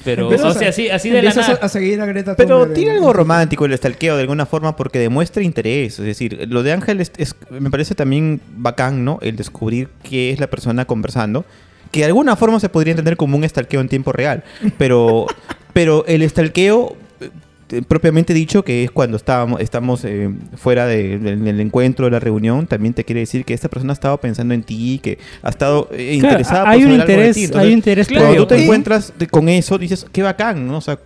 Pero, 0.04 0.24
Empiezas 0.24 0.56
o 0.56 0.60
sea, 0.60 0.68
a- 0.68 0.70
así, 0.72 0.90
así 0.90 1.10
de 1.10 1.22
la 1.22 1.34
nada. 1.34 1.60
a, 1.62 1.66
a 1.66 1.70
seguir 1.70 2.00
a 2.02 2.06
Greta 2.06 2.36
Pero 2.36 2.60
Thunberg 2.60 2.74
tiene 2.76 2.92
en- 2.92 2.98
algo 2.98 3.14
romántico 3.14 3.66
el 3.66 3.78
stalkeo 3.78 4.16
de 4.16 4.22
alguna 4.22 4.46
forma 4.46 4.76
porque 4.76 5.00
demuestra 5.00 5.44
interés. 5.44 6.00
Es 6.00 6.06
decir, 6.06 6.48
lo 6.50 6.64
de 6.64 6.72
Ángel 6.74 7.02
es, 7.02 7.12
es- 7.18 7.36
me 7.50 7.70
parece 7.70 7.96
también 7.96 8.42
bacán, 8.56 9.04
¿no? 9.04 9.20
El 9.22 9.36
descubrir 9.36 9.90
qué 10.04 10.32
es 10.32 10.40
la 10.40 10.48
persona 10.48 10.86
conversando. 10.86 11.46
Que 11.92 12.02
de 12.02 12.06
alguna 12.06 12.36
forma 12.36 12.60
se 12.60 12.70
podría 12.70 12.92
entender 12.92 13.18
como 13.18 13.36
un 13.36 13.48
stalkeo 13.50 13.82
en 13.82 13.90
tiempo 13.90 14.12
real. 14.12 14.44
Pero, 14.78 15.26
pero 15.74 16.06
el 16.08 16.28
stalkeo, 16.30 16.96
eh, 16.96 16.96
propiamente 17.88 18.34
dicho, 18.34 18.64
que 18.64 18.84
es 18.84 18.92
cuando 18.92 19.18
estábamos, 19.18 19.62
estamos 19.62 20.04
eh, 20.06 20.30
fuera 20.56 20.86
de- 20.88 21.18
del 21.20 21.44
del 21.44 21.60
encuentro, 21.60 22.06
de 22.06 22.12
la 22.12 22.20
reunión, 22.20 22.68
también 22.68 22.94
te 22.94 23.04
quiere 23.04 23.22
decir 23.22 23.46
que 23.46 23.54
esta 23.54 23.70
persona 23.70 23.92
ha 23.92 23.94
estado 23.94 24.18
pensando 24.20 24.54
en 24.54 24.64
ti, 24.64 25.00
que 25.02 25.20
ha 25.42 25.50
estado 25.50 25.88
eh, 25.92 26.18
Claro, 26.20 26.34
interesada 26.34 26.64
por 26.66 26.74
hay 26.74 26.84
un 26.84 26.84
saber 26.84 27.02
algo 27.02 27.08
de 27.08 27.14
interés, 27.30 27.36
ti. 27.52 27.58
hay 27.58 27.68
un 27.68 27.74
interés 27.74 28.08
Claro, 28.08 28.26
cuando 28.26 28.32
previo. 28.34 28.48
tú 28.48 28.54
te 28.56 28.60
Y- 28.60 28.64
encuentras 28.64 29.14
de- 29.18 29.28
con 29.28 29.50
eso, 29.50 29.78
dices, 29.78 30.06
qué 30.12 30.24
bacán, 30.24 30.68
¿no? 30.68 30.78
O 30.78 30.82
sea, 30.82 31.00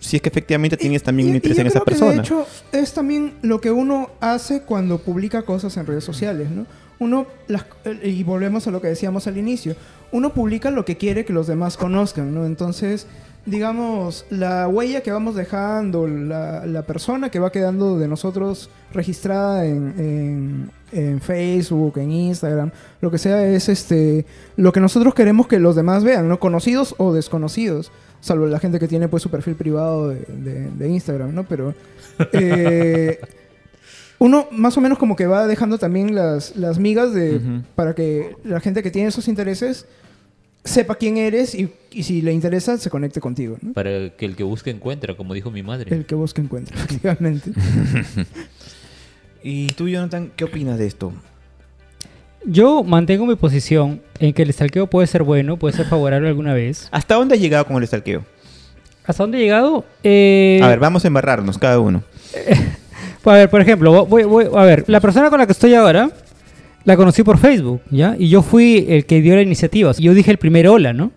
si 0.00 0.16
es 0.16 0.22
que 0.22 0.28
efectivamente 0.28 0.76
tienes 0.76 1.02
también 1.02 1.28
Y- 1.28 1.30
un 1.30 1.34
y 1.34 1.38
interés 1.38 1.56
yo 1.56 1.60
en 1.62 1.66
esa 1.68 1.78
que, 1.80 1.84
persona. 1.84 2.12
de 2.12 2.18
hecho, 2.20 2.46
es 2.72 2.92
también 2.92 3.34
lo 3.42 3.60
que 3.60 3.70
uno 3.70 4.10
hace 4.20 4.62
cuando 4.62 4.98
publica 4.98 5.42
cosas 5.42 5.76
en 5.76 5.86
redes 5.86 6.04
sociales, 6.04 6.50
¿no? 6.50 6.66
Uno, 6.98 7.26
las- 7.46 7.66
eh, 7.84 8.00
y 8.08 8.22
volvemos 8.22 8.66
a 8.66 8.70
lo 8.70 8.80
que 8.80 8.88
decíamos 8.88 9.26
al 9.26 9.36
inicio, 9.36 9.76
uno 10.12 10.32
publica 10.32 10.70
lo 10.70 10.84
que 10.86 10.96
quiere 10.96 11.24
que 11.26 11.32
los 11.34 11.46
demás 11.46 11.76
conozcan, 11.76 12.32
¿no? 12.34 12.46
Entonces, 12.46 13.06
digamos, 13.46 14.26
la 14.30 14.68
huella 14.68 15.00
que 15.02 15.12
vamos 15.12 15.34
dejando, 15.36 16.06
la, 16.06 16.66
la 16.66 16.82
persona 16.82 17.30
que 17.30 17.38
va 17.38 17.52
quedando 17.52 17.98
de 17.98 18.08
nosotros 18.08 18.68
registrada 18.92 19.64
en, 19.64 19.94
en- 19.98 20.70
en 20.92 21.20
Facebook, 21.20 21.98
en 21.98 22.10
Instagram, 22.12 22.70
lo 23.00 23.10
que 23.10 23.18
sea, 23.18 23.44
es 23.46 23.68
este 23.68 24.24
lo 24.56 24.72
que 24.72 24.80
nosotros 24.80 25.14
queremos 25.14 25.46
que 25.48 25.58
los 25.58 25.74
demás 25.76 26.04
vean, 26.04 26.28
¿no? 26.28 26.38
Conocidos 26.38 26.94
o 26.98 27.12
desconocidos. 27.12 27.90
Salvo 28.20 28.46
la 28.46 28.58
gente 28.60 28.78
que 28.78 28.88
tiene 28.88 29.08
pues 29.08 29.22
su 29.22 29.30
perfil 29.30 29.54
privado 29.56 30.08
de, 30.08 30.20
de- 30.28 30.70
de 30.70 30.88
Instagram, 30.88 31.34
¿no? 31.34 31.44
Pero 31.44 31.74
eh, 32.32 33.18
uno 34.18 34.46
más 34.50 34.76
o 34.78 34.80
menos 34.80 34.98
como 34.98 35.14
que 35.16 35.26
va 35.26 35.46
dejando 35.46 35.76
también 35.78 36.14
las, 36.14 36.56
las 36.56 36.78
migas 36.78 37.12
de, 37.12 37.40
para 37.74 37.94
que 37.94 38.36
la 38.44 38.60
gente 38.60 38.82
que 38.82 38.90
tiene 38.90 39.08
esos 39.08 39.28
intereses 39.28 39.86
sepa 40.66 40.94
quién 40.96 41.16
eres 41.16 41.54
y, 41.54 41.70
y 41.90 42.02
si 42.02 42.20
le 42.22 42.32
interesa 42.32 42.76
se 42.78 42.90
conecte 42.90 43.20
contigo, 43.20 43.56
¿no? 43.62 43.72
Para 43.72 44.10
que 44.10 44.24
el 44.26 44.36
que 44.36 44.42
busque 44.44 44.70
encuentra, 44.70 45.16
como 45.16 45.32
dijo 45.34 45.50
mi 45.50 45.62
madre. 45.62 45.94
El 45.94 46.04
que 46.06 46.14
busca 46.14 46.42
encuentra, 46.42 46.76
efectivamente. 46.84 47.50
¿Y 49.42 49.72
tú, 49.72 49.88
Jonathan, 49.88 50.30
qué 50.36 50.44
opinas 50.44 50.78
de 50.78 50.86
esto? 50.86 51.12
Yo 52.44 52.82
mantengo 52.84 53.26
mi 53.26 53.34
posición 53.34 54.00
en 54.18 54.32
que 54.32 54.42
el 54.42 54.52
stalkeo 54.52 54.86
puede 54.88 55.06
ser 55.06 55.22
bueno, 55.22 55.56
puede 55.56 55.76
ser 55.76 55.86
favorable 55.86 56.28
alguna 56.28 56.54
vez. 56.54 56.88
¿Hasta 56.92 57.14
dónde 57.16 57.34
has 57.34 57.40
llegado 57.40 57.64
con 57.66 57.76
el 57.76 57.86
stalkeo? 57.86 58.24
¿Hasta 59.04 59.22
dónde 59.22 59.38
he 59.38 59.40
llegado? 59.42 59.84
Eh, 60.02 60.60
A 60.62 60.68
ver, 60.68 60.78
vamos 60.78 61.04
a 61.04 61.08
embarrarnos 61.08 61.58
cada 61.58 61.78
uno. 61.80 62.02
A 63.24 63.32
ver, 63.32 63.50
por 63.50 63.60
ejemplo, 63.60 64.06
voy, 64.06 64.22
voy- 64.22 64.46
a 64.54 64.62
ver, 64.62 64.84
la 64.86 65.00
persona 65.00 65.28
con 65.30 65.40
la 65.40 65.46
que 65.46 65.52
estoy 65.52 65.74
ahora 65.74 66.10
la 66.86 66.96
conocí 66.96 67.24
por 67.24 67.36
Facebook, 67.36 67.82
¿ya? 67.90 68.14
Y 68.16 68.28
yo 68.28 68.42
fui 68.42 68.86
el 68.88 69.04
que 69.06 69.20
dio 69.20 69.34
la 69.34 69.42
iniciativa. 69.42 69.92
Yo 69.98 70.14
dije 70.14 70.30
el 70.30 70.38
primer 70.38 70.68
hola, 70.68 70.92
¿no? 70.92 71.10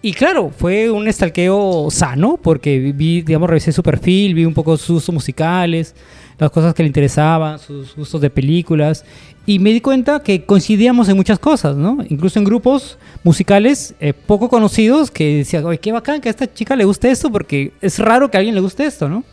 Y 0.00 0.12
claro, 0.14 0.50
fue 0.56 0.90
un 0.90 1.06
estalqueo 1.06 1.88
sano, 1.90 2.38
porque 2.42 2.92
vi, 2.94 3.20
digamos, 3.20 3.50
revisé 3.50 3.72
su 3.72 3.82
perfil, 3.82 4.34
vi 4.34 4.46
un 4.46 4.54
poco 4.54 4.76
sus 4.78 4.96
gustos 4.96 5.14
musicales, 5.14 5.94
las 6.38 6.50
cosas 6.50 6.72
que 6.72 6.82
le 6.82 6.86
interesaban, 6.86 7.58
sus 7.58 7.94
gustos 7.94 8.22
de 8.22 8.30
películas, 8.30 9.04
y 9.44 9.58
me 9.58 9.70
di 9.70 9.82
cuenta 9.82 10.20
que 10.22 10.44
coincidíamos 10.44 11.10
en 11.10 11.16
muchas 11.16 11.38
cosas, 11.38 11.76
¿no? 11.76 11.98
Incluso 12.08 12.38
en 12.38 12.46
grupos 12.46 12.98
musicales 13.22 13.94
eh, 14.00 14.14
poco 14.14 14.48
conocidos 14.48 15.10
que 15.10 15.38
decían, 15.38 15.64
oye, 15.66 15.78
qué 15.78 15.92
bacán 15.92 16.22
que 16.22 16.28
a 16.28 16.30
esta 16.30 16.50
chica 16.50 16.74
le 16.74 16.84
guste 16.84 17.10
esto, 17.10 17.30
porque 17.30 17.72
es 17.82 17.98
raro 17.98 18.30
que 18.30 18.38
a 18.38 18.40
alguien 18.40 18.54
le 18.54 18.62
guste 18.62 18.86
esto, 18.86 19.10
¿no? 19.10 19.24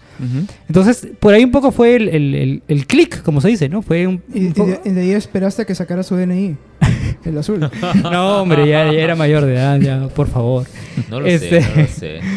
Entonces, 0.67 1.08
por 1.19 1.34
ahí 1.34 1.43
un 1.43 1.52
poco 1.52 1.71
fue 1.71 1.95
el, 1.95 2.10
el, 2.10 2.36
el- 2.36 2.63
el 2.67 2.88
click, 2.88 3.21
como 3.23 3.41
se 3.41 3.49
dice, 3.49 3.69
¿no? 3.69 3.82
Fue 3.82 4.08
un, 4.08 4.21
Y, 4.34 4.39
un 4.39 4.45
y 4.47 4.49
poco- 4.52 4.69
de, 4.71 4.82
y 4.86 4.89
de 4.93 5.02
ahí 5.02 5.12
esperaste 5.12 5.62
a 5.63 5.65
que 5.65 5.76
sacara 5.76 6.04
su 6.04 6.15
DNI, 6.15 6.56
el 7.26 7.38
azul. 7.38 7.69
No, 8.04 8.41
hombre, 8.41 8.67
ya, 8.67 8.91
ya 8.91 8.99
era 8.99 9.15
mayor 9.15 9.45
de 9.45 9.54
edad, 9.56 9.80
ya, 9.80 10.08
por 10.10 10.28
favor. 10.28 10.65
No 11.10 11.19
lo 11.19 11.26
Este- 11.26 11.62
sé, 11.62 11.69
no 11.76 11.82
lo 11.82 11.88
sé. 11.88 12.19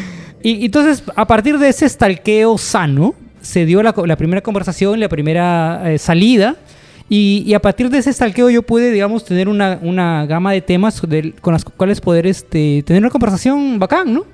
Y 0.42 0.66
entonces, 0.66 1.02
a 1.16 1.26
partir 1.26 1.58
de 1.58 1.68
ese 1.68 1.88
stalkeo 1.88 2.56
sano, 2.56 3.14
se 3.40 3.66
dio 3.66 3.82
la, 3.82 3.92
primera 3.92 4.40
conversación, 4.42 5.00
la 5.00 5.08
primera 5.08 5.82
eh, 5.92 5.98
salida. 5.98 6.54
Y, 7.08 7.42
y 7.46 7.54
a 7.54 7.60
partir 7.60 7.90
de 7.90 7.98
ese 7.98 8.12
stalkeo 8.12 8.48
yo 8.50 8.62
pude, 8.62 8.92
digamos, 8.92 9.24
tener 9.24 9.48
una, 9.48 9.78
una 9.82 10.24
gama 10.26 10.52
de 10.52 10.60
temas 10.60 11.00
con 11.40 11.52
las 11.52 11.64
cuales 11.64 12.00
poder 12.00 12.28
este, 12.28 12.84
tener 12.86 13.02
una 13.02 13.10
conversación 13.10 13.78
bacán, 13.80 14.12
¿no? 14.14 14.24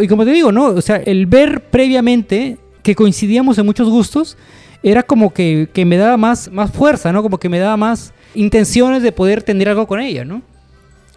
Y 0.00 0.08
como 0.08 0.24
te 0.26 0.32
digo, 0.32 0.52
¿no? 0.52 0.66
O 0.66 0.80
sea, 0.82 0.96
el 0.96 1.24
ver 1.26 1.62
previamente 1.70 2.58
que 2.86 2.94
coincidíamos 2.94 3.58
en 3.58 3.66
muchos 3.66 3.88
gustos 3.90 4.36
era 4.80 5.02
como 5.02 5.34
que, 5.34 5.68
que 5.72 5.84
me 5.84 5.96
daba 5.96 6.16
más, 6.16 6.52
más 6.52 6.70
fuerza, 6.70 7.10
¿no? 7.10 7.20
Como 7.20 7.38
que 7.38 7.48
me 7.48 7.58
daba 7.58 7.76
más 7.76 8.12
intenciones 8.32 9.02
de 9.02 9.10
poder 9.10 9.42
tener 9.42 9.68
algo 9.68 9.88
con 9.88 9.98
ella, 9.98 10.24
¿no? 10.24 10.40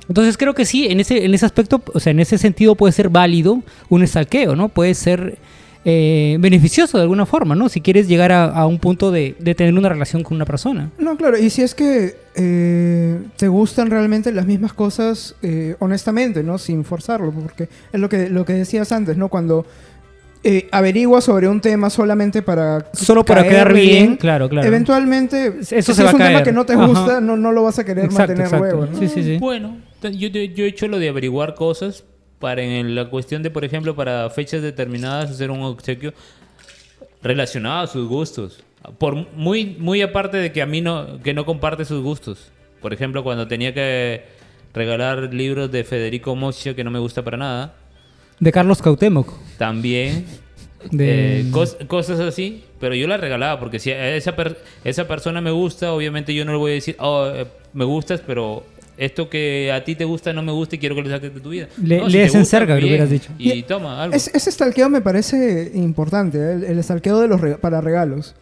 Entonces 0.08 0.36
creo 0.36 0.56
que 0.56 0.66
sí, 0.66 0.88
en 0.88 1.00
ese, 1.00 1.26
en 1.26 1.32
ese 1.36 1.46
aspecto, 1.46 1.80
o 1.94 2.00
sea, 2.00 2.10
en 2.10 2.22
ese 2.22 2.40
sentido 2.40 2.74
puede 2.74 2.92
ser 2.92 3.10
válido 3.10 3.62
un 3.88 4.08
stalkeo, 4.08 4.56
¿no? 4.56 4.70
Puede 4.70 4.96
ser 4.96 5.38
eh, 5.86 6.38
beneficioso 6.40 6.98
de 6.98 7.04
alguna 7.04 7.28
forma, 7.28 7.54
¿no? 7.54 7.70
Si 7.70 7.82
quieres 7.82 8.08
llegar 8.08 8.32
a, 8.32 8.46
a 8.46 8.66
un 8.66 8.80
punto 8.80 9.12
de, 9.12 9.36
de 9.38 9.54
tener 9.54 9.76
una 9.76 9.90
relación 9.90 10.24
con 10.24 10.38
una 10.38 10.46
persona. 10.46 10.90
No, 10.98 11.18
claro, 11.18 11.38
y 11.38 11.52
si 11.52 11.62
es 11.62 11.76
que 11.76 12.16
eh, 12.34 13.20
te 13.38 13.48
gustan 13.48 13.92
realmente 13.92 14.32
las 14.32 14.48
mismas 14.48 14.74
cosas, 14.74 15.36
eh, 15.44 15.76
honestamente, 15.78 16.42
¿no? 16.42 16.58
Sin 16.58 16.84
forzarlo, 16.84 17.32
porque 17.32 17.70
es 17.94 18.00
lo 18.00 18.10
que, 18.10 18.28
lo 18.28 18.44
que 18.44 18.54
decías 18.54 18.92
antes, 18.92 19.18
¿no? 19.18 19.30
Cuando 19.30 19.68
eh, 20.44 20.68
averiguas 20.72 21.24
sobre 21.24 21.48
un 21.48 21.60
tema 21.60 21.90
solamente 21.90 22.42
para... 22.42 22.90
Solo 22.94 23.26
para 23.26 23.44
quedar 23.44 23.74
bien, 23.74 24.16
claro, 24.16 24.48
claro. 24.50 24.68
Eventualmente, 24.68 25.54
Eso 25.60 25.82
si 25.82 25.94
se 25.94 26.04
va 26.04 26.10
es 26.10 26.14
a 26.14 26.18
un 26.18 26.24
tema 26.24 26.44
que 26.44 26.52
no 26.52 26.66
te 26.66 26.74
Ajá. 26.74 26.86
gusta, 26.86 27.22
no, 27.22 27.36
no 27.38 27.52
lo 27.52 27.64
vas 27.64 27.80
a 27.80 27.86
querer 27.86 28.06
Exacto, 28.06 28.34
mantener 28.34 28.46
exacto. 28.46 28.66
luego, 28.66 28.86
¿no? 28.92 29.00
Sí, 29.00 29.08
sí, 29.08 29.24
sí. 29.24 29.38
Bueno, 29.38 29.78
yo, 30.02 30.30
yo 30.30 30.64
he 30.64 30.68
hecho 30.68 30.88
lo 30.88 31.00
de 31.00 31.10
averiguar 31.10 31.56
cosas 31.56 32.04
para 32.40 32.62
en 32.62 32.96
la 32.96 33.10
cuestión 33.10 33.44
de, 33.44 33.52
por 33.52 33.66
ejemplo, 33.66 33.96
para 33.96 34.30
fechas 34.30 34.62
determinadas 34.62 35.30
hacer 35.30 35.52
un 35.52 35.62
obsequio 35.62 36.14
relacionado 37.22 37.84
a 37.84 37.88
sus 37.88 38.08
gustos. 38.08 38.64
Por 38.98 39.16
muy 39.36 39.76
muy 39.78 40.02
aparte 40.02 40.38
de 40.38 40.54
que 40.54 40.62
a 40.62 40.66
mí 40.66 40.80
no 40.80 41.22
que 41.22 41.34
no 41.34 41.46
comparte 41.46 41.84
sus 41.84 42.02
gustos. 42.02 42.52
Por 42.82 42.94
ejemplo, 42.94 43.24
cuando 43.24 43.48
tenía 43.48 43.74
que 43.74 44.24
regalar 44.74 45.34
libros 45.34 45.70
de 45.70 45.84
Federico 45.84 46.36
Moccia 46.36 46.76
que 46.76 46.84
no 46.86 46.92
me 46.92 47.00
gusta 47.00 47.24
para 47.24 47.36
nada, 47.36 47.76
De 48.40 48.52
Carlos 48.52 48.82
Cautemoc. 48.82 49.32
también 49.58 50.26
De... 50.92 51.42
eh, 51.42 51.46
cos- 51.52 51.78
cosas 51.88 52.20
así, 52.22 52.64
pero 52.80 52.96
yo 52.96 53.08
la 53.08 53.18
regalaba 53.18 53.60
porque 53.60 53.80
si 53.80 53.92
a 53.92 54.16
esa, 54.16 54.36
per- 54.36 54.58
esa 54.84 55.08
persona 55.08 55.42
me 55.42 55.52
gusta, 55.52 55.92
obviamente 55.94 56.34
yo 56.34 56.46
no 56.46 56.52
le 56.54 56.58
voy 56.58 56.72
a 56.72 56.74
decir, 56.76 56.96
oh, 57.00 57.28
eh, 57.34 57.46
me 57.74 57.84
gustas, 57.86 58.22
pero 58.26 58.64
esto 58.98 59.30
que 59.30 59.72
a 59.74 59.84
ti 59.84 59.96
te 59.96 60.06
gusta 60.06 60.32
no 60.34 60.42
me 60.42 60.52
gusta 60.52 60.76
y 60.76 60.80
quiero 60.80 60.96
que 60.96 61.02
lo 61.02 61.10
saques 61.10 61.34
de 61.34 61.40
tu 61.42 61.50
vida. 61.50 61.68
Le- 61.84 62.00
No, 62.00 62.08
en 62.08 62.46
cerca, 62.46 62.74
le 62.76 62.80
bien, 62.82 62.92
hubieras 62.94 63.10
dicho. 63.10 63.32
Y, 63.38 63.52
Y- 63.52 63.64
toma, 63.64 64.04
algo. 64.04 64.16
Es- 64.16 64.30
ese 64.34 64.52
stalkeo 64.52 64.90
me 64.90 65.02
parece 65.02 65.72
importante, 65.74 66.38
¿eh? 66.38 66.52
el, 66.54 66.64
el 66.66 66.84
stalkeo 66.84 67.20
de 67.20 67.28
los 67.28 67.42
para 67.60 67.82
regalos. 67.82 68.36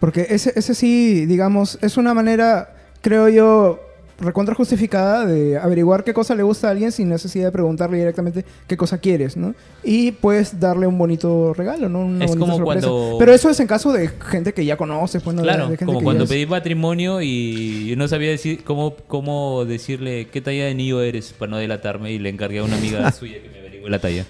Porque 0.00 0.26
ese, 0.30 0.52
ese 0.56 0.74
sí, 0.74 1.24
digamos, 1.26 1.78
es 1.82 1.96
una 1.96 2.14
manera, 2.14 2.74
creo 3.00 3.28
yo, 3.28 3.80
recontra 4.18 4.54
justificada 4.54 5.26
de 5.26 5.58
averiguar 5.58 6.02
qué 6.04 6.14
cosa 6.14 6.34
le 6.34 6.42
gusta 6.42 6.68
a 6.68 6.70
alguien 6.70 6.90
sin 6.90 7.08
necesidad 7.08 7.46
de 7.46 7.52
preguntarle 7.52 7.98
directamente 7.98 8.44
qué 8.66 8.76
cosa 8.76 8.98
quieres, 8.98 9.36
¿no? 9.36 9.54
Y 9.84 10.12
puedes 10.12 10.58
darle 10.58 10.86
un 10.86 10.96
bonito 10.96 11.52
regalo, 11.54 11.88
¿no? 11.88 12.00
Una 12.00 12.24
Es 12.24 12.30
bonita 12.30 12.46
como 12.46 12.56
sorpresa. 12.64 12.86
cuando- 12.88 13.16
Pero 13.18 13.32
eso 13.34 13.50
es 13.50 13.60
en 13.60 13.66
caso 13.66 13.92
de 13.92 14.08
gente 14.08 14.54
que 14.54 14.64
ya 14.64 14.76
conoces, 14.76 15.22
pues, 15.22 15.36
¿no? 15.36 15.42
De- 15.42 15.48
Claro, 15.48 15.64
de 15.64 15.76
gente 15.76 15.84
como 15.86 15.98
que 15.98 16.04
cuando 16.04 16.24
ya 16.24 16.24
es- 16.24 16.30
pedí 16.30 16.46
matrimonio 16.46 17.20
y 17.20 17.86
yo 17.88 17.96
no 17.96 18.08
sabía 18.08 18.30
decir 18.30 18.64
cómo, 18.64 18.94
cómo 19.06 19.64
decirle 19.66 20.28
qué 20.32 20.40
talla 20.40 20.64
de 20.64 20.74
niño 20.74 21.00
eres 21.02 21.32
para 21.32 21.50
no 21.50 21.58
delatarme 21.58 22.12
y 22.12 22.18
le 22.18 22.30
encargué 22.30 22.60
a 22.60 22.64
una 22.64 22.76
amiga 22.78 23.10
suya 23.12 23.34
que 23.42 23.48
me 23.50 23.58
averigüe 23.60 23.90
la 23.90 23.98
talla. 23.98 24.24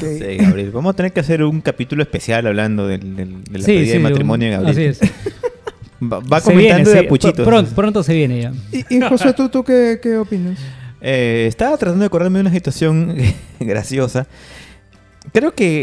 Sí, 0.00 0.36
Gabriel. 0.36 0.70
Vamos 0.72 0.94
a 0.94 0.96
tener 0.96 1.12
que 1.12 1.20
hacer 1.20 1.44
un 1.44 1.60
capítulo 1.60 2.02
especial 2.02 2.46
hablando 2.46 2.86
del, 2.88 3.14
del- 3.16 3.44
de 3.44 3.58
la 3.58 3.64
Sí, 3.64 3.72
pedida 3.72 3.86
sí, 3.86 3.92
de 3.92 3.98
matrimonio 4.00 4.48
de 4.50 4.56
Gabriel. 4.56 4.90
Así 4.90 5.04
es. 5.04 5.12
Va, 6.02 6.18
va 6.20 6.40
Se 6.40 6.50
comentando 6.50 6.84
viene, 6.90 7.00
de 7.00 7.06
apuchitos. 7.06 7.46
Pronto, 7.46 7.74
pronto 7.74 8.02
se 8.02 8.14
viene 8.14 8.42
ya. 8.42 8.52
Y, 8.72 8.96
y, 8.96 9.00
José, 9.02 9.32
¿tú, 9.32 9.48
tú 9.48 9.62
qué, 9.64 9.98
qué 10.02 10.16
opinas? 10.18 10.58
Eh, 11.04 11.46
estaba 11.48 11.76
tratando 11.78 12.02
de 12.02 12.06
acordarme 12.06 12.38
de 12.38 12.42
una 12.42 12.52
situación 12.52 13.16
graciosa. 13.58 14.28
Creo 15.32 15.52
que 15.52 15.82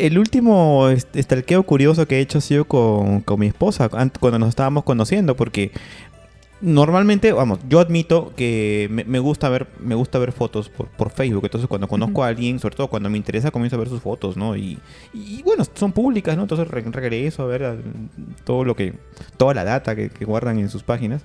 eh, 0.00 0.06
el 0.06 0.18
último 0.18 0.88
est- 0.88 1.16
stalkeo 1.16 1.64
curioso 1.64 2.06
que 2.06 2.18
he 2.18 2.20
hecho 2.20 2.38
ha 2.38 2.40
sido 2.40 2.64
con, 2.64 3.22
con 3.22 3.40
mi 3.40 3.48
esposa 3.48 3.88
cuando 3.88 4.38
nos 4.38 4.50
estábamos 4.50 4.84
conociendo, 4.84 5.34
porque 5.34 5.72
normalmente, 6.62 7.32
vamos, 7.32 7.58
yo 7.68 7.80
admito 7.80 8.32
que 8.36 8.88
me, 8.90 9.04
me 9.04 9.18
gusta 9.18 9.48
ver 9.48 9.66
me 9.80 9.94
gusta 9.94 10.18
ver 10.18 10.32
fotos 10.32 10.68
por, 10.68 10.86
por 10.88 11.10
Facebook, 11.10 11.44
entonces 11.44 11.68
cuando 11.68 11.88
conozco 11.88 12.24
a 12.24 12.28
alguien, 12.28 12.58
sobre 12.58 12.76
todo 12.76 12.88
cuando 12.88 13.10
me 13.10 13.18
interesa, 13.18 13.50
comienzo 13.50 13.76
a 13.76 13.80
ver 13.80 13.88
sus 13.88 14.00
fotos, 14.00 14.36
¿no? 14.36 14.56
Y, 14.56 14.78
y, 15.12 15.42
bueno, 15.42 15.64
son 15.74 15.92
públicas, 15.92 16.36
¿no? 16.36 16.42
Entonces 16.42 16.68
re- 16.68 16.82
regreso 16.82 17.42
a 17.42 17.46
ver 17.46 17.76
todo 18.44 18.64
lo 18.64 18.74
que, 18.76 18.94
toda 19.36 19.52
la 19.54 19.64
data 19.64 19.94
que, 19.94 20.08
que 20.08 20.24
guardan 20.24 20.58
en 20.58 20.70
sus 20.70 20.82
páginas. 20.82 21.22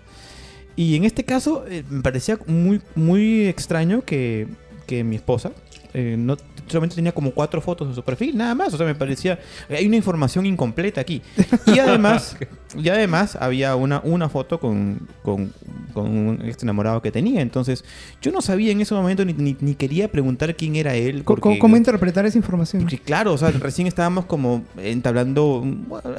Y 0.75 0.95
en 0.95 1.05
este 1.05 1.23
caso 1.23 1.65
eh, 1.69 1.83
me 1.89 2.01
parecía 2.01 2.37
muy, 2.47 2.81
muy 2.95 3.45
extraño 3.47 4.03
que, 4.03 4.47
que 4.85 5.03
mi 5.03 5.15
esposa 5.15 5.51
eh, 5.93 6.15
no 6.19 6.37
solamente 6.67 6.95
tenía 6.95 7.11
como 7.11 7.31
cuatro 7.31 7.61
fotos 7.61 7.87
en 7.87 7.95
su 7.95 8.03
perfil, 8.03 8.37
nada 8.37 8.53
más. 8.55 8.73
O 8.73 8.77
sea, 8.77 8.85
me 8.85 8.95
parecía, 8.95 9.39
hay 9.69 9.85
una 9.87 9.95
información 9.95 10.45
incompleta 10.45 11.01
aquí. 11.01 11.21
Y 11.65 11.79
además, 11.79 12.37
y 12.77 12.89
además 12.89 13.35
había 13.39 13.75
una, 13.75 14.01
una 14.03 14.29
foto 14.29 14.59
con, 14.59 14.99
con, 15.23 15.51
con 15.93 16.07
un 16.07 16.41
ex 16.45 16.61
enamorado 16.63 17.01
que 17.01 17.11
tenía. 17.11 17.41
Entonces, 17.41 17.83
yo 18.21 18.31
no 18.31 18.41
sabía 18.41 18.71
en 18.71 18.81
ese 18.81 18.93
momento 18.93 19.23
ni, 19.25 19.33
ni, 19.33 19.55
ni 19.59 19.75
quería 19.75 20.11
preguntar 20.11 20.55
quién 20.55 20.75
era 20.75 20.95
él. 20.95 21.23
¿Cómo, 21.23 21.39
porque- 21.41 21.59
cómo 21.59 21.77
interpretar 21.77 22.25
esa 22.25 22.37
información? 22.37 22.83
porque 22.83 22.97
claro, 22.99 23.33
o 23.33 23.37
sea, 23.37 23.51
recién 23.51 23.87
estábamos 23.87 24.25
como 24.25 24.63
entablando, 24.77 25.63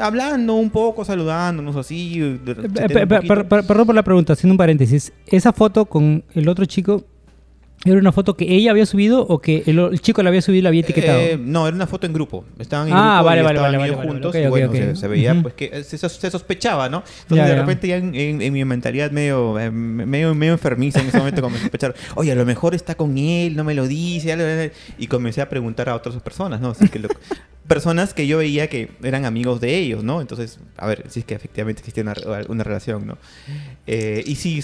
hablando 0.01 0.55
un 0.55 0.71
poco, 0.71 1.05
saludándonos 1.05 1.77
así. 1.77 2.21
Eh, 2.23 2.39
perdón 2.47 3.87
por 3.87 3.95
la 3.95 4.03
pregunta, 4.03 4.33
haciendo 4.33 4.53
un 4.55 4.59
paréntesis. 4.59 5.13
¿Esa 5.27 5.53
foto 5.53 5.85
con 5.87 6.25
el 6.35 6.49
otro 6.49 6.65
chico 6.65 7.05
era 7.93 8.01
una 8.01 8.13
foto 8.13 8.37
que 8.37 8.45
ella 8.55 8.71
había 8.71 8.87
subido 8.87 9.23
o 9.23 9.39
que 9.41 9.63
el, 9.67 9.79
el 9.79 10.01
chico 10.01 10.23
la 10.23 10.29
había 10.31 10.43
subido 10.43 10.59
y 10.59 10.63
la 10.63 10.69
había 10.69 10.81
etiquetado? 10.83 11.19
Eh, 11.21 11.39
no, 11.41 11.67
era 11.67 11.75
una 11.75 11.87
foto 11.87 12.07
en 12.07 12.13
grupo. 12.13 12.45
Estaban 12.59 12.89
en 12.89 12.95
Ah, 12.95 12.99
grupo 13.17 13.25
vale, 13.27 13.41
y 13.41 13.45
vale, 13.45 13.57
estaban 13.57 13.73
vale, 13.79 13.93
ellos 13.93 14.05
juntos 14.07 14.35
y 14.37 14.47
bueno, 14.47 14.73
se, 14.73 14.97
se 14.97 15.09
veía 15.09 15.41
pues 15.43 15.55
que 15.55 15.85
se, 15.85 15.99
sos- 15.99 16.13
se 16.19 16.31
sospechaba, 16.31 16.89
¿no? 16.89 16.99
Entonces 17.23 17.37
Ya, 17.37 17.47
de 17.47 17.57
repente 17.57 17.89
ya 17.89 17.97
en, 17.97 18.15
en- 18.15 18.43
en 18.43 18.53
mi 18.53 18.65
mentalidad 18.65 19.11
medio, 19.11 19.59
eh, 19.59 19.71
medio, 19.71 20.35
medio 20.35 20.53
enfermiza 20.53 21.01
en 21.01 21.09
ese 21.09 21.19
momento 21.19 21.41
comencé 21.43 21.61
a 21.61 21.63
sospechar, 21.65 21.95
oye, 22.15 22.33
a 22.33 22.35
lo 22.35 22.45
mejor 22.47 22.75
está 22.75 22.95
con 22.95 23.17
él, 23.19 23.57
no 23.57 23.65
me 23.65 23.75
lo 23.75 23.87
dice, 23.87 24.33
algo", 24.33 24.45
y 24.99 25.07
comencé 25.07 25.41
a 25.41 25.49
preguntar 25.49 25.89
a 25.89 25.95
otras 25.95 26.17
personas, 26.23 26.61
¿no? 26.61 26.71
Así 26.71 26.89
que 26.89 26.99
lo- 26.99 27.09
personas 27.69 28.15
que 28.15 28.27
yo 28.27 28.39
veía 28.39 28.69
que 28.69 28.91
eran 29.03 29.25
amigos 29.25 29.61
de 29.61 29.77
ellos, 29.77 30.03
¿no? 30.03 30.21
Entonces, 30.21 30.59
a 30.77 30.87
ver, 30.87 31.05
si 31.09 31.21
es 31.21 31.27
que 31.27 31.35
efectivamente 31.35 31.81
existía 31.81 32.03
una, 32.03 32.15
una 32.49 32.65
relación, 32.65 33.07
¿no? 33.07 33.19
Eh, 33.87 34.25
y 34.27 34.35
sí, 34.37 34.63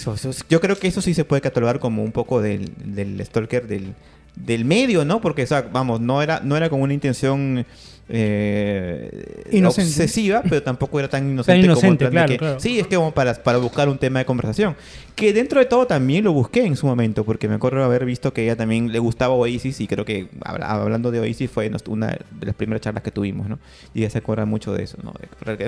yo 0.49 0.59
creo 0.59 0.77
que 0.77 0.87
eso 0.87 1.01
sí 1.01 1.13
se 1.13 1.23
puede 1.23 1.41
catalogar 1.41 1.79
como 1.79 2.03
un 2.03 2.11
poco 2.11 2.41
del, 2.41 2.73
del 2.83 3.23
stalker 3.23 3.67
del, 3.67 3.93
del 4.35 4.65
medio, 4.65 5.05
¿no? 5.05 5.21
Porque, 5.21 5.43
o 5.43 5.47
sea, 5.47 5.61
vamos, 5.61 6.01
no 6.01 6.21
era, 6.21 6.41
no 6.41 6.57
era 6.57 6.69
con 6.69 6.81
una 6.81 6.93
intención 6.93 7.65
eh, 8.07 9.43
Inocente. 9.51 9.89
obsesiva, 9.89 10.41
pero 10.47 10.61
tampoco 10.63 10.99
era 10.99 11.09
tan 11.09 11.29
inocente, 11.29 11.61
como 11.67 11.71
en 11.71 11.71
inocente, 11.71 12.05
de 12.05 12.11
claro, 12.11 12.27
que- 12.29 12.37
claro. 12.37 12.59
Sí, 12.59 12.79
es 12.79 12.87
que 12.87 12.95
como 12.95 13.11
para, 13.13 13.33
para 13.35 13.57
buscar 13.57 13.89
un 13.89 13.97
tema 13.97 14.19
de 14.19 14.25
conversación. 14.25 14.75
Que 15.15 15.31
dentro 15.31 15.59
de 15.59 15.65
todo 15.65 15.87
también 15.87 16.23
lo 16.25 16.33
busqué 16.33 16.65
en 16.65 16.75
su 16.75 16.85
momento, 16.87 17.23
porque 17.23 17.47
me 17.47 17.55
acuerdo 17.55 17.83
haber 17.83 18.03
visto 18.05 18.33
que 18.33 18.43
ella 18.43 18.55
también 18.57 18.91
le 18.91 18.99
gustaba 18.99 19.33
Oasis 19.33 19.79
y 19.79 19.87
creo 19.87 20.03
que 20.05 20.27
habla- 20.43 20.67
hablando 20.71 21.09
de 21.11 21.19
Oasis 21.21 21.49
fue 21.49 21.71
una 21.87 22.07
de 22.07 22.45
las 22.45 22.55
primeras 22.55 22.81
charlas 22.81 23.01
que 23.03 23.11
tuvimos, 23.11 23.47
¿no? 23.47 23.57
Y 23.93 23.99
ella 24.01 24.09
se 24.09 24.17
acuerda 24.17 24.45
mucho 24.45 24.73
de 24.73 24.83
eso, 24.83 24.97
¿no? 25.03 25.13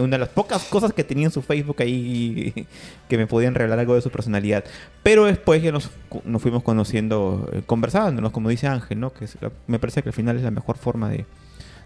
Una 0.03 0.17
de 0.17 0.19
las 0.19 0.29
pocas 0.29 0.63
cosas 0.65 0.91
que 0.93 1.03
tenía 1.03 1.25
en 1.25 1.31
su 1.31 1.41
Facebook 1.41 1.77
ahí 1.79 2.53
que 3.09 3.17
me 3.17 3.25
podían 3.27 3.55
revelar 3.55 3.79
algo 3.79 3.95
de 3.95 4.01
su 4.01 4.09
personalidad. 4.09 4.63
Pero 5.01 5.25
después 5.25 5.63
ya 5.63 5.71
nos, 5.71 5.89
nos 6.25 6.41
fuimos 6.41 6.61
conociendo, 6.63 7.49
eh, 7.53 7.61
conversándonos, 7.65 8.31
como 8.31 8.49
dice 8.49 8.67
Ángel, 8.67 8.99
¿no? 8.99 9.13
Que 9.13 9.25
es 9.25 9.37
la- 9.41 9.51
me 9.67 9.79
parece 9.79 10.03
que 10.03 10.09
al 10.09 10.13
final 10.13 10.35
es 10.35 10.43
la 10.43 10.51
mejor 10.51 10.77
forma 10.77 11.09
de, 11.09 11.25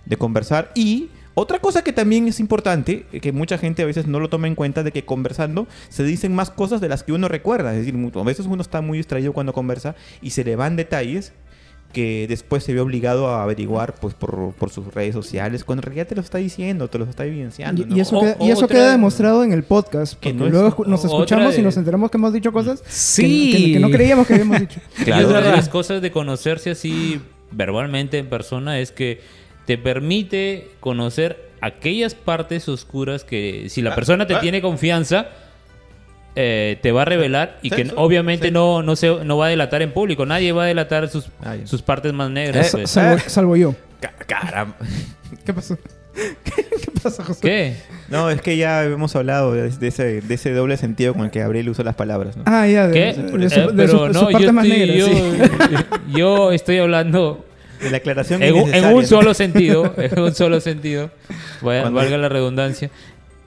de 0.06 0.18
conversar. 0.18 0.72
Y 0.76 1.10
otra 1.34 1.60
cosa 1.60 1.84
que 1.84 1.94
también 1.94 2.28
es 2.28 2.40
importante, 2.40 3.06
que 3.22 3.32
mucha 3.32 3.58
gente 3.58 3.82
a 3.84 3.86
veces 3.86 4.06
no 4.08 4.20
lo 4.20 4.30
toma 4.30 4.48
en 4.48 4.56
cuenta, 4.56 4.84
de 4.84 4.92
que 4.92 5.06
conversando 5.06 5.68
se 5.90 6.04
dicen 6.04 6.36
más 6.36 6.50
cosas 6.52 6.82
de 6.82 6.90
las 6.90 7.04
que 7.04 7.14
uno 7.14 7.28
recuerda. 7.28 7.72
Es 7.74 7.86
decir, 7.86 7.96
a 8.16 8.24
veces 8.24 8.46
uno 8.48 8.62
está 8.62 8.82
muy 8.82 8.98
distraído 8.98 9.32
cuando 9.34 9.54
conversa 9.54 9.96
y 10.22 10.32
se 10.32 10.44
le 10.44 10.56
van 10.56 10.76
detalles 10.76 11.34
que 11.94 12.26
después 12.30 12.64
se 12.64 12.74
ve 12.74 12.80
obligado 12.80 13.28
a 13.28 13.44
averiguar 13.44 13.96
pues 13.96 14.14
por, 14.14 14.54
por 14.54 14.70
sus 14.70 14.94
redes 14.94 15.14
sociales, 15.14 15.66
cuando 15.66 15.82
en 15.82 15.84
realidad 15.88 16.08
te 16.08 16.16
lo 16.16 16.22
está 16.22 16.38
diciendo, 16.38 16.88
te 16.90 16.98
lo 16.98 17.04
está 17.04 17.26
evidenciando. 17.26 17.82
Y, 17.82 17.86
¿no? 17.86 17.98
y 17.98 18.00
eso, 18.00 18.18
O- 18.18 18.22
queda, 18.22 18.38
y 18.40 18.50
eso 18.50 18.64
otra- 18.64 18.76
queda 18.78 18.92
demostrado 18.92 19.44
en 19.44 19.52
el 19.52 19.64
podcast. 19.64 20.14
Que 20.14 20.30
Porque 20.30 20.34
no 20.40 20.46
es- 20.46 20.52
luego 20.54 20.70
escu- 20.70 20.86
nos 20.88 21.04
escuchamos 21.04 21.54
y 21.54 21.58
de- 21.58 21.64
nos 21.64 21.76
enteramos 21.76 22.10
que 22.10 22.16
hemos 22.18 22.32
dicho 22.32 22.54
cosas 22.54 22.82
que- 22.82 22.90
Sí. 22.90 23.52
que, 23.52 23.74
que 23.74 23.80
no 23.82 23.90
creíamos 23.90 24.26
que 24.26 24.34
habíamos 24.36 24.60
dicho. 24.62 24.80
Claro. 25.04 25.22
Y 25.22 25.26
otra 25.26 25.42
de 25.42 25.52
las 25.52 25.68
cosas 25.68 26.02
de 26.02 26.12
conocerse 26.12 26.72
así 26.72 27.20
verbalmente 27.52 28.18
en 28.20 28.30
persona 28.30 28.80
es 28.80 28.94
que 28.94 29.20
te 29.66 29.78
permite 29.78 30.72
conocer 30.80 31.50
aquellas 31.62 32.16
partes 32.16 32.68
oscuras 32.70 33.24
que 33.24 33.68
si 33.70 33.82
la 33.82 33.92
Ah, 33.92 33.96
persona 33.96 34.26
te 34.28 34.36
ah. 34.36 34.40
tiene 34.40 34.62
confianza 34.62 35.28
eh, 36.36 36.80
te 36.82 36.92
va 36.94 37.02
a 37.02 37.06
revelar 37.06 37.58
y 37.62 37.70
Sí, 37.70 37.76
que 37.76 37.86
sí, 37.86 37.92
obviamente 37.96 38.48
sí. 38.48 38.54
no, 38.54 38.82
no, 38.84 38.96
se, 38.96 39.24
no 39.26 39.38
va 39.38 39.48
a 39.48 39.50
delatar 39.50 39.82
en 39.82 39.92
público. 39.92 40.26
Nadie 40.26 40.54
va 40.54 40.64
a 40.64 40.68
delatar 40.68 41.10
sus, 41.10 41.28
sus 41.66 41.82
partes 41.82 42.14
más 42.14 42.30
negras. 42.30 42.68
Eh, 42.68 42.78
pues. 42.78 42.90
Salvo, 42.92 43.22
salvo 43.28 43.56
yo. 43.58 43.76
Ca- 44.00 44.14
Caramba. 44.26 44.76
¿Qué 45.46 45.54
pasó? 45.54 45.78
¿Qué, 46.44 46.52
qué 46.56 46.92
pasa, 47.04 47.24
José? 47.26 47.40
¿Qué? 47.42 47.76
No, 48.10 48.30
es 48.30 48.42
que 48.42 48.56
ya 48.58 48.84
hemos 48.86 49.14
hablado 49.16 49.54
de, 49.54 49.70
de 49.70 49.88
ese, 49.88 50.22
de 50.22 50.34
ese 50.34 50.52
doble 50.54 50.78
sentido 50.78 51.14
con 51.14 51.26
el 51.26 51.32
que 51.32 51.40
Gabriel 51.40 51.68
usa 51.70 51.84
las 51.84 51.96
palabras. 51.96 52.38
¿no? 52.38 52.44
Ah, 52.46 52.66
ya, 52.68 52.88
de, 52.88 52.94
¿Qué? 52.94 53.00
de 53.22 53.46
Eh, 53.46 53.50
su, 53.50 53.76
pero 53.76 53.88
su- 53.90 54.08
no, 54.08 54.20
su 54.22 54.32
parte 54.32 54.46
yo, 54.48 54.54
más 54.54 54.66
estoy, 54.66 54.80
negra. 54.80 54.96
yo, 54.96 55.08
sí. 55.08 55.86
yo 56.18 56.52
estoy 56.54 56.78
hablando 56.80 57.46
la 57.90 57.98
aclaración 57.98 58.44
en, 58.44 58.54
un- 58.56 58.74
en 58.74 58.86
un 58.86 59.06
solo 59.06 59.34
sentido, 59.44 59.94
en 59.98 60.20
un 60.20 60.34
solo 60.36 60.60
sentido, 60.62 61.12
vaya- 61.62 61.90
valga 61.90 62.18
la 62.18 62.30
redundancia. 62.30 62.90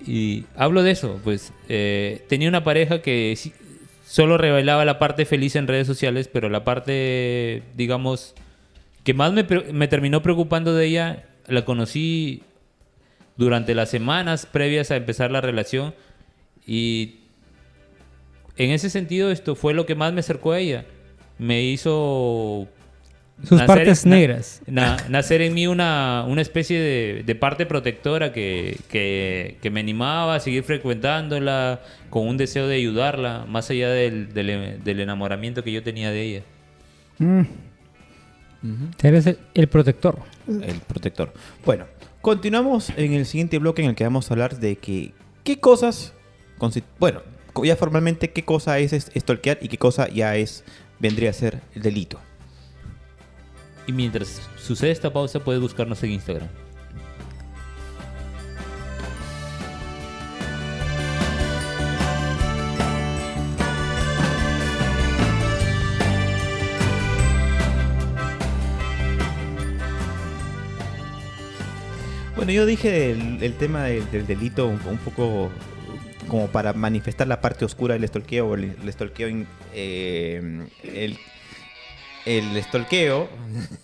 Y 0.06 0.44
hablo 0.56 0.82
de 0.82 0.90
eso, 0.90 1.20
pues 1.24 1.52
eh, 1.68 2.24
tenía 2.28 2.48
una 2.48 2.62
pareja 2.64 3.00
que 3.00 3.36
solo 4.06 4.36
revelaba 4.36 4.84
la 4.84 4.98
parte 4.98 5.24
feliz 5.24 5.56
en 5.56 5.66
redes 5.66 5.86
sociales, 5.86 6.28
pero 6.30 6.48
la 6.50 6.62
parte, 6.64 7.62
digamos, 7.74 8.34
que 9.02 9.14
más 9.14 9.32
me, 9.32 9.44
me 9.72 9.88
terminó 9.88 10.22
preocupando 10.22 10.74
de 10.74 10.86
ella, 10.86 11.24
la 11.46 11.64
conocí 11.64 12.42
durante 13.36 13.74
las 13.74 13.90
semanas 13.90 14.46
previas 14.46 14.90
a 14.90 14.96
empezar 14.96 15.30
la 15.30 15.40
relación 15.40 15.94
y 16.66 17.16
en 18.56 18.70
ese 18.70 18.88
sentido 18.90 19.30
esto 19.30 19.54
fue 19.56 19.74
lo 19.74 19.86
que 19.86 19.94
más 19.94 20.12
me 20.12 20.20
acercó 20.20 20.52
a 20.52 20.58
ella. 20.60 20.84
Me 21.38 21.62
hizo 21.64 22.68
Sus 23.42 23.58
nacer- 23.60 23.66
partes 23.66 24.06
negras. 24.06 24.62
na- 24.66 24.96
nacer 25.08 25.42
en 25.42 25.54
mí 25.54 25.66
una, 25.66 26.24
una 26.26 26.40
especie 26.40 26.78
de, 26.80 27.22
de 27.26 27.34
parte 27.34 27.66
protectora 27.66 28.32
que, 28.32 28.78
que, 28.88 29.58
que 29.60 29.70
me 29.70 29.80
animaba 29.80 30.36
a 30.36 30.40
seguir 30.40 30.62
frecuentándola 30.62 31.80
con 32.10 32.28
un 32.28 32.36
deseo 32.36 32.68
de 32.68 32.76
ayudarla, 32.76 33.44
más 33.48 33.68
allá 33.70 33.90
del, 33.90 34.32
del, 34.32 34.82
del 34.84 35.00
enamoramiento 35.00 35.64
que 35.64 35.72
yo 35.72 35.82
tenía 35.82 36.10
de 36.10 36.22
ella. 36.22 36.42
Mm. 37.18 37.42
Eres 39.02 39.26
el, 39.26 39.38
el 39.54 39.66
protector. 39.68 40.18
El 40.48 40.80
protector. 40.86 41.32
Bueno, 41.66 41.86
continuamos 42.22 42.90
en 42.96 43.12
el 43.12 43.26
siguiente 43.26 43.58
bloque 43.58 43.82
en 43.82 43.90
el 43.90 43.94
que 43.94 44.04
vamos 44.04 44.30
a 44.30 44.34
hablar 44.34 44.58
de 44.58 44.76
que 44.76 45.12
qué 45.42 45.58
cosas, 45.60 46.14
bueno, 46.98 47.20
ya 47.62 47.76
formalmente 47.76 48.30
qué 48.30 48.42
cosa 48.44 48.78
es 48.78 48.92
est- 48.94 49.14
stalkear 49.18 49.58
y 49.60 49.68
qué 49.68 49.76
cosa 49.76 50.08
ya 50.08 50.36
es 50.36 50.64
vendría 50.98 51.30
a 51.30 51.32
ser 51.34 51.60
el 51.74 51.82
delito. 51.82 52.20
Y 53.86 53.92
mientras 53.92 54.48
sucede 54.58 54.90
esta 54.92 55.12
pausa, 55.12 55.40
puedes 55.40 55.60
buscarnos 55.60 56.02
en 56.02 56.12
Instagram. 56.12 56.48
Bueno, 72.36 72.50
yo 72.52 72.66
dije 72.66 73.12
el, 73.12 73.54
tema 73.54 73.84
del, 73.84 74.10
del 74.10 74.26
delito 74.26 74.66
un, 74.66 74.98
poco 74.98 75.50
como 76.28 76.48
para 76.48 76.72
manifestar 76.72 77.28
la 77.28 77.40
parte 77.40 77.64
oscura 77.64 77.94
del 77.94 78.06
stalkeo, 78.08 78.54
el, 78.54 78.76
el 78.82 78.92
stalkeo, 78.92 79.28
in- 79.28 79.46
eh, 79.72 80.66
el, 80.82 81.16
el 82.26 82.62
stalkeo, 82.62 83.28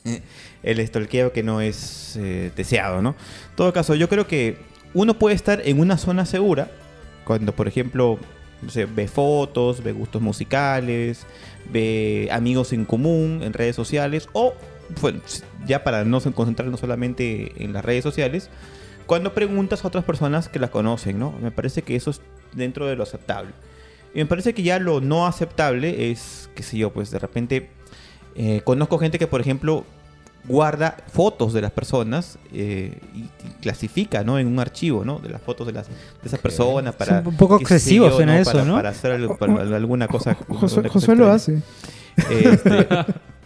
el 0.62 0.86
stalkeo 0.86 1.32
que 1.32 1.43
no 1.43 1.61
es 1.61 2.16
eh, 2.16 2.51
deseado, 2.57 3.03
¿no? 3.03 3.11
En 3.11 3.57
todo 3.57 3.72
caso, 3.72 3.95
yo 3.95 4.09
creo 4.09 4.26
que 4.26 4.57
uno 4.95 5.18
puede 5.18 5.36
estar 5.36 5.62
en 5.64 5.80
una 5.80 5.99
zona 5.99 6.26
segura 6.26 6.70
cuando, 7.24 7.53
por 7.55 7.68
ejemplo, 7.68 8.18
no 8.62 8.68
ve 8.95 9.09
fotos, 9.09 9.82
ve 9.82 9.93
gustos 9.93 10.20
musicales, 10.20 11.26
ve 11.72 12.28
amigos 12.32 12.72
en 12.72 12.84
común 12.84 13.41
en 13.43 13.53
redes 13.53 13.76
sociales 13.76 14.28
o, 14.32 14.55
bueno, 15.01 15.20
ya 15.66 15.84
para 15.84 16.05
no 16.05 16.20
concentrarnos 16.20 16.80
solamente 16.80 17.53
en 17.62 17.72
las 17.72 17.84
redes 17.84 18.03
sociales, 18.03 18.51
cuando 19.07 19.34
preguntas 19.34 19.84
a 19.84 19.88
otras 19.88 20.05
personas 20.05 20.49
que 20.49 20.59
las 20.59 20.70
conocen, 20.70 21.18
¿no? 21.18 21.32
Me 21.41 21.51
parece 21.51 21.82
que 21.82 21.97
eso 21.97 22.11
es 22.11 22.20
dentro 22.53 22.86
de 22.86 22.97
lo 22.97 23.03
aceptable. 23.03 23.53
Y 24.14 24.18
me 24.18 24.26
parece 24.26 24.55
que 24.55 24.62
ya 24.62 24.78
lo 24.78 25.01
no 25.01 25.26
aceptable 25.26 26.11
es, 26.11 26.51
qué 26.55 26.62
sé 26.62 26.78
yo, 26.78 26.93
pues 26.93 27.11
de 27.11 27.18
repente 27.18 27.70
eh, 28.35 28.61
conozco 28.64 28.99
gente 28.99 29.18
que, 29.18 29.26
por 29.26 29.41
ejemplo, 29.41 29.85
guarda 30.49 30.97
fotos 31.12 31.53
de 31.53 31.61
las 31.61 31.70
personas 31.70 32.39
eh, 32.53 32.99
y, 33.14 33.18
y 33.18 33.51
clasifica, 33.61 34.24
¿no? 34.24 34.39
En 34.39 34.47
un 34.47 34.59
archivo, 34.59 35.05
¿no? 35.05 35.18
De 35.18 35.28
las 35.28 35.43
fotos 35.43 35.66
de, 35.66 35.72
las, 35.74 35.89
de 35.89 35.95
esa 36.24 36.39
persona 36.39 36.93
para... 36.93 37.22
un 37.24 37.37
poco 37.37 37.59
excesivo 37.61 38.09
yo, 38.09 38.16
suena 38.16 38.39
eso, 38.41 38.53
para, 38.53 38.64
¿no? 38.64 38.74
Para 38.74 38.89
hacer 38.91 39.12
algo- 39.12 39.37
para 39.37 39.61
alguna 39.76 40.09
cosa... 40.09 40.35
Josué, 40.35 40.49
alguna 40.49 40.89
cosa 40.89 40.89
Josué 40.93 41.16
lo 41.16 41.31
hace. 41.31 41.59
Este, 42.16 42.87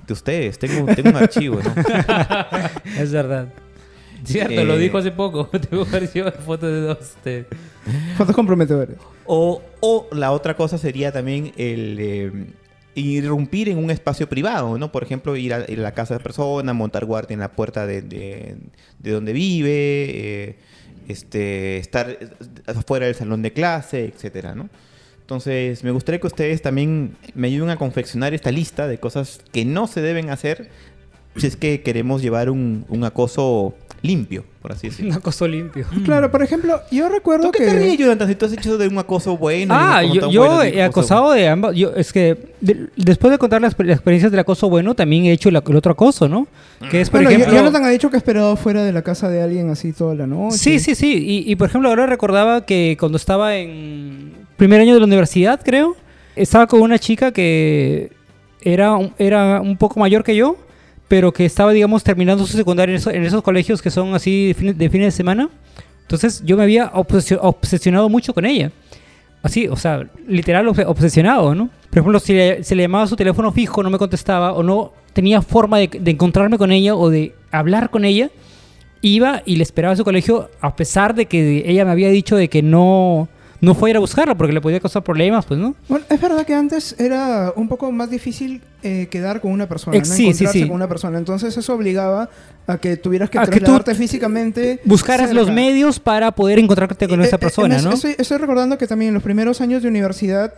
de 0.06 0.12
ustedes, 0.12 0.58
tengo, 0.58 0.86
tengo 0.94 1.10
un 1.10 1.16
archivo, 1.16 1.58
¿no? 1.62 1.74
Es 2.98 3.10
verdad. 3.12 3.48
Cierto, 4.24 4.52
Eh, 4.60 4.64
lo 4.64 4.78
dijo 4.78 4.98
hace 4.98 5.10
poco. 5.10 5.46
Te 5.48 5.80
apareció 5.80 6.30
fotos 6.32 6.70
de 6.70 6.80
dos. 6.80 6.98
este, 7.00 7.46
Fotos 8.16 8.34
comprometedoras. 8.34 8.96
O, 9.26 9.60
o 9.80 10.06
la 10.12 10.30
otra 10.32 10.54
cosa 10.56 10.78
sería 10.78 11.12
también 11.12 11.52
el, 11.56 11.96
eh, 12.00 12.32
irrumpir 12.94 13.68
en 13.68 13.78
un 13.78 13.90
espacio 13.90 14.28
privado, 14.28 14.78
¿no? 14.78 14.92
Por 14.92 15.02
ejemplo, 15.02 15.36
ir 15.36 15.52
a, 15.54 15.60
la 15.68 15.92
casa 15.92 16.14
de 16.18 16.20
persona, 16.20 16.72
montar 16.72 17.04
guardia 17.04 17.34
en 17.34 17.40
la 17.40 17.52
puerta 17.52 17.86
de, 17.86 18.02
de- 18.02 18.56
de 18.98 19.10
donde 19.10 19.32
vive, 19.32 19.70
eh, 19.70 20.56
este, 21.08 21.78
estar 21.78 22.16
afuera 22.66 23.06
del 23.06 23.14
salón 23.14 23.42
de 23.42 23.52
clase, 23.52 24.04
etcétera, 24.06 24.54
¿no? 24.54 24.68
Entonces, 25.20 25.82
me 25.84 25.90
gustaría 25.90 26.20
que 26.20 26.26
ustedes 26.26 26.60
también 26.62 27.16
me 27.34 27.48
ayuden 27.48 27.70
a 27.70 27.76
confeccionar 27.76 28.34
esta 28.34 28.50
lista 28.52 28.86
de 28.86 28.98
cosas 28.98 29.40
que 29.52 29.64
no 29.64 29.86
se 29.86 30.02
deben 30.02 30.28
hacer 30.30 30.68
si 31.36 31.46
es 31.46 31.56
que 31.56 31.80
queremos 31.80 32.22
llevar 32.22 32.48
un, 32.50 32.84
un 32.88 33.04
acoso 33.04 33.74
limpio, 34.04 34.44
por 34.60 34.70
así 34.72 34.88
decirlo. 34.88 35.10
Un 35.12 35.16
acoso 35.16 35.48
limpio. 35.48 35.86
Claro, 36.04 36.30
por 36.30 36.42
ejemplo, 36.42 36.78
yo 36.90 37.08
recuerdo 37.08 37.46
¿Tú 37.46 37.52
qué 37.52 37.64
te 37.64 37.74
ríes, 37.74 37.96
que... 37.96 38.02
Jonathan, 38.04 38.28
si 38.28 38.34
tú 38.34 38.44
has 38.44 38.52
hecho 38.52 38.76
de 38.76 38.86
un 38.86 38.98
acoso 38.98 39.36
bueno? 39.38 39.74
Ah, 39.76 40.02
yo, 40.04 40.30
yo 40.30 40.44
bueno, 40.46 40.62
he 40.62 40.82
acosado 40.82 41.32
de 41.32 41.48
ambas. 41.48 41.74
Yo, 41.74 41.94
es 41.96 42.12
que 42.12 42.36
de- 42.60 42.88
después 42.96 43.30
de 43.30 43.38
contar 43.38 43.62
las, 43.62 43.74
las 43.78 43.96
experiencias 43.96 44.30
del 44.30 44.40
acoso 44.40 44.68
bueno, 44.68 44.94
también 44.94 45.24
he 45.24 45.32
hecho 45.32 45.48
el, 45.48 45.56
el 45.66 45.76
otro 45.76 45.92
acoso, 45.92 46.28
¿no? 46.28 46.46
Que 46.90 47.00
es, 47.00 47.08
por 47.08 47.22
Bueno, 47.22 47.30
ejemplo... 47.30 47.56
Jonathan 47.56 47.82
ha 47.84 47.88
dicho 47.88 48.10
que 48.10 48.16
ha 48.16 48.18
esperado 48.18 48.54
fuera 48.56 48.84
de 48.84 48.92
la 48.92 49.00
casa 49.02 49.30
de 49.30 49.40
alguien 49.42 49.70
así 49.70 49.92
toda 49.94 50.14
la 50.14 50.26
noche. 50.26 50.58
Sí, 50.58 50.78
sí, 50.78 50.94
sí. 50.94 51.14
Y, 51.46 51.50
y, 51.50 51.56
por 51.56 51.68
ejemplo, 51.68 51.88
ahora 51.88 52.04
recordaba 52.06 52.66
que 52.66 52.96
cuando 53.00 53.16
estaba 53.16 53.56
en 53.56 54.32
primer 54.58 54.80
año 54.82 54.92
de 54.92 55.00
la 55.00 55.06
universidad, 55.06 55.60
creo, 55.64 55.96
estaba 56.36 56.66
con 56.66 56.82
una 56.82 56.98
chica 56.98 57.32
que 57.32 58.12
era, 58.60 58.94
un- 58.96 59.14
era 59.18 59.60
un 59.62 59.76
poco 59.78 59.98
mayor 59.98 60.22
que 60.24 60.36
yo, 60.36 60.56
pero 61.08 61.32
que 61.32 61.44
estaba, 61.44 61.72
digamos, 61.72 62.02
terminando 62.02 62.46
su 62.46 62.56
secundaria 62.56 62.92
en, 62.94 62.98
eso- 62.98 63.10
en 63.10 63.24
esos 63.24 63.42
colegios 63.42 63.82
que 63.82 63.90
son 63.90 64.14
así 64.14 64.48
de, 64.48 64.54
fin- 64.54 64.76
de 64.78 64.90
fines 64.90 65.08
de 65.08 65.16
semana. 65.16 65.48
Entonces 66.02 66.42
yo 66.44 66.56
me 66.56 66.62
había 66.64 66.90
obsesio- 66.92 67.38
obsesionado 67.42 68.08
mucho 68.08 68.34
con 68.34 68.44
ella. 68.46 68.70
Así, 69.42 69.68
o 69.68 69.76
sea, 69.76 70.06
literal 70.26 70.66
obse- 70.66 70.86
obsesionado, 70.86 71.54
¿no? 71.54 71.68
Por 71.90 71.98
ejemplo, 71.98 72.18
si 72.18 72.32
le, 72.32 72.60
le 72.60 72.82
llamaba 72.82 73.04
a 73.04 73.06
su 73.06 73.16
teléfono 73.16 73.52
fijo, 73.52 73.82
no 73.82 73.90
me 73.90 73.98
contestaba, 73.98 74.52
o 74.54 74.62
no 74.62 74.92
tenía 75.12 75.42
forma 75.42 75.78
de, 75.78 75.88
de 75.88 76.10
encontrarme 76.10 76.58
con 76.58 76.72
ella 76.72 76.94
o 76.96 77.10
de 77.10 77.34
hablar 77.50 77.90
con 77.90 78.04
ella, 78.04 78.30
iba 79.02 79.42
y 79.44 79.56
le 79.56 79.62
esperaba 79.62 79.92
a 79.92 79.96
su 79.96 80.04
colegio 80.04 80.48
a 80.60 80.74
pesar 80.76 81.14
de 81.14 81.26
que 81.26 81.62
ella 81.66 81.84
me 81.84 81.90
había 81.90 82.08
dicho 82.08 82.36
de 82.36 82.48
que 82.48 82.62
no, 82.62 83.28
no 83.64 83.74
fuera 83.74 83.96
a 83.98 84.00
buscarla 84.00 84.36
porque 84.36 84.52
le 84.52 84.60
podía 84.60 84.78
causar 84.80 85.02
problemas, 85.02 85.44
pues, 85.46 85.58
¿no? 85.58 85.74
Bueno, 85.88 86.04
es 86.08 86.20
verdad 86.20 86.44
que 86.46 86.54
antes 86.54 86.94
era 86.98 87.52
un 87.56 87.68
poco 87.68 87.90
más 87.90 88.10
difícil 88.10 88.60
eh, 88.82 89.08
quedar 89.10 89.40
con 89.40 89.50
una 89.52 89.68
persona, 89.68 89.96
Ex- 89.96 90.08
¿no? 90.10 90.14
sí, 90.14 90.22
sí, 90.22 90.28
encontrarse 90.28 90.58
sí. 90.60 90.66
con 90.66 90.76
una 90.76 90.88
persona. 90.88 91.18
Entonces 91.18 91.56
eso 91.56 91.74
obligaba 91.74 92.28
a 92.66 92.78
que 92.78 92.96
tuvieras 92.96 93.30
que 93.30 93.38
A 93.38 93.42
que 93.42 93.52
tú 93.52 93.58
trasladarte 93.60 93.94
físicamente. 93.94 94.80
Buscaras 94.84 95.28
cerca. 95.28 95.40
los 95.40 95.50
medios 95.50 95.98
para 95.98 96.30
poder 96.32 96.58
encontrarte 96.58 97.08
con 97.08 97.20
Eh, 97.20 97.24
esa 97.26 97.36
eh, 97.36 97.38
persona, 97.38 97.76
eso- 97.76 97.88
¿no? 97.88 97.94
Estoy, 97.94 98.14
estoy 98.18 98.38
recordando 98.38 98.76
que 98.78 98.86
también 98.86 99.08
en 99.08 99.14
los 99.14 99.22
primeros 99.22 99.60
años 99.60 99.82
de 99.82 99.88
universidad 99.88 100.52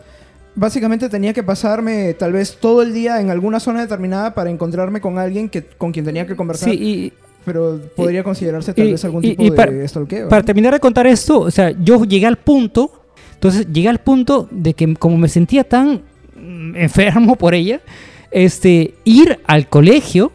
básicamente 0.55 1.07
tenía 1.09 1.33
que 1.33 1.43
pasarme 1.43 2.13
tal 2.15 2.33
vez 2.33 2.57
todo 2.59 2.81
el 2.81 2.93
día 2.93 3.21
en 3.21 3.29
alguna 3.29 3.59
zona 3.59 3.81
determinada 3.81 4.33
para 4.33 4.49
encontrarme 4.49 5.01
con 5.01 5.19
alguien 5.19 5.49
que, 5.49 5.63
con 5.63 5.91
quien 5.91 6.03
tenía 6.05 6.25
que 6.25 6.35
conversar. 6.35 6.69
Sí, 6.71 6.75
y 6.81 7.13
pero 7.47 7.79
podría 7.95 8.23
considerarse 8.23 8.73
tal 8.73 8.87
y- 8.87 8.91
vez 8.91 9.05
algún 9.05 9.23
y- 9.23 9.29
tipo 9.29 9.43
y 9.43 9.49
de 9.51 9.55
para- 9.55 9.87
stalkeo. 9.87 10.27
para 10.27 10.41
¿no? 10.41 10.45
terminar 10.45 10.73
de 10.73 10.79
contar 10.81 11.07
esto, 11.07 11.39
o 11.39 11.49
sea, 11.49 11.71
yo 11.71 12.03
llegué 12.03 12.25
al 12.27 12.35
punto, 12.37 12.91
entonces 13.35 13.65
llegué 13.71 13.87
al 13.87 13.99
punto 13.99 14.49
de 14.51 14.73
que 14.73 14.93
como 14.95 15.15
me 15.17 15.29
sentía 15.29 15.63
tan 15.63 16.01
mm, 16.35 16.75
enfermo 16.75 17.37
por 17.37 17.55
ella, 17.55 17.79
este, 18.31 18.95
ir 19.05 19.39
al 19.47 19.69
colegio, 19.69 20.31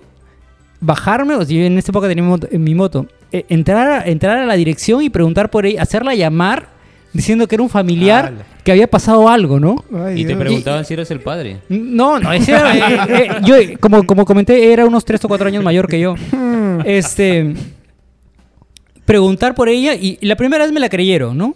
bajarme, 0.80 1.34
o 1.34 1.44
sea, 1.44 1.56
yo 1.56 1.64
en 1.64 1.76
esta 1.78 1.92
época 1.92 2.08
tenía 2.08 2.24
mi 2.24 2.30
moto, 2.30 2.48
en 2.50 2.64
mi 2.64 2.74
moto, 2.74 3.06
eh, 3.30 3.44
entrar, 3.48 3.88
a- 3.88 4.04
entrar 4.06 4.38
a 4.38 4.46
la 4.46 4.54
dirección 4.54 5.02
y 5.02 5.10
preguntar 5.10 5.50
por 5.50 5.66
ella, 5.66 5.82
hacerla 5.82 6.14
llamar 6.14 6.70
diciendo 7.12 7.46
que 7.48 7.54
era 7.56 7.62
un 7.62 7.68
familiar 7.70 8.26
Ala. 8.26 8.44
que 8.64 8.72
había 8.72 8.86
pasado 8.88 9.28
algo, 9.28 9.60
¿no? 9.60 9.84
Ay, 9.94 10.20
Y 10.20 10.22
te 10.22 10.28
Dios. 10.28 10.38
preguntaban 10.40 10.84
si 10.84 10.94
eres 10.94 11.10
el 11.10 11.20
padre. 11.20 11.58
No, 11.68 12.18
no, 12.18 12.32
ese 12.32 12.52
era, 12.52 12.76
eh, 12.76 12.98
eh, 13.08 13.28
yo, 13.44 13.54
como, 13.80 14.04
como 14.04 14.24
comenté, 14.24 14.72
era 14.72 14.86
unos 14.86 15.04
3 15.04 15.24
o 15.24 15.28
4 15.28 15.48
años 15.48 15.62
mayor 15.64 15.86
que 15.88 16.00
yo. 16.00 16.14
Este, 16.84 17.54
preguntar 19.04 19.54
por 19.54 19.68
ella 19.68 19.94
y, 19.94 20.18
y 20.20 20.26
la 20.26 20.36
primera 20.36 20.64
vez 20.64 20.72
me 20.72 20.80
la 20.80 20.88
creyeron, 20.88 21.36
¿no? 21.36 21.54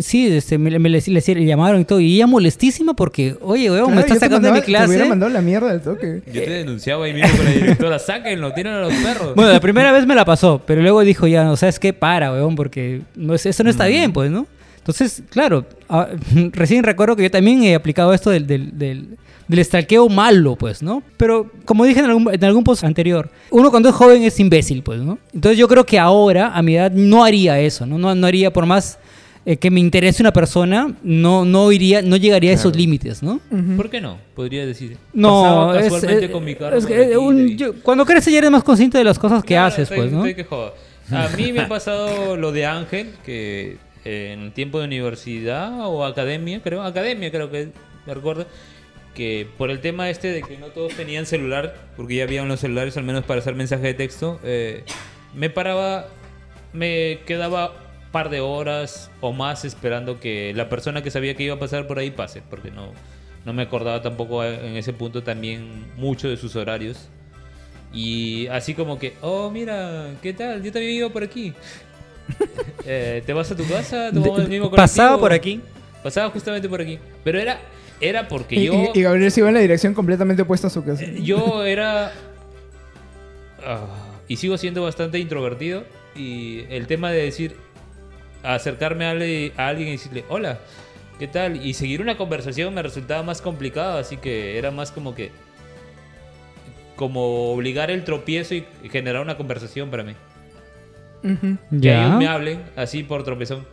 Sí, 0.00 0.28
este, 0.28 0.56
me, 0.56 0.78
me 0.78 0.88
le, 0.88 1.02
le- 1.04 1.20
le 1.34 1.44
llamaron 1.44 1.80
y 1.80 1.84
todo. 1.84 2.00
Y 2.00 2.14
ella 2.14 2.26
molestísima 2.26 2.94
porque, 2.94 3.36
oye, 3.42 3.70
weón, 3.70 3.86
Claro, 3.86 3.94
me 3.96 4.00
estás 4.00 4.18
sacando 4.20 4.46
de 4.48 4.52
mi 4.52 4.60
mandaba- 4.60 4.64
Te 4.64 4.70
hubiera 4.70 4.86
clase. 5.04 5.08
mandado 5.10 5.32
la 5.32 5.40
mierda 5.42 5.68
del 5.72 5.82
toque. 5.82 6.22
Yo 6.32 6.42
te 6.42 6.50
denunciaba 6.50 7.04
ahí 7.04 7.12
mismo 7.12 7.36
con 7.36 7.44
la 7.44 7.50
directora. 7.50 7.98
Sáquenlo, 7.98 8.52
tienen 8.54 8.72
a 8.74 8.80
los 8.80 8.94
perros. 8.94 9.34
Bueno, 9.34 9.52
la 9.52 9.60
primera 9.60 9.92
vez 9.92 10.06
me 10.06 10.14
la 10.14 10.24
pasó, 10.24 10.62
pero 10.64 10.80
luego 10.80 11.02
dijo 11.02 11.26
ya, 11.26 11.44
no 11.44 11.56
sabes 11.56 11.78
qué, 11.78 11.92
para, 11.92 12.32
weón, 12.32 12.54
porque 12.54 13.02
no 13.16 13.34
es, 13.34 13.44
eso 13.44 13.62
no 13.64 13.68
está 13.68 13.84
bien, 13.86 14.12
pues, 14.14 14.30
¿no? 14.30 14.46
Entonces, 14.84 15.22
claro, 15.30 15.64
ah, 15.88 16.08
recién 16.52 16.84
recuerdo 16.84 17.16
que 17.16 17.22
yo 17.22 17.30
también 17.30 17.62
he 17.64 17.74
aplicado 17.74 18.12
esto 18.12 18.28
del, 18.28 18.46
del, 18.46 18.78
del, 18.78 19.08
del 19.48 19.58
estalqueo 19.58 20.10
malo, 20.10 20.56
pues, 20.56 20.82
¿no? 20.82 21.02
Pero, 21.16 21.50
como 21.64 21.84
dije 21.86 22.00
en 22.00 22.06
algún, 22.06 22.32
en 22.34 22.44
algún 22.44 22.64
post 22.64 22.84
anterior, 22.84 23.30
uno 23.50 23.70
cuando 23.70 23.88
es 23.88 23.94
joven 23.94 24.22
es 24.24 24.38
imbécil, 24.38 24.82
pues, 24.82 25.00
¿no? 25.00 25.18
Entonces 25.32 25.58
yo 25.58 25.68
creo 25.68 25.86
que 25.86 25.98
ahora, 25.98 26.48
a 26.54 26.60
mi 26.62 26.76
edad, 26.76 26.92
no 26.92 27.24
haría 27.24 27.58
eso, 27.60 27.86
¿no? 27.86 27.96
No, 27.96 28.14
no 28.14 28.26
haría, 28.26 28.52
por 28.52 28.66
más 28.66 28.98
eh, 29.46 29.56
que 29.56 29.70
me 29.70 29.80
interese 29.80 30.22
una 30.22 30.32
persona, 30.34 30.94
no, 31.02 31.46
no 31.46 31.72
iría, 31.72 32.02
no 32.02 32.16
llegaría 32.16 32.50
a 32.50 32.54
esos 32.54 32.76
límites, 32.76 33.22
¿no? 33.22 33.40
¿Por 33.78 33.88
qué 33.88 34.02
no? 34.02 34.18
Podría 34.34 34.66
decir. 34.66 34.98
No, 35.14 35.74
es, 35.74 35.84
casualmente 35.84 36.26
es- 36.26 36.30
con 36.30 36.44
mi 36.44 36.54
carro 36.54 36.76
es 36.76 36.84
que, 36.84 37.02
eh, 37.12 37.16
un- 37.16 37.56
yo- 37.56 37.72
cuando 37.82 38.04
creces 38.04 38.30
ya 38.32 38.38
eres 38.38 38.50
más 38.50 38.62
consciente 38.64 38.98
de 38.98 39.04
las 39.04 39.18
cosas 39.18 39.42
que 39.42 39.54
Claro, 39.54 39.66
haces, 39.68 39.84
estoy- 39.90 39.96
pues, 39.98 40.12
¿no? 40.12 40.18
estoy 40.26 40.34
que 40.34 40.44
joda. 40.44 40.72
A 41.10 41.28
mí 41.36 41.52
me 41.52 41.60
ha 41.60 41.68
pasado 41.68 42.36
lo 42.36 42.52
de 42.52 42.64
Ángel, 42.64 43.10
que 43.26 43.76
en 44.04 44.52
tiempo 44.52 44.78
de 44.78 44.86
universidad 44.86 45.86
o 45.86 46.04
academia, 46.04 46.62
creo, 46.62 46.82
academia 46.82 47.30
creo 47.30 47.50
que 47.50 47.70
me 48.06 48.14
recuerdo, 48.14 48.46
que 49.14 49.48
por 49.56 49.70
el 49.70 49.80
tema 49.80 50.10
este 50.10 50.28
de 50.28 50.42
que 50.42 50.58
no 50.58 50.66
todos 50.68 50.94
tenían 50.94 51.26
celular, 51.26 51.74
porque 51.96 52.16
ya 52.16 52.24
habían 52.24 52.48
los 52.48 52.60
celulares 52.60 52.96
al 52.96 53.04
menos 53.04 53.24
para 53.24 53.40
hacer 53.40 53.54
mensaje 53.54 53.86
de 53.86 53.94
texto, 53.94 54.40
eh, 54.44 54.84
me 55.34 55.50
paraba, 55.50 56.08
me 56.72 57.20
quedaba 57.26 57.72
par 58.12 58.30
de 58.30 58.40
horas 58.40 59.10
o 59.20 59.32
más 59.32 59.64
esperando 59.64 60.20
que 60.20 60.52
la 60.54 60.68
persona 60.68 61.02
que 61.02 61.10
sabía 61.10 61.34
que 61.34 61.44
iba 61.44 61.54
a 61.54 61.58
pasar 61.58 61.86
por 61.86 61.98
ahí 61.98 62.10
pase, 62.10 62.42
porque 62.48 62.70
no, 62.70 62.92
no 63.44 63.52
me 63.52 63.62
acordaba 63.62 64.02
tampoco 64.02 64.44
eh, 64.44 64.68
en 64.68 64.76
ese 64.76 64.92
punto 64.92 65.22
también 65.22 65.92
mucho 65.96 66.28
de 66.28 66.36
sus 66.36 66.54
horarios. 66.56 67.08
Y 67.92 68.48
así 68.48 68.74
como 68.74 68.98
que, 68.98 69.14
oh, 69.20 69.50
mira, 69.50 70.14
¿qué 70.20 70.32
tal? 70.32 70.62
Yo 70.62 70.72
también 70.72 70.94
iba 70.94 71.08
por 71.10 71.22
aquí. 71.22 71.54
Eh, 72.86 73.22
¿Te 73.24 73.32
vas 73.32 73.50
a 73.50 73.56
tu 73.56 73.66
casa? 73.66 74.10
¿Tomamos 74.12 74.40
el 74.40 74.48
mismo 74.48 74.70
Pasaba 74.70 75.18
colectivo?" 75.18 75.20
por 75.20 75.32
aquí. 75.32 75.60
Pasaba 76.02 76.28
justamente 76.30 76.68
por 76.68 76.82
aquí. 76.82 76.98
Pero 77.24 77.38
era, 77.40 77.58
era 77.98 78.28
porque 78.28 78.56
Y, 78.56 78.66
yo... 78.66 78.74
y- 78.94 78.98
y 78.98 79.02
Gabriel 79.02 79.30
se 79.30 79.40
iba 79.40 79.48
en 79.48 79.54
la 79.54 79.60
dirección 79.60 79.94
completamente 79.94 80.42
opuesta 80.42 80.66
a 80.66 80.70
su 80.70 80.84
casa. 80.84 81.02
Eh, 81.04 81.22
Yo 81.22 81.64
era. 81.64 82.12
ah, 83.64 83.86
y 84.28 84.36
sigo 84.36 84.58
siendo 84.58 84.82
bastante 84.82 85.18
introvertido. 85.18 85.84
Y 86.14 86.64
el 86.70 86.86
tema 86.86 87.10
de 87.10 87.22
decir. 87.22 87.56
Acercarme 88.42 89.06
a 89.06 89.12
alguien, 89.12 89.52
a 89.56 89.68
alguien 89.68 89.88
y 89.88 89.92
decirle, 89.92 90.24
hola, 90.28 90.58
¿qué 91.18 91.26
tal? 91.26 91.64
Y 91.64 91.72
seguir 91.72 92.02
una 92.02 92.18
conversación 92.18 92.74
me 92.74 92.82
resultaba 92.82 93.22
más 93.22 93.40
complicado. 93.40 93.96
Así 93.96 94.18
que 94.18 94.58
era 94.58 94.70
más 94.70 94.92
como 94.92 95.14
que. 95.14 95.30
Como 96.96 97.50
obligar 97.52 97.90
el 97.90 98.04
tropiezo 98.04 98.54
y 98.54 98.66
generar 98.90 99.22
una 99.22 99.38
conversación 99.38 99.90
para 99.90 100.02
mí. 100.02 100.12
Ujú. 101.24 101.56
Que 101.80 101.90
ellos 101.98 102.18
me 102.18 102.28
hablen 102.28 102.60
así 102.76 103.02
por 103.02 103.24
tropezón. 103.24 103.64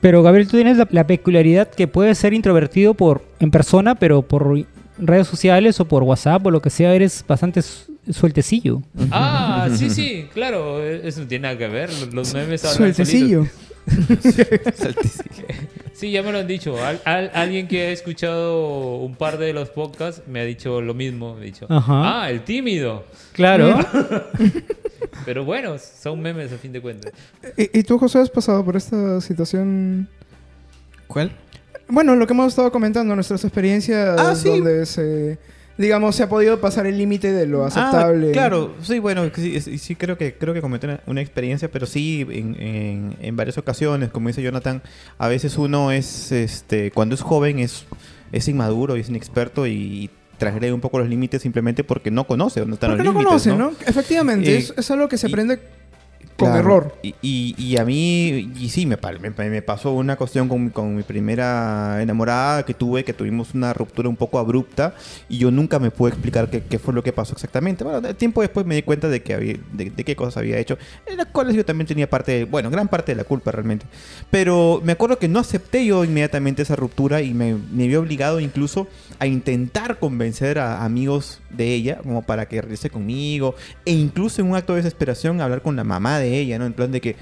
Pero 0.00 0.22
Gabriel, 0.22 0.48
tú 0.48 0.56
tienes 0.56 0.76
la, 0.76 0.88
la 0.90 1.06
peculiaridad 1.06 1.68
que 1.70 1.86
puedes 1.86 2.18
ser 2.18 2.32
introvertido 2.34 2.94
por 2.94 3.22
en 3.38 3.50
persona, 3.50 3.94
pero 3.94 4.22
por 4.22 4.64
redes 4.98 5.26
sociales 5.28 5.78
o 5.80 5.84
por 5.86 6.02
WhatsApp 6.02 6.44
o 6.46 6.50
lo 6.50 6.60
que 6.60 6.70
sea, 6.70 6.94
eres 6.94 7.24
bastante 7.26 7.62
su- 7.62 7.92
sueltecillo. 8.10 8.82
Ah, 9.10 9.68
sí, 9.74 9.88
sí, 9.90 10.26
claro. 10.34 10.82
Eso 10.82 11.20
no 11.20 11.26
tiene 11.26 11.42
nada 11.44 11.56
que 11.58 11.68
ver. 11.68 11.90
Los 12.12 12.34
memes 12.34 12.64
hablan 12.64 12.94
solitos. 12.94 13.48
Sí, 15.92 16.10
ya 16.12 16.22
me 16.22 16.32
lo 16.32 16.38
han 16.38 16.46
dicho. 16.46 16.82
Al- 16.82 17.00
al- 17.04 17.30
alguien 17.34 17.68
que 17.68 17.88
ha 17.88 17.90
escuchado 17.90 18.96
un 18.96 19.16
par 19.16 19.36
de 19.36 19.52
los 19.52 19.68
podcasts 19.68 20.22
me 20.26 20.40
ha 20.40 20.44
dicho 20.44 20.80
lo 20.80 20.94
mismo. 20.94 21.34
Me 21.34 21.42
ha 21.42 21.44
dicho, 21.44 21.66
Ajá. 21.68 22.22
ah, 22.22 22.30
el 22.30 22.40
tímido. 22.42 23.04
Claro. 23.32 23.78
Pero 25.26 25.44
bueno, 25.44 25.76
son 25.78 26.20
memes 26.22 26.52
a 26.52 26.56
fin 26.56 26.72
de 26.72 26.80
cuentas. 26.80 27.12
¿Y, 27.56 27.80
y 27.80 27.82
tú, 27.82 27.98
José, 27.98 28.18
has 28.20 28.30
pasado 28.30 28.64
por 28.64 28.76
esta 28.76 29.20
situación? 29.20 30.08
¿Cuál? 31.06 31.32
Bueno, 31.88 32.16
lo 32.16 32.26
que 32.26 32.32
hemos 32.32 32.48
estado 32.48 32.72
comentando, 32.72 33.14
nuestras 33.14 33.44
experiencias 33.44 34.18
Ah, 34.18 34.34
sí. 34.34 34.48
donde 34.48 34.86
se, 34.86 35.38
digamos, 35.80 36.14
se 36.14 36.22
ha 36.22 36.28
podido 36.28 36.60
pasar 36.60 36.86
el 36.86 36.98
límite 36.98 37.32
de 37.32 37.46
lo 37.46 37.64
aceptable. 37.64 38.28
Ah, 38.28 38.32
claro, 38.32 38.74
sí, 38.82 38.98
bueno, 38.98 39.22
sí, 39.34 39.60
sí, 39.60 39.78
sí, 39.78 39.96
creo 39.96 40.16
que 40.18 40.34
creo 40.34 40.52
que 40.54 40.60
comenté 40.60 40.86
una, 40.86 41.00
una 41.06 41.20
experiencia, 41.22 41.70
pero 41.70 41.86
sí 41.86 42.26
en, 42.30 42.54
en- 42.60 43.16
en 43.20 43.36
varias 43.36 43.56
ocasiones, 43.58 44.10
como 44.10 44.28
dice 44.28 44.42
Jonathan, 44.42 44.82
a 45.18 45.28
veces 45.28 45.56
uno 45.58 45.90
es, 45.90 46.32
este, 46.32 46.90
cuando 46.90 47.14
es 47.14 47.22
joven 47.22 47.58
es, 47.58 47.84
es 48.30 48.46
inmaduro 48.46 48.96
y 48.96 49.00
es 49.00 49.08
inexperto 49.08 49.66
y 49.66 50.10
transgrede 50.38 50.72
un 50.72 50.80
poco 50.80 50.98
los 50.98 51.08
límites 51.08 51.42
simplemente 51.42 51.84
porque 51.84 52.10
no 52.10 52.26
conoce 52.26 52.60
dónde 52.60 52.74
están 52.74 52.90
Porque 52.90 53.04
los 53.04 53.12
no 53.14 53.20
límites. 53.20 53.44
conoce, 53.50 53.58
¿no? 53.58 53.72
Efectivamente, 53.86 54.54
Eh, 54.54 54.58
es, 54.58 54.74
es 54.76 54.90
algo 54.90 55.08
que 55.08 55.18
se 55.18 55.28
y- 55.28 55.30
aprende 56.48 56.62
con 56.62 56.62
Claro. 56.62 56.92
error. 56.92 56.94
Y, 57.02 57.14
y, 57.22 57.54
y 57.62 57.76
a 57.78 57.84
mí, 57.84 58.52
y 58.58 58.68
sí, 58.70 58.86
me, 58.86 58.96
pa- 58.96 59.12
me, 59.12 59.30
me 59.50 59.62
pasó 59.62 59.92
una 59.92 60.16
cuestión 60.16 60.48
con, 60.48 60.64
mi- 60.64 60.70
con 60.70 60.96
mi 60.96 61.02
primera 61.02 62.02
enamorada 62.02 62.64
que 62.64 62.74
tuve, 62.74 63.04
que 63.04 63.12
tuvimos 63.12 63.54
una 63.54 63.72
ruptura 63.72 64.08
un 64.08 64.16
poco 64.16 64.38
abrupta 64.38 64.94
y 65.28 65.38
yo 65.38 65.50
nunca 65.50 65.78
me 65.78 65.90
pude 65.90 66.10
explicar 66.10 66.50
qué, 66.50 66.62
qué 66.62 66.78
fue 66.78 66.94
lo 66.94 67.02
que 67.02 67.12
pasó 67.12 67.32
exactamente. 67.34 67.84
Bueno, 67.84 68.02
tiempo 68.14 68.40
después 68.40 68.66
me 68.66 68.74
di 68.74 68.82
cuenta 68.82 69.08
de, 69.08 69.22
que 69.22 69.34
había, 69.34 69.54
de, 69.72 69.90
de 69.90 70.04
qué 70.04 70.16
cosas 70.16 70.38
había 70.38 70.58
hecho, 70.58 70.78
en 71.06 71.16
las 71.16 71.26
cuales 71.26 71.54
yo 71.56 71.64
también 71.64 71.86
tenía 71.86 72.08
parte, 72.08 72.44
bueno, 72.44 72.70
gran 72.70 72.88
parte 72.88 73.12
de 73.12 73.16
la 73.16 73.24
culpa 73.24 73.50
realmente. 73.52 73.86
Pero 74.30 74.80
me 74.84 74.92
acuerdo 74.92 75.18
que 75.18 75.28
no 75.28 75.38
acepté 75.38 75.84
yo 75.84 76.04
inmediatamente 76.04 76.62
esa 76.62 76.76
ruptura 76.76 77.22
y 77.22 77.34
me, 77.34 77.54
me 77.72 77.86
vi 77.86 77.94
obligado 77.96 78.40
incluso 78.40 78.88
a 79.18 79.26
intentar 79.26 79.98
convencer 79.98 80.58
a 80.58 80.84
amigos 80.84 81.40
de 81.50 81.74
ella 81.74 81.98
como 82.02 82.22
para 82.22 82.46
que 82.46 82.60
regrese 82.62 82.90
conmigo 82.90 83.54
e 83.84 83.92
incluso 83.92 84.40
en 84.40 84.48
un 84.50 84.56
acto 84.56 84.74
de 84.74 84.82
desesperación 84.82 85.40
hablar 85.40 85.62
con 85.62 85.76
la 85.76 85.84
mamá 85.84 86.18
de 86.18 86.38
ella, 86.38 86.58
¿no? 86.58 86.66
En 86.66 86.72
plan 86.72 86.90
de 86.92 87.00
que 87.00 87.16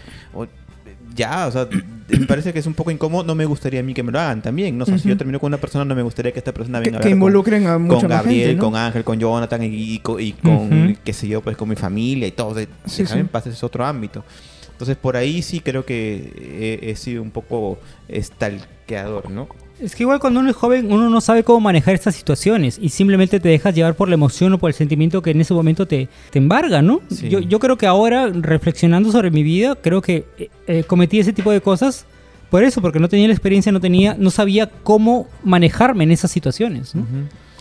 ya, 1.14 1.46
o 1.46 1.50
sea, 1.50 1.66
me 2.08 2.26
parece 2.26 2.52
que 2.52 2.58
es 2.58 2.66
un 2.66 2.74
poco 2.74 2.90
incómodo, 2.90 3.24
no 3.24 3.34
me 3.34 3.44
gustaría 3.44 3.80
a 3.80 3.82
mí 3.82 3.92
que 3.94 4.02
me 4.02 4.12
lo 4.12 4.20
hagan 4.20 4.40
también, 4.42 4.76
¿no? 4.78 4.84
O 4.84 4.86
sea, 4.86 4.98
si 4.98 5.08
yo 5.08 5.16
termino 5.16 5.40
con 5.40 5.48
una 5.48 5.56
persona 5.58 5.84
no 5.84 5.94
me 5.94 6.02
gustaría 6.02 6.30
que 6.32 6.38
esta 6.38 6.52
persona 6.52 6.78
Que, 6.80 6.84
venga 6.90 6.98
a 6.98 7.00
que 7.00 7.08
hablar 7.08 7.10
con- 7.18 7.18
involucren 7.28 7.66
a 7.66 7.78
mucha 7.78 8.00
con 8.02 8.08
Gabriel, 8.10 8.48
gente, 8.48 8.54
¿no? 8.56 8.64
con 8.70 8.76
Ángel, 8.76 9.04
con 9.04 9.18
Jonathan 9.18 9.62
y, 9.64 9.66
y 9.94 9.98
con, 9.98 10.20
y 10.20 10.32
con, 10.32 10.52
Ujú. 10.84 10.96
qué 11.04 11.12
sé 11.12 11.26
yo, 11.28 11.40
pues 11.40 11.56
con 11.56 11.68
mi 11.68 11.76
familia 11.76 12.28
y 12.28 12.32
todo. 12.32 12.54
De, 12.54 12.68
Sí, 12.86 13.02
déjame 13.02 13.20
en 13.22 13.26
sí. 13.26 13.30
paz, 13.32 13.46
ese 13.46 13.56
es 13.56 13.64
otro 13.64 13.84
ámbito. 13.84 14.24
Entonces 14.70 14.96
por 14.96 15.16
ahí 15.16 15.42
sí 15.42 15.58
creo 15.60 15.84
que 15.84 16.78
he, 16.82 16.90
he 16.90 16.94
sido 16.96 17.20
un 17.22 17.32
poco 17.32 17.78
estalqueador, 18.06 19.30
¿no? 19.30 19.48
Es 19.80 19.94
que 19.94 20.02
igual 20.02 20.18
cuando 20.18 20.40
uno 20.40 20.50
es 20.50 20.56
joven, 20.56 20.90
uno 20.92 21.08
no 21.08 21.20
sabe 21.20 21.44
cómo 21.44 21.60
manejar 21.60 21.94
estas 21.94 22.16
situaciones 22.16 22.78
y 22.80 22.88
simplemente 22.88 23.38
te 23.38 23.48
dejas 23.48 23.74
llevar 23.74 23.94
por 23.94 24.08
la 24.08 24.14
emoción 24.14 24.52
o 24.52 24.58
por 24.58 24.70
el 24.70 24.74
sentimiento 24.74 25.22
que 25.22 25.30
en 25.30 25.40
ese 25.40 25.54
momento 25.54 25.86
te, 25.86 26.08
te 26.30 26.38
embarga, 26.38 26.82
¿no? 26.82 27.00
Sí. 27.10 27.28
Yo, 27.28 27.40
yo 27.40 27.58
creo 27.60 27.78
que 27.78 27.86
ahora, 27.86 28.28
reflexionando 28.28 29.12
sobre 29.12 29.30
mi 29.30 29.42
vida, 29.42 29.76
creo 29.76 30.02
que 30.02 30.26
eh, 30.38 30.50
eh, 30.66 30.84
cometí 30.84 31.20
ese 31.20 31.32
tipo 31.32 31.52
de 31.52 31.60
cosas 31.60 32.06
por 32.50 32.64
eso, 32.64 32.80
porque 32.80 32.98
no 32.98 33.08
tenía 33.08 33.28
la 33.28 33.34
experiencia, 33.34 33.70
no 33.72 33.80
tenía, 33.80 34.16
no 34.18 34.30
sabía 34.30 34.70
cómo 34.82 35.28
manejarme 35.44 36.04
en 36.04 36.12
esas 36.12 36.30
situaciones. 36.30 36.94
¿no? 36.94 37.04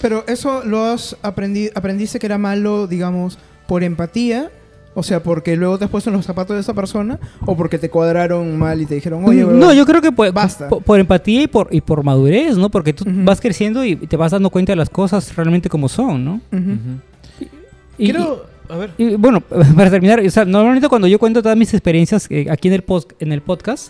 Pero 0.01 0.23
eso 0.27 0.63
lo 0.63 0.85
has 0.85 1.17
aprendido, 1.21 1.71
aprendiste 1.75 2.19
que 2.19 2.25
era 2.25 2.37
malo, 2.37 2.87
digamos, 2.87 3.37
por 3.67 3.83
empatía, 3.83 4.49
o 4.99 5.03
sea, 5.03 5.21
porque 5.21 5.55
luego 5.55 5.77
te 5.77 5.85
has 5.85 5.91
puesto 5.91 6.09
en 6.09 6.15
los 6.15 6.25
zapatos 6.25 6.55
de 6.55 6.61
esa 6.61 6.73
persona, 6.73 7.19
o 7.45 7.55
porque 7.55 7.77
te 7.77 7.87
cuadraron 7.87 8.57
mal 8.57 8.81
y 8.81 8.87
te 8.87 8.95
dijeron, 8.95 9.23
oye, 9.25 9.41
no, 9.41 9.49
huevón, 9.49 9.75
yo 9.75 9.85
creo 9.85 10.01
que 10.01 10.11
por, 10.11 10.31
basta. 10.31 10.69
por, 10.69 10.81
por 10.81 10.99
empatía 10.99 11.43
y 11.43 11.47
por, 11.47 11.67
y 11.69 11.81
por 11.81 12.03
madurez, 12.03 12.57
¿no? 12.57 12.71
Porque 12.71 12.93
tú 12.93 13.03
vas 13.07 13.39
creciendo 13.39 13.85
y 13.85 13.95
te 13.95 14.17
vas 14.17 14.31
dando 14.31 14.49
cuenta 14.49 14.71
de 14.71 14.75
las 14.77 14.89
cosas 14.89 15.35
realmente 15.35 15.69
como 15.69 15.87
son, 15.87 16.25
¿no? 16.25 16.41
Y- 17.99 18.05
Quiero, 18.05 18.47
a 18.69 18.77
ver. 18.77 18.89
Y 18.97 19.15
bueno, 19.17 19.41
para 19.75 19.91
terminar, 19.91 20.19
o 20.19 20.29
sea, 20.31 20.45
normalmente 20.45 20.89
cuando 20.89 21.07
yo 21.07 21.19
cuento 21.19 21.43
todas 21.43 21.57
mis 21.57 21.71
experiencias 21.75 22.25
eh, 22.31 22.47
aquí 22.49 22.67
en 22.67 22.73
el, 22.73 22.81
post, 22.81 23.11
en 23.19 23.31
el 23.33 23.41
podcast, 23.41 23.89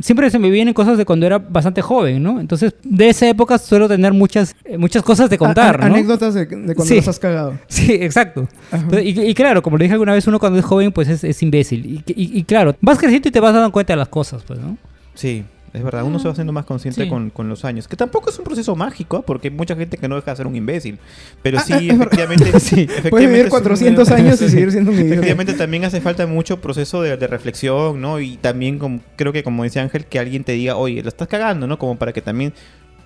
siempre 0.00 0.30
se 0.30 0.38
me 0.38 0.50
vienen 0.50 0.74
cosas 0.74 0.96
de 0.98 1.04
cuando 1.04 1.26
era 1.26 1.38
bastante 1.38 1.82
joven, 1.82 2.22
¿no? 2.22 2.40
Entonces, 2.40 2.74
de 2.82 3.08
esa 3.08 3.28
época 3.28 3.58
suelo 3.58 3.88
tener 3.88 4.12
muchas, 4.12 4.54
eh, 4.64 4.78
muchas 4.78 5.02
cosas 5.02 5.28
de 5.30 5.38
contar, 5.38 5.80
A- 5.80 5.84
a- 5.86 5.88
¿no? 5.88 5.94
Anécdotas 5.94 6.34
de, 6.34 6.46
de 6.46 6.74
cuando 6.74 6.84
Sí. 6.84 6.96
los 6.96 7.08
has 7.08 7.18
cagado. 7.18 7.58
Sí, 7.68 7.92
exacto. 7.92 8.48
Entonces, 8.70 9.04
y, 9.04 9.20
y 9.20 9.34
claro, 9.34 9.62
como 9.62 9.76
le 9.76 9.84
dije 9.84 9.92
alguna 9.94 10.12
vez, 10.14 10.26
uno 10.26 10.38
cuando 10.38 10.58
es 10.58 10.64
joven, 10.64 10.92
pues 10.92 11.08
es, 11.08 11.24
es 11.24 11.42
imbécil. 11.42 11.84
Y, 11.86 12.02
y- 12.14 12.38
y 12.38 12.44
claro, 12.44 12.74
vas 12.80 12.98
creciendo 12.98 13.28
y 13.28 13.32
te 13.32 13.40
vas 13.40 13.54
dando 13.54 13.70
cuenta 13.72 13.92
de 13.92 13.96
las 13.98 14.08
cosas, 14.08 14.42
pues, 14.46 14.58
¿no? 14.58 14.76
Sí, 15.14 15.44
es 15.74 15.82
verdad, 15.82 16.04
uno 16.04 16.18
se 16.18 16.26
va 16.26 16.32
haciendo 16.32 16.52
más 16.52 16.64
consciente 16.66 17.04
Sí. 17.04 17.08
con, 17.08 17.30
con 17.30 17.48
los 17.48 17.64
años. 17.64 17.88
Que 17.88 17.96
tampoco 17.96 18.28
es 18.30 18.38
un 18.38 18.44
proceso 18.44 18.76
mágico, 18.76 19.16
¿ah? 19.16 19.22
porque 19.22 19.48
hay 19.48 19.54
mucha 19.54 19.74
gente 19.74 19.96
que 19.96 20.06
no 20.08 20.16
deja 20.16 20.30
de 20.32 20.36
ser 20.36 20.46
un 20.46 20.54
imbécil. 20.54 20.98
Pero 21.42 21.58
Ah, 21.58 21.62
sí, 21.66 21.72
ah, 21.72 21.76
verdad. 21.78 21.94
efectivamente, 22.02 22.44
sí, 22.60 22.74
Puedes 22.86 22.98
efectivamente 22.98 23.28
vivir 23.32 23.44
es 23.46 23.50
400 23.50 24.08
un- 24.08 24.14
años 24.14 24.42
y 24.42 24.48
seguir 24.50 24.70
siendo 24.72 24.90
un 24.90 24.96
idiota. 24.98 25.14
Efectivamente 25.14 25.52
también 25.54 25.84
hace 25.84 26.00
falta 26.00 26.26
mucho 26.26 26.60
proceso 26.60 27.00
de, 27.02 27.16
de 27.16 27.26
reflexión, 27.26 28.00
¿no? 28.00 28.20
Y 28.20 28.36
también 28.36 28.78
como, 28.78 29.00
creo 29.16 29.32
que 29.32 29.42
como 29.42 29.64
dice 29.64 29.80
Ángel, 29.80 30.04
que 30.04 30.18
alguien 30.18 30.44
te 30.44 30.52
diga, 30.52 30.76
oye, 30.76 31.02
lo 31.02 31.08
estás 31.08 31.28
cagando, 31.28 31.66
¿no? 31.66 31.78
Como 31.78 31.96
para 31.96 32.12
que 32.12 32.20
también 32.20 32.52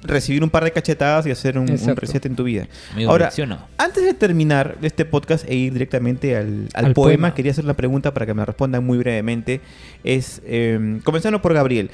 recibir 0.03 0.45
un 0.45 0.51
par 0.51 0.63
de 0.63 0.71
cachetadas 0.73 1.27
y 1.27 1.31
hacer 1.33 1.59
un, 1.59 1.69
un 1.71 1.97
reset 1.97 2.25
en 2.27 2.37
tu 2.37 2.45
vida. 2.45 2.69
Amigo, 2.93 3.11
Ahora. 3.11 3.31
Antes 3.79 4.05
de 4.05 4.15
terminar 4.15 4.77
este 4.83 5.05
podcast 5.05 5.49
e 5.49 5.55
ir 5.55 5.73
directamente 5.73 6.37
al, 6.37 6.69
al 6.75 6.87
Al 6.87 6.93
poema, 6.95 7.15
poema. 7.17 7.35
quería 7.35 7.51
hacer 7.53 7.65
una 7.65 7.75
pregunta 7.75 8.13
para 8.15 8.27
que 8.27 8.35
me 8.35 8.45
respondan 8.45 8.85
muy 8.85 8.99
brevemente. 8.99 9.61
Es, 10.05 10.43
eh, 10.47 11.01
comenzando 11.03 11.41
por 11.43 11.55
Gabriel. 11.55 11.91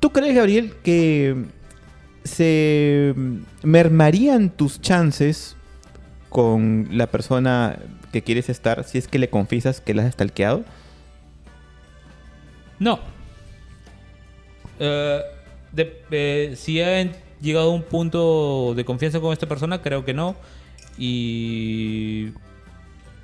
¿Tú 0.00 0.10
crees, 0.10 0.34
Gabriel, 0.34 0.74
que 0.82 1.44
se 2.24 3.14
mermarían 3.62 4.50
tus 4.50 4.80
chances 4.80 5.56
con 6.30 6.88
la 6.90 7.06
persona 7.06 7.78
que 8.12 8.22
quieres 8.22 8.48
estar 8.48 8.84
si 8.84 8.98
es 8.98 9.08
que 9.08 9.18
le 9.18 9.30
confiesas 9.30 9.80
que 9.80 9.94
la 9.94 10.04
has 10.04 10.14
stalkeado? 10.14 10.64
No. 12.78 12.98
Eh, 14.78 15.20
eh, 15.76 16.54
si 16.56 16.80
han 16.80 17.12
llegado 17.40 17.70
a 17.70 17.74
un 17.74 17.82
punto 17.82 18.72
de 18.74 18.84
confianza 18.86 19.20
con 19.20 19.32
esta 19.32 19.46
persona, 19.46 19.82
creo 19.82 20.04
que 20.04 20.14
no. 20.14 20.34
Y 20.96 22.32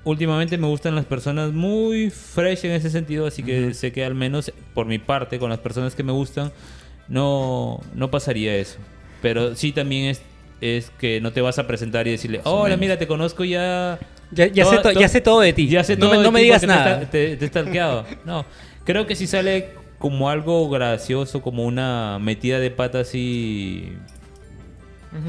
últimamente 0.07 0.57
me 0.57 0.67
gustan 0.69 0.95
las 0.95 1.05
personas 1.05 1.53
muy 1.53 2.11
fresh 2.11 2.65
en 2.65 2.71
ese 2.73 2.91
sentido, 2.91 3.27
así 3.27 3.43
que 3.43 3.75
sé 3.75 3.93
que 3.93 4.05
al 4.05 4.15
menos 4.15 4.53
por 4.73 4.87
mi 4.87 4.99
parte, 4.99 5.39
con 5.39 5.51
las 5.51 5.59
personas 5.59 5.95
que 5.95 6.03
me 6.03 6.13
gustan, 6.13 6.53
no, 7.09 7.81
no 7.95 8.11
pasaría 8.11 8.55
eso. 8.57 8.79
Pero 9.21 9.55
sí 9.57 9.73
también 9.73 10.07
es, 10.07 10.23
es 10.61 10.91
que 10.99 11.21
no 11.21 11.33
te 11.33 11.41
vas 11.41 11.59
a 11.59 11.67
presentar 11.67 12.07
y 12.07 12.13
decirle, 12.13 12.41
hola, 12.45 12.77
mira, 12.77 12.97
te 12.99 13.07
conozco 13.07 13.45
ya... 13.45 13.99
Ya, 14.31 14.47
sé, 14.65 14.77
to- 14.77 14.83
todo- 14.83 14.93
ya 15.01 15.09
sé 15.09 15.21
todo 15.21 15.41
de 15.41 15.53
ti. 15.53 15.69
Ya 15.69 15.85
sé 15.85 15.97
no 15.97 16.07
todo 16.07 16.19
me, 16.19 16.23
no 16.25 16.33
me 16.33 16.41
digas 16.43 16.63
nada. 16.65 17.09
te 17.11 17.33
he 17.33 17.47
stalkeado. 17.49 18.05
No, 18.25 18.45
creo 18.85 19.07
que 19.07 19.15
si 19.17 19.27
sale 19.27 19.71
como 19.99 20.31
algo 20.31 20.69
gracioso, 20.69 21.43
como 21.43 21.65
una 21.65 22.19
metida 22.21 22.59
de 22.61 22.71
pata 22.71 23.01
así 23.01 23.93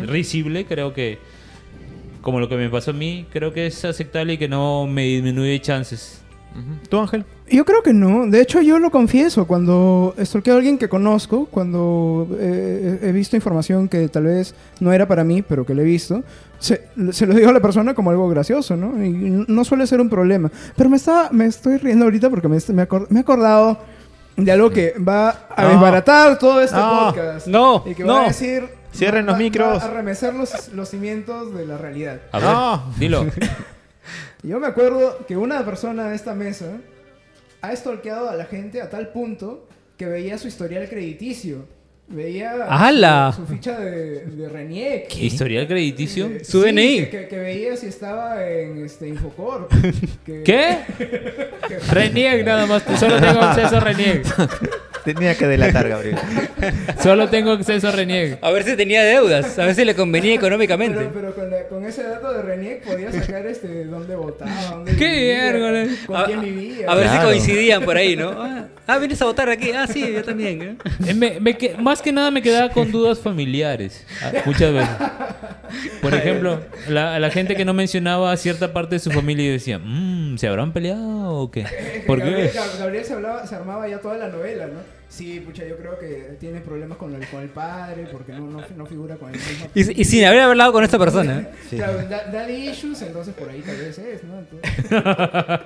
risible, 0.06 0.66
creo 0.66 0.94
que 0.94 1.20
como 2.22 2.40
lo 2.40 2.50
que 2.50 2.56
me 2.58 2.70
pasó 2.70 2.92
a 2.92 2.94
mí, 2.94 3.26
creo 3.32 3.54
que 3.54 3.68
es 3.68 3.84
aceptable 3.86 4.34
y 4.34 4.38
que 4.38 4.48
no 4.48 4.88
me 4.88 5.04
disminuye 5.04 5.60
chances. 5.62 6.22
¿Tú, 6.90 6.98
Ángel? 6.98 7.24
Yo 7.52 7.64
creo 7.66 7.84
que 7.84 7.94
no. 7.94 8.26
De 8.26 8.42
hecho, 8.42 8.62
yo 8.62 8.80
lo 8.80 8.90
confieso. 8.90 9.46
Cuando 9.46 10.16
stalkeo 10.20 10.56
a 10.56 10.58
alguien 10.58 10.80
que 10.80 10.90
conozco, 10.90 11.46
cuando 11.52 12.28
eh, 12.40 13.00
he 13.04 13.12
visto 13.12 13.36
información 13.36 13.88
que 13.88 14.08
tal 14.10 14.24
vez 14.24 14.56
no 14.80 14.92
era 14.92 15.08
para 15.08 15.24
mí, 15.24 15.44
pero 15.44 15.68
que 15.68 15.76
le 15.76 15.84
he 15.84 15.86
visto, 15.86 16.24
se, 16.58 16.88
se 17.12 17.28
lo 17.28 17.36
digo 17.36 17.50
a 17.50 17.54
la 17.54 17.60
persona 17.60 17.94
como 17.94 18.10
algo 18.10 18.28
gracioso, 18.28 18.76
¿no? 18.76 19.04
Y 19.06 19.46
no 19.48 19.64
suele 19.66 19.86
ser 19.86 20.02
un 20.02 20.10
problema. 20.10 20.50
Pero 20.76 20.90
me, 20.90 20.98
está, 20.98 21.30
me 21.32 21.46
estoy 21.46 21.78
riendo 21.78 22.06
ahorita 22.06 22.28
porque 22.32 22.48
me, 22.48 22.58
me, 22.74 22.88
acor- 22.88 23.06
me 23.10 23.20
he 23.20 23.22
acordado 23.22 23.78
de 24.36 24.52
algo 24.52 24.72
que 24.72 24.94
va 24.98 25.48
a 25.56 25.64
No. 25.64 25.70
desbaratar 25.70 26.40
todo 26.40 26.60
este 26.62 26.76
No. 26.76 27.06
podcast. 27.06 27.46
No, 27.48 27.84
Y 27.86 27.94
que 27.94 28.04
no. 28.04 28.14
va 28.14 28.24
a 28.24 28.28
decir... 28.30 28.64
Cierren 28.94 29.26
va- 29.28 29.32
los 29.32 29.38
micros. 29.40 29.82
Va 29.82 29.86
a 29.86 29.92
remecer 29.92 30.34
los, 30.34 30.70
los 30.74 30.90
cimientos 30.90 31.54
de 31.56 31.66
la 31.66 31.78
realidad. 31.78 32.22
A 32.32 32.40
No. 32.40 32.84
ver, 32.92 33.00
dilo. 33.00 33.26
Yo 34.44 34.60
me 34.60 34.68
acuerdo 34.68 35.26
que 35.28 35.36
una 35.38 35.64
persona 35.66 36.10
de 36.10 36.16
esta 36.16 36.34
mesa 36.34 36.78
ha 37.62 37.76
stalkeado 37.76 38.30
a 38.30 38.36
la 38.36 38.46
gente 38.46 38.82
a 38.82 38.90
tal 38.90 39.10
punto 39.10 39.68
que 39.98 40.06
veía 40.06 40.38
su 40.38 40.48
historial 40.48 40.88
crediticio. 40.88 41.66
Veía 42.10 42.54
¡Hala! 42.70 43.34
su, 43.36 43.46
ficha 43.46 43.78
de, 43.80 44.26
de 44.28 44.48
Reniec. 44.48 45.14
¿Historial 45.18 45.68
crediticio? 45.68 46.28
Eh, 46.28 46.46
Su 46.46 46.64
sí, 46.64 46.70
DNI. 46.72 47.08
Que, 47.08 47.28
que- 47.28 47.38
veía 47.38 47.76
si 47.76 47.88
estaba 47.88 48.48
en 48.48 48.86
este, 48.86 49.10
Infocorp. 49.10 49.70
que- 50.26 50.44
¿Qué? 50.46 50.78
que- 51.68 51.80
Renieg 51.92 52.46
nada 52.46 52.66
más. 52.66 52.84
Solo 52.98 53.20
tengo 53.20 53.42
acceso 53.42 53.76
a 53.76 53.80
Renieg. 53.82 54.24
Tenía 55.14 55.36
que 55.36 55.48
delatar, 55.48 55.88
Gabriel. 55.88 56.18
Solo 57.02 57.30
tengo 57.30 57.52
acceso 57.52 57.88
a 57.88 57.92
Renieg. 57.92 58.38
A 58.42 58.52
ver 58.52 58.64
si 58.64 58.76
tenía 58.76 59.04
deudas, 59.04 59.58
a 59.58 59.66
ver 59.66 59.74
si 59.76 59.86
le 59.86 59.96
convenía 59.96 60.34
económicamente. 60.36 60.98
Pero, 61.00 61.12
pero 61.14 61.36
con, 61.36 61.50
la- 61.50 61.64
con 61.68 61.86
ese 61.86 62.04
dato 62.04 62.34
de 62.34 62.42
Reniec 62.42 62.84
podía 62.84 63.10
sacar 63.12 63.46
este, 63.46 63.86
dónde 63.86 64.16
votaba, 64.18 64.52
dónde 64.72 64.96
¡Qué 64.98 65.08
vivía, 65.10 65.96
con 66.08 66.16
A, 66.18 66.26
quién 66.26 66.42
vivía. 66.42 66.92
a 66.92 66.96
ver 66.96 67.06
Claro. 67.06 67.22
si 67.22 67.26
coincidían 67.26 67.84
por 67.86 67.96
ahí, 67.96 68.16
¿no? 68.18 68.32
Ah, 68.32 68.66
ah, 68.86 68.98
vienes 68.98 69.22
a 69.22 69.26
votar 69.26 69.50
aquí. 69.50 69.72
Ah, 69.72 69.88
sí, 69.88 70.12
yo 70.14 70.24
también. 70.24 70.62
¿eh? 70.62 70.76
Eh, 71.08 71.14
me- 71.14 71.40
me 71.40 71.58
que- 71.58 71.76
más 71.78 72.02
que 72.02 72.12
nada 72.12 72.30
me 72.30 72.42
quedaba 72.42 72.70
con 72.70 72.92
dudas 72.92 73.20
familiares. 73.20 74.06
ah, 74.22 74.32
Muchas 74.46 74.74
veces. 74.74 74.90
Por 76.02 76.14
ejemplo, 76.14 76.60
la, 76.90 77.18
la 77.20 77.30
gente 77.30 77.56
que 77.56 77.64
no 77.66 77.74
mencionaba 77.74 78.36
cierta 78.38 78.74
parte 78.74 78.96
de 78.96 79.00
su 79.00 79.12
familia 79.12 79.46
y 79.46 79.50
decía, 79.52 79.80
"Mm, 79.80 80.38
¿se 80.38 80.48
habrán 80.48 80.74
peleado 80.74 81.30
o 81.34 81.52
qué? 81.52 81.66
¿Por 82.08 82.20
Gabriel, 82.20 82.52
Gabriel 82.80 83.06
se, 83.06 83.14
hablaba, 83.14 83.46
se 83.48 83.56
armaba 83.56 83.88
ya 83.88 84.00
toda 84.00 84.18
la 84.18 84.28
novela, 84.30 84.68
¿no? 84.68 84.97
Sí, 85.10 85.40
pucha, 85.40 85.66
yo 85.66 85.78
creo 85.78 85.98
que 85.98 86.36
tiene 86.40 86.60
problemas 86.60 86.98
con 86.98 87.14
el, 87.16 87.26
con 87.28 87.42
el 87.42 87.50
padre 87.50 88.08
porque 88.12 88.34
no, 88.34 88.42
no, 88.48 88.62
no 88.76 88.86
figura 88.86 89.16
con 89.16 89.30
el 89.34 89.36
mismo. 89.40 89.68
Y, 89.74 90.02
y 90.02 90.06
sin 90.06 90.26
haber 90.26 90.42
hablado 90.42 90.74
con 90.74 90.84
esta 90.84 91.00
persona. 91.00 91.40
¿eh? 91.40 91.48
Sí. 91.70 91.78
Claro, 91.78 91.98
da- 92.10 92.26
daddy 92.32 92.70
issues, 92.70 93.02
entonces 93.02 93.34
por 93.34 93.50
ahí 93.50 93.62
tal 93.62 93.78
vez 93.78 93.98
es, 93.98 94.24
¿no? 94.26 94.40
Entonces- 94.40 95.60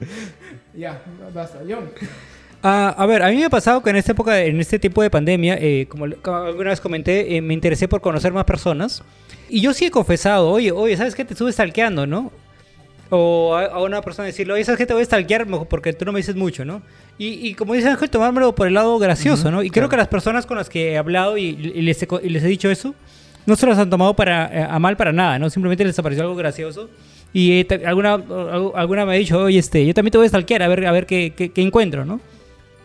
ya, 0.74 1.00
basta. 1.34 1.58
John. 1.68 1.90
Ah, 2.62 2.94
a 2.98 3.06
ver, 3.06 3.22
a 3.22 3.28
mí 3.28 3.36
me 3.36 3.44
ha 3.44 3.50
pasado 3.50 3.82
que 3.82 3.90
en 3.90 3.96
esta 3.96 4.12
época, 4.12 4.40
en 4.40 4.60
este 4.60 4.78
tipo 4.78 5.00
de 5.02 5.10
pandemia, 5.10 5.56
eh, 5.60 5.86
como, 5.88 6.06
como 6.22 6.36
alguna 6.38 6.70
vez 6.70 6.80
comenté, 6.80 7.36
eh, 7.36 7.40
me 7.40 7.54
interesé 7.54 7.88
por 7.88 8.00
conocer 8.00 8.32
más 8.32 8.44
personas. 8.44 9.02
Y 9.48 9.60
yo 9.60 9.72
sí 9.72 9.86
he 9.86 9.90
confesado, 9.90 10.50
oye, 10.50 10.72
oye, 10.72 10.96
¿sabes 10.96 11.14
qué? 11.14 11.24
Te 11.24 11.34
estuve 11.34 11.52
stalkeando, 11.52 12.06
¿no? 12.06 12.32
O 13.10 13.54
a, 13.54 13.64
a 13.66 13.82
una 13.82 14.02
persona 14.02 14.26
decirle, 14.26 14.52
oye, 14.52 14.64
¿sabes 14.64 14.78
qué 14.78 14.84
te 14.86 14.92
voy 14.92 15.02
a 15.02 15.04
stalkear 15.06 15.46
porque 15.68 15.92
tú 15.94 16.04
no 16.04 16.12
me 16.12 16.18
dices 16.18 16.36
mucho, 16.36 16.64
¿no? 16.64 16.82
Y, 17.18 17.48
y 17.48 17.54
como 17.54 17.72
dice 17.74 17.88
Ángel, 17.88 18.10
tomármelo 18.10 18.54
por 18.54 18.66
el 18.66 18.74
lado 18.74 18.98
gracioso, 18.98 19.50
¿no? 19.50 19.62
Y 19.62 19.70
creo 19.70 19.88
que 19.88 19.96
las 19.96 20.08
personas 20.08 20.44
con 20.46 20.56
las 20.58 20.68
que 20.68 20.92
he 20.92 20.98
hablado 20.98 21.38
y, 21.38 21.44
y 21.46 21.82
les, 21.82 22.02
he, 22.02 22.08
y 22.22 22.28
les 22.28 22.42
he 22.44 22.48
dicho 22.48 22.70
eso, 22.70 22.94
no 23.46 23.56
se 23.56 23.64
los 23.66 23.78
han 23.78 23.88
tomado 23.88 24.14
para, 24.14 24.46
eh, 24.52 24.66
a 24.68 24.78
mal 24.78 24.96
para 24.96 25.12
nada, 25.12 25.38
¿no? 25.38 25.48
Simplemente 25.48 25.84
les 25.84 25.96
pareció 25.96 26.22
algo 26.24 26.36
gracioso. 26.36 26.90
Y 27.32 27.60
eh, 27.60 27.66
alguna, 27.86 28.14
alguna 28.74 29.06
me 29.06 29.12
ha 29.14 29.16
dicho, 29.18 29.38
oye, 29.38 29.58
este, 29.58 29.84
yo 29.86 29.94
también 29.94 30.12
te 30.12 30.18
voy 30.18 30.26
a 30.26 30.28
stalkear, 30.28 30.62
a 30.62 30.68
ver, 30.68 30.86
a 30.86 30.92
ver 30.92 31.06
qué, 31.06 31.32
qué- 31.34 31.50
qué 31.50 31.62
encuentro, 31.62 32.04
¿no? 32.04 32.20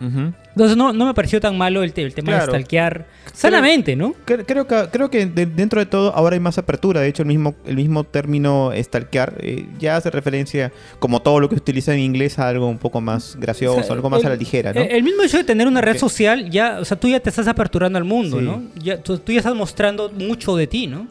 Entonces 0.04 0.78
no, 0.78 0.92
no 0.94 1.06
me 1.06 1.14
pareció 1.14 1.40
tan 1.40 1.58
malo 1.58 1.82
el, 1.84 1.94
te- 1.94 2.04
el 2.04 2.14
tema 2.14 2.28
Claro. 2.34 2.46
de 2.52 2.60
stalkear 2.60 3.08
sanamente, 3.34 3.96
¿no? 3.96 4.14
Cre- 4.26 4.44
Creo 4.46 4.68
que, 4.68 4.88
creo 4.92 5.10
que 5.10 5.26
de- 5.26 5.46
dentro 5.46 5.80
de 5.80 5.86
todo 5.86 6.14
ahora 6.16 6.36
hay 6.36 6.40
más 6.40 6.58
apertura. 6.58 7.02
De 7.02 7.08
hecho, 7.08 7.24
el 7.24 7.28
mismo, 7.28 7.56
el 7.66 7.76
mismo 7.76 8.04
término 8.04 8.72
stalkear 8.76 9.34
eh, 9.40 9.66
ya 9.80 9.96
hace 9.98 10.10
referencia, 10.12 10.72
como 11.00 11.22
todo 11.22 11.40
lo 11.40 11.50
que 11.50 11.56
se 11.56 11.62
utiliza 11.62 11.94
en 11.94 12.02
inglés, 12.02 12.38
a 12.40 12.50
algo 12.50 12.68
un 12.68 12.78
poco 12.78 13.02
más 13.02 13.36
gracioso, 13.40 13.80
O 13.80 13.84
sea, 13.84 13.94
algo 13.96 14.10
más 14.10 14.20
el- 14.22 14.28
a 14.28 14.30
la 14.32 14.36
ligera, 14.36 14.74
¿no? 14.74 14.82
El, 14.82 15.04
mismo 15.04 15.24
hecho 15.24 15.38
de 15.38 15.44
tener 15.44 15.68
una 15.68 15.82
red 15.82 15.98
social, 15.98 16.50
ya, 16.50 16.78
o 16.80 16.86
sea, 16.86 17.00
tú 17.00 17.08
ya 17.08 17.20
te 17.20 17.30
estás 17.30 17.48
aperturando 17.48 17.98
al 17.98 18.04
mundo, 18.04 18.40
Sí. 18.40 18.46
¿no? 18.46 18.62
Ya, 18.82 18.98
tú, 19.02 19.18
tú 19.18 19.32
ya 19.32 19.40
estás 19.40 19.56
mostrando 19.56 20.12
mucho 20.12 20.56
de 20.56 20.68
ti, 20.68 20.88
¿no? 20.88 21.08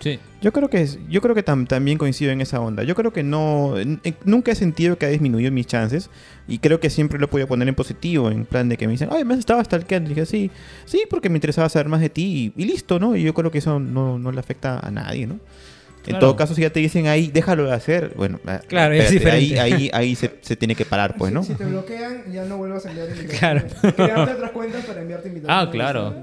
Sí. 0.00 0.18
Yo 0.40 0.52
creo 0.52 0.70
que 0.70 0.80
es- 0.82 0.98
yo 1.08 1.20
creo 1.20 1.34
que 1.34 1.44
tam- 1.44 1.66
también 1.66 1.98
coincido 1.98 2.30
en 2.30 2.40
esa 2.40 2.60
onda. 2.60 2.84
Yo 2.84 2.94
creo 2.94 3.12
que 3.12 3.24
no 3.24 3.74
eh, 3.76 4.14
nunca 4.24 4.52
he 4.52 4.54
sentido 4.54 4.96
que 4.96 5.06
ha 5.06 5.08
disminuido 5.08 5.50
mis 5.50 5.66
chances 5.66 6.10
y 6.46 6.58
creo 6.60 6.78
que 6.78 6.90
siempre 6.90 7.18
lo 7.18 7.24
he 7.24 7.28
podido 7.28 7.48
poner 7.48 7.66
en 7.66 7.74
positivo, 7.74 8.30
en 8.30 8.44
plan 8.44 8.68
de 8.68 8.76
que 8.76 8.86
me 8.86 8.92
dicen, 8.92 9.08
"Ay, 9.10 9.24
me 9.24 9.34
has 9.34 9.40
estado 9.40 9.62
stalkeando." 9.64 10.10
Y 10.10 10.14
dije, 10.14 10.26
"Sí, 10.26 10.50
sí, 10.84 11.02
porque 11.10 11.28
me 11.28 11.36
interesaba 11.38 11.68
saber 11.68 11.88
más 11.88 12.00
de 12.00 12.08
ti 12.08 12.52
y, 12.56 12.62
y 12.62 12.66
listo, 12.66 13.00
¿no?" 13.00 13.16
Y 13.16 13.22
yo 13.24 13.34
creo 13.34 13.50
que 13.50 13.58
eso 13.58 13.80
no, 13.80 14.18
no 14.20 14.30
le 14.30 14.38
afecta 14.38 14.78
a 14.78 14.90
nadie, 14.92 15.26
¿no? 15.26 15.34
En 15.34 16.12
Claro. 16.14 16.20
todo 16.20 16.36
caso, 16.36 16.54
si 16.54 16.62
ya 16.62 16.70
te 16.70 16.80
dicen 16.80 17.06
ahí, 17.08 17.30
déjalo 17.30 17.64
de 17.64 17.72
hacer, 17.72 18.12
bueno, 18.16 18.38
ah, 18.46 18.60
Claro, 18.66 18.94
es 18.94 19.10
espérate, 19.12 19.30
ahí, 19.36 19.48
diferente. 19.50 19.60
ahí, 19.76 19.90
ahí 19.92 20.14
se, 20.14 20.36
se 20.40 20.56
tiene 20.56 20.74
que 20.74 20.86
parar, 20.86 21.16
pues, 21.18 21.32
¿no? 21.32 21.42
Si, 21.42 21.52
si 21.52 21.58
te 21.58 21.64
bloquean, 21.66 22.32
ya 22.32 22.44
no 22.46 22.56
vuelvas 22.56 22.86
a 22.86 22.90
enviar 22.90 23.08
invitaciones. 23.10 23.74
Claro. 23.74 23.94
Crearte 23.96 24.32
otras 24.34 24.50
cuentas 24.52 24.84
para 24.86 25.02
enviarte 25.02 25.28
invitaciones. 25.28 25.68
Ah, 25.68 25.70
claro. 25.70 26.14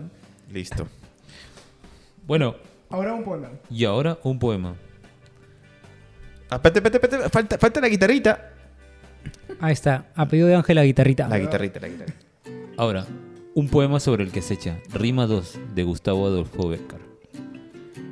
Listo. 0.52 0.88
Bueno, 2.26 2.56
Ahora 2.90 3.14
un 3.14 3.24
poema. 3.24 3.50
y 3.70 3.86
ahora 3.86 4.18
un 4.24 4.40
poema. 4.40 4.76
Ah, 6.50 6.56
espérate, 6.56 6.80
espérate, 6.80 7.06
espérate, 7.06 7.30
falta, 7.30 7.58
falta 7.58 7.82
la 7.82 7.90
guitarrita. 7.90 8.52
Ahí 9.60 9.74
está, 9.74 10.12
a 10.16 10.28
pedido 10.28 10.48
de 10.48 10.56
Ángel 10.56 10.76
la 10.76 10.84
guitarrita. 10.84 11.28
La 11.28 11.40
guitarrita, 11.40 11.80
la 11.80 11.88
guitarrita. 11.88 12.20
Ahora, 12.78 13.06
un 13.56 13.70
poema 13.70 14.00
sobre 14.00 14.24
el 14.24 14.32
que 14.32 14.42
se 14.42 14.56
echa. 14.56 14.80
Rima 14.94 15.26
2 15.28 15.60
de 15.74 15.84
Gustavo 15.84 16.28
Adolfo 16.28 16.68
Béccar. 16.68 17.00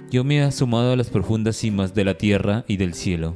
Yo 0.10 0.24
me 0.24 0.38
he 0.38 0.42
asomado 0.42 0.94
a 0.94 0.96
las 0.96 1.10
profundas 1.10 1.56
cimas 1.58 1.94
de 1.94 2.06
la 2.06 2.18
tierra 2.18 2.66
y 2.68 2.78
del 2.78 2.94
cielo, 2.94 3.36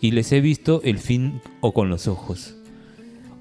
y 0.00 0.12
les 0.12 0.32
he 0.32 0.40
visto 0.40 0.80
el 0.84 0.98
fin 0.98 1.40
o 1.60 1.72
con 1.72 1.88
los 1.88 2.08
ojos, 2.08 2.56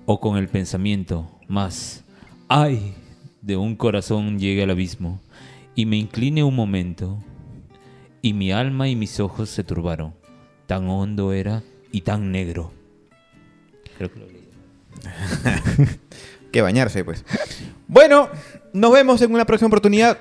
o 0.06 0.20
con 0.20 0.38
el 0.38 0.48
pensamiento, 0.48 1.30
más, 1.48 2.04
ay, 2.48 2.96
de 3.42 3.58
un 3.58 3.76
corazón 3.76 4.40
llegue 4.40 4.64
al 4.64 4.72
abismo, 4.72 5.22
y 5.76 5.86
me 5.86 5.98
incline 5.98 6.44
un 6.44 6.56
momento, 6.56 7.20
y 8.22 8.34
mi 8.34 8.52
alma 8.52 8.88
y 8.88 8.96
mis 8.96 9.20
ojos 9.20 9.50
se 9.50 9.64
turbaron. 9.64 10.14
Tan 10.68 10.88
hondo 10.90 11.34
era 11.34 11.64
y 11.92 12.02
tan 12.02 12.32
negro. 12.32 12.72
Creo 13.98 14.12
que 14.12 14.20
lo 14.20 14.26
leí. 14.28 14.40
Que 16.52 16.62
bañarse, 16.64 17.04
pues. 17.04 17.24
Bueno, 17.88 18.28
nos 18.74 18.92
vemos 18.92 19.22
en 19.22 19.32
una 19.32 19.46
próxima 19.46 19.68
oportunidad. 19.68 20.18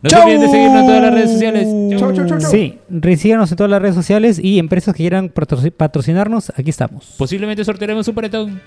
No 0.00 0.10
¡Chau! 0.10 0.20
se 0.20 0.24
olviden 0.26 0.40
de 0.42 0.48
seguirnos 0.48 0.80
en 0.80 0.86
todas 0.86 1.02
las 1.02 1.14
redes 1.14 1.30
sociales. 1.32 1.68
Chau, 1.98 2.12
chau, 2.14 2.26
chau, 2.26 2.38
chau. 2.38 2.50
Sí, 2.50 2.78
síganos 3.16 3.50
en 3.50 3.56
todas 3.56 3.70
las 3.70 3.82
redes 3.82 3.94
sociales 3.96 4.38
y 4.40 4.60
empresas 4.60 4.94
que 4.94 4.98
quieran 5.02 5.32
patroci- 5.34 5.72
patrocinarnos, 5.72 6.52
aquí 6.56 6.70
estamos. 6.70 7.14
Posiblemente 7.18 7.64
sortearemos 7.64 8.06
un 8.06 8.14
paretón. 8.14 8.60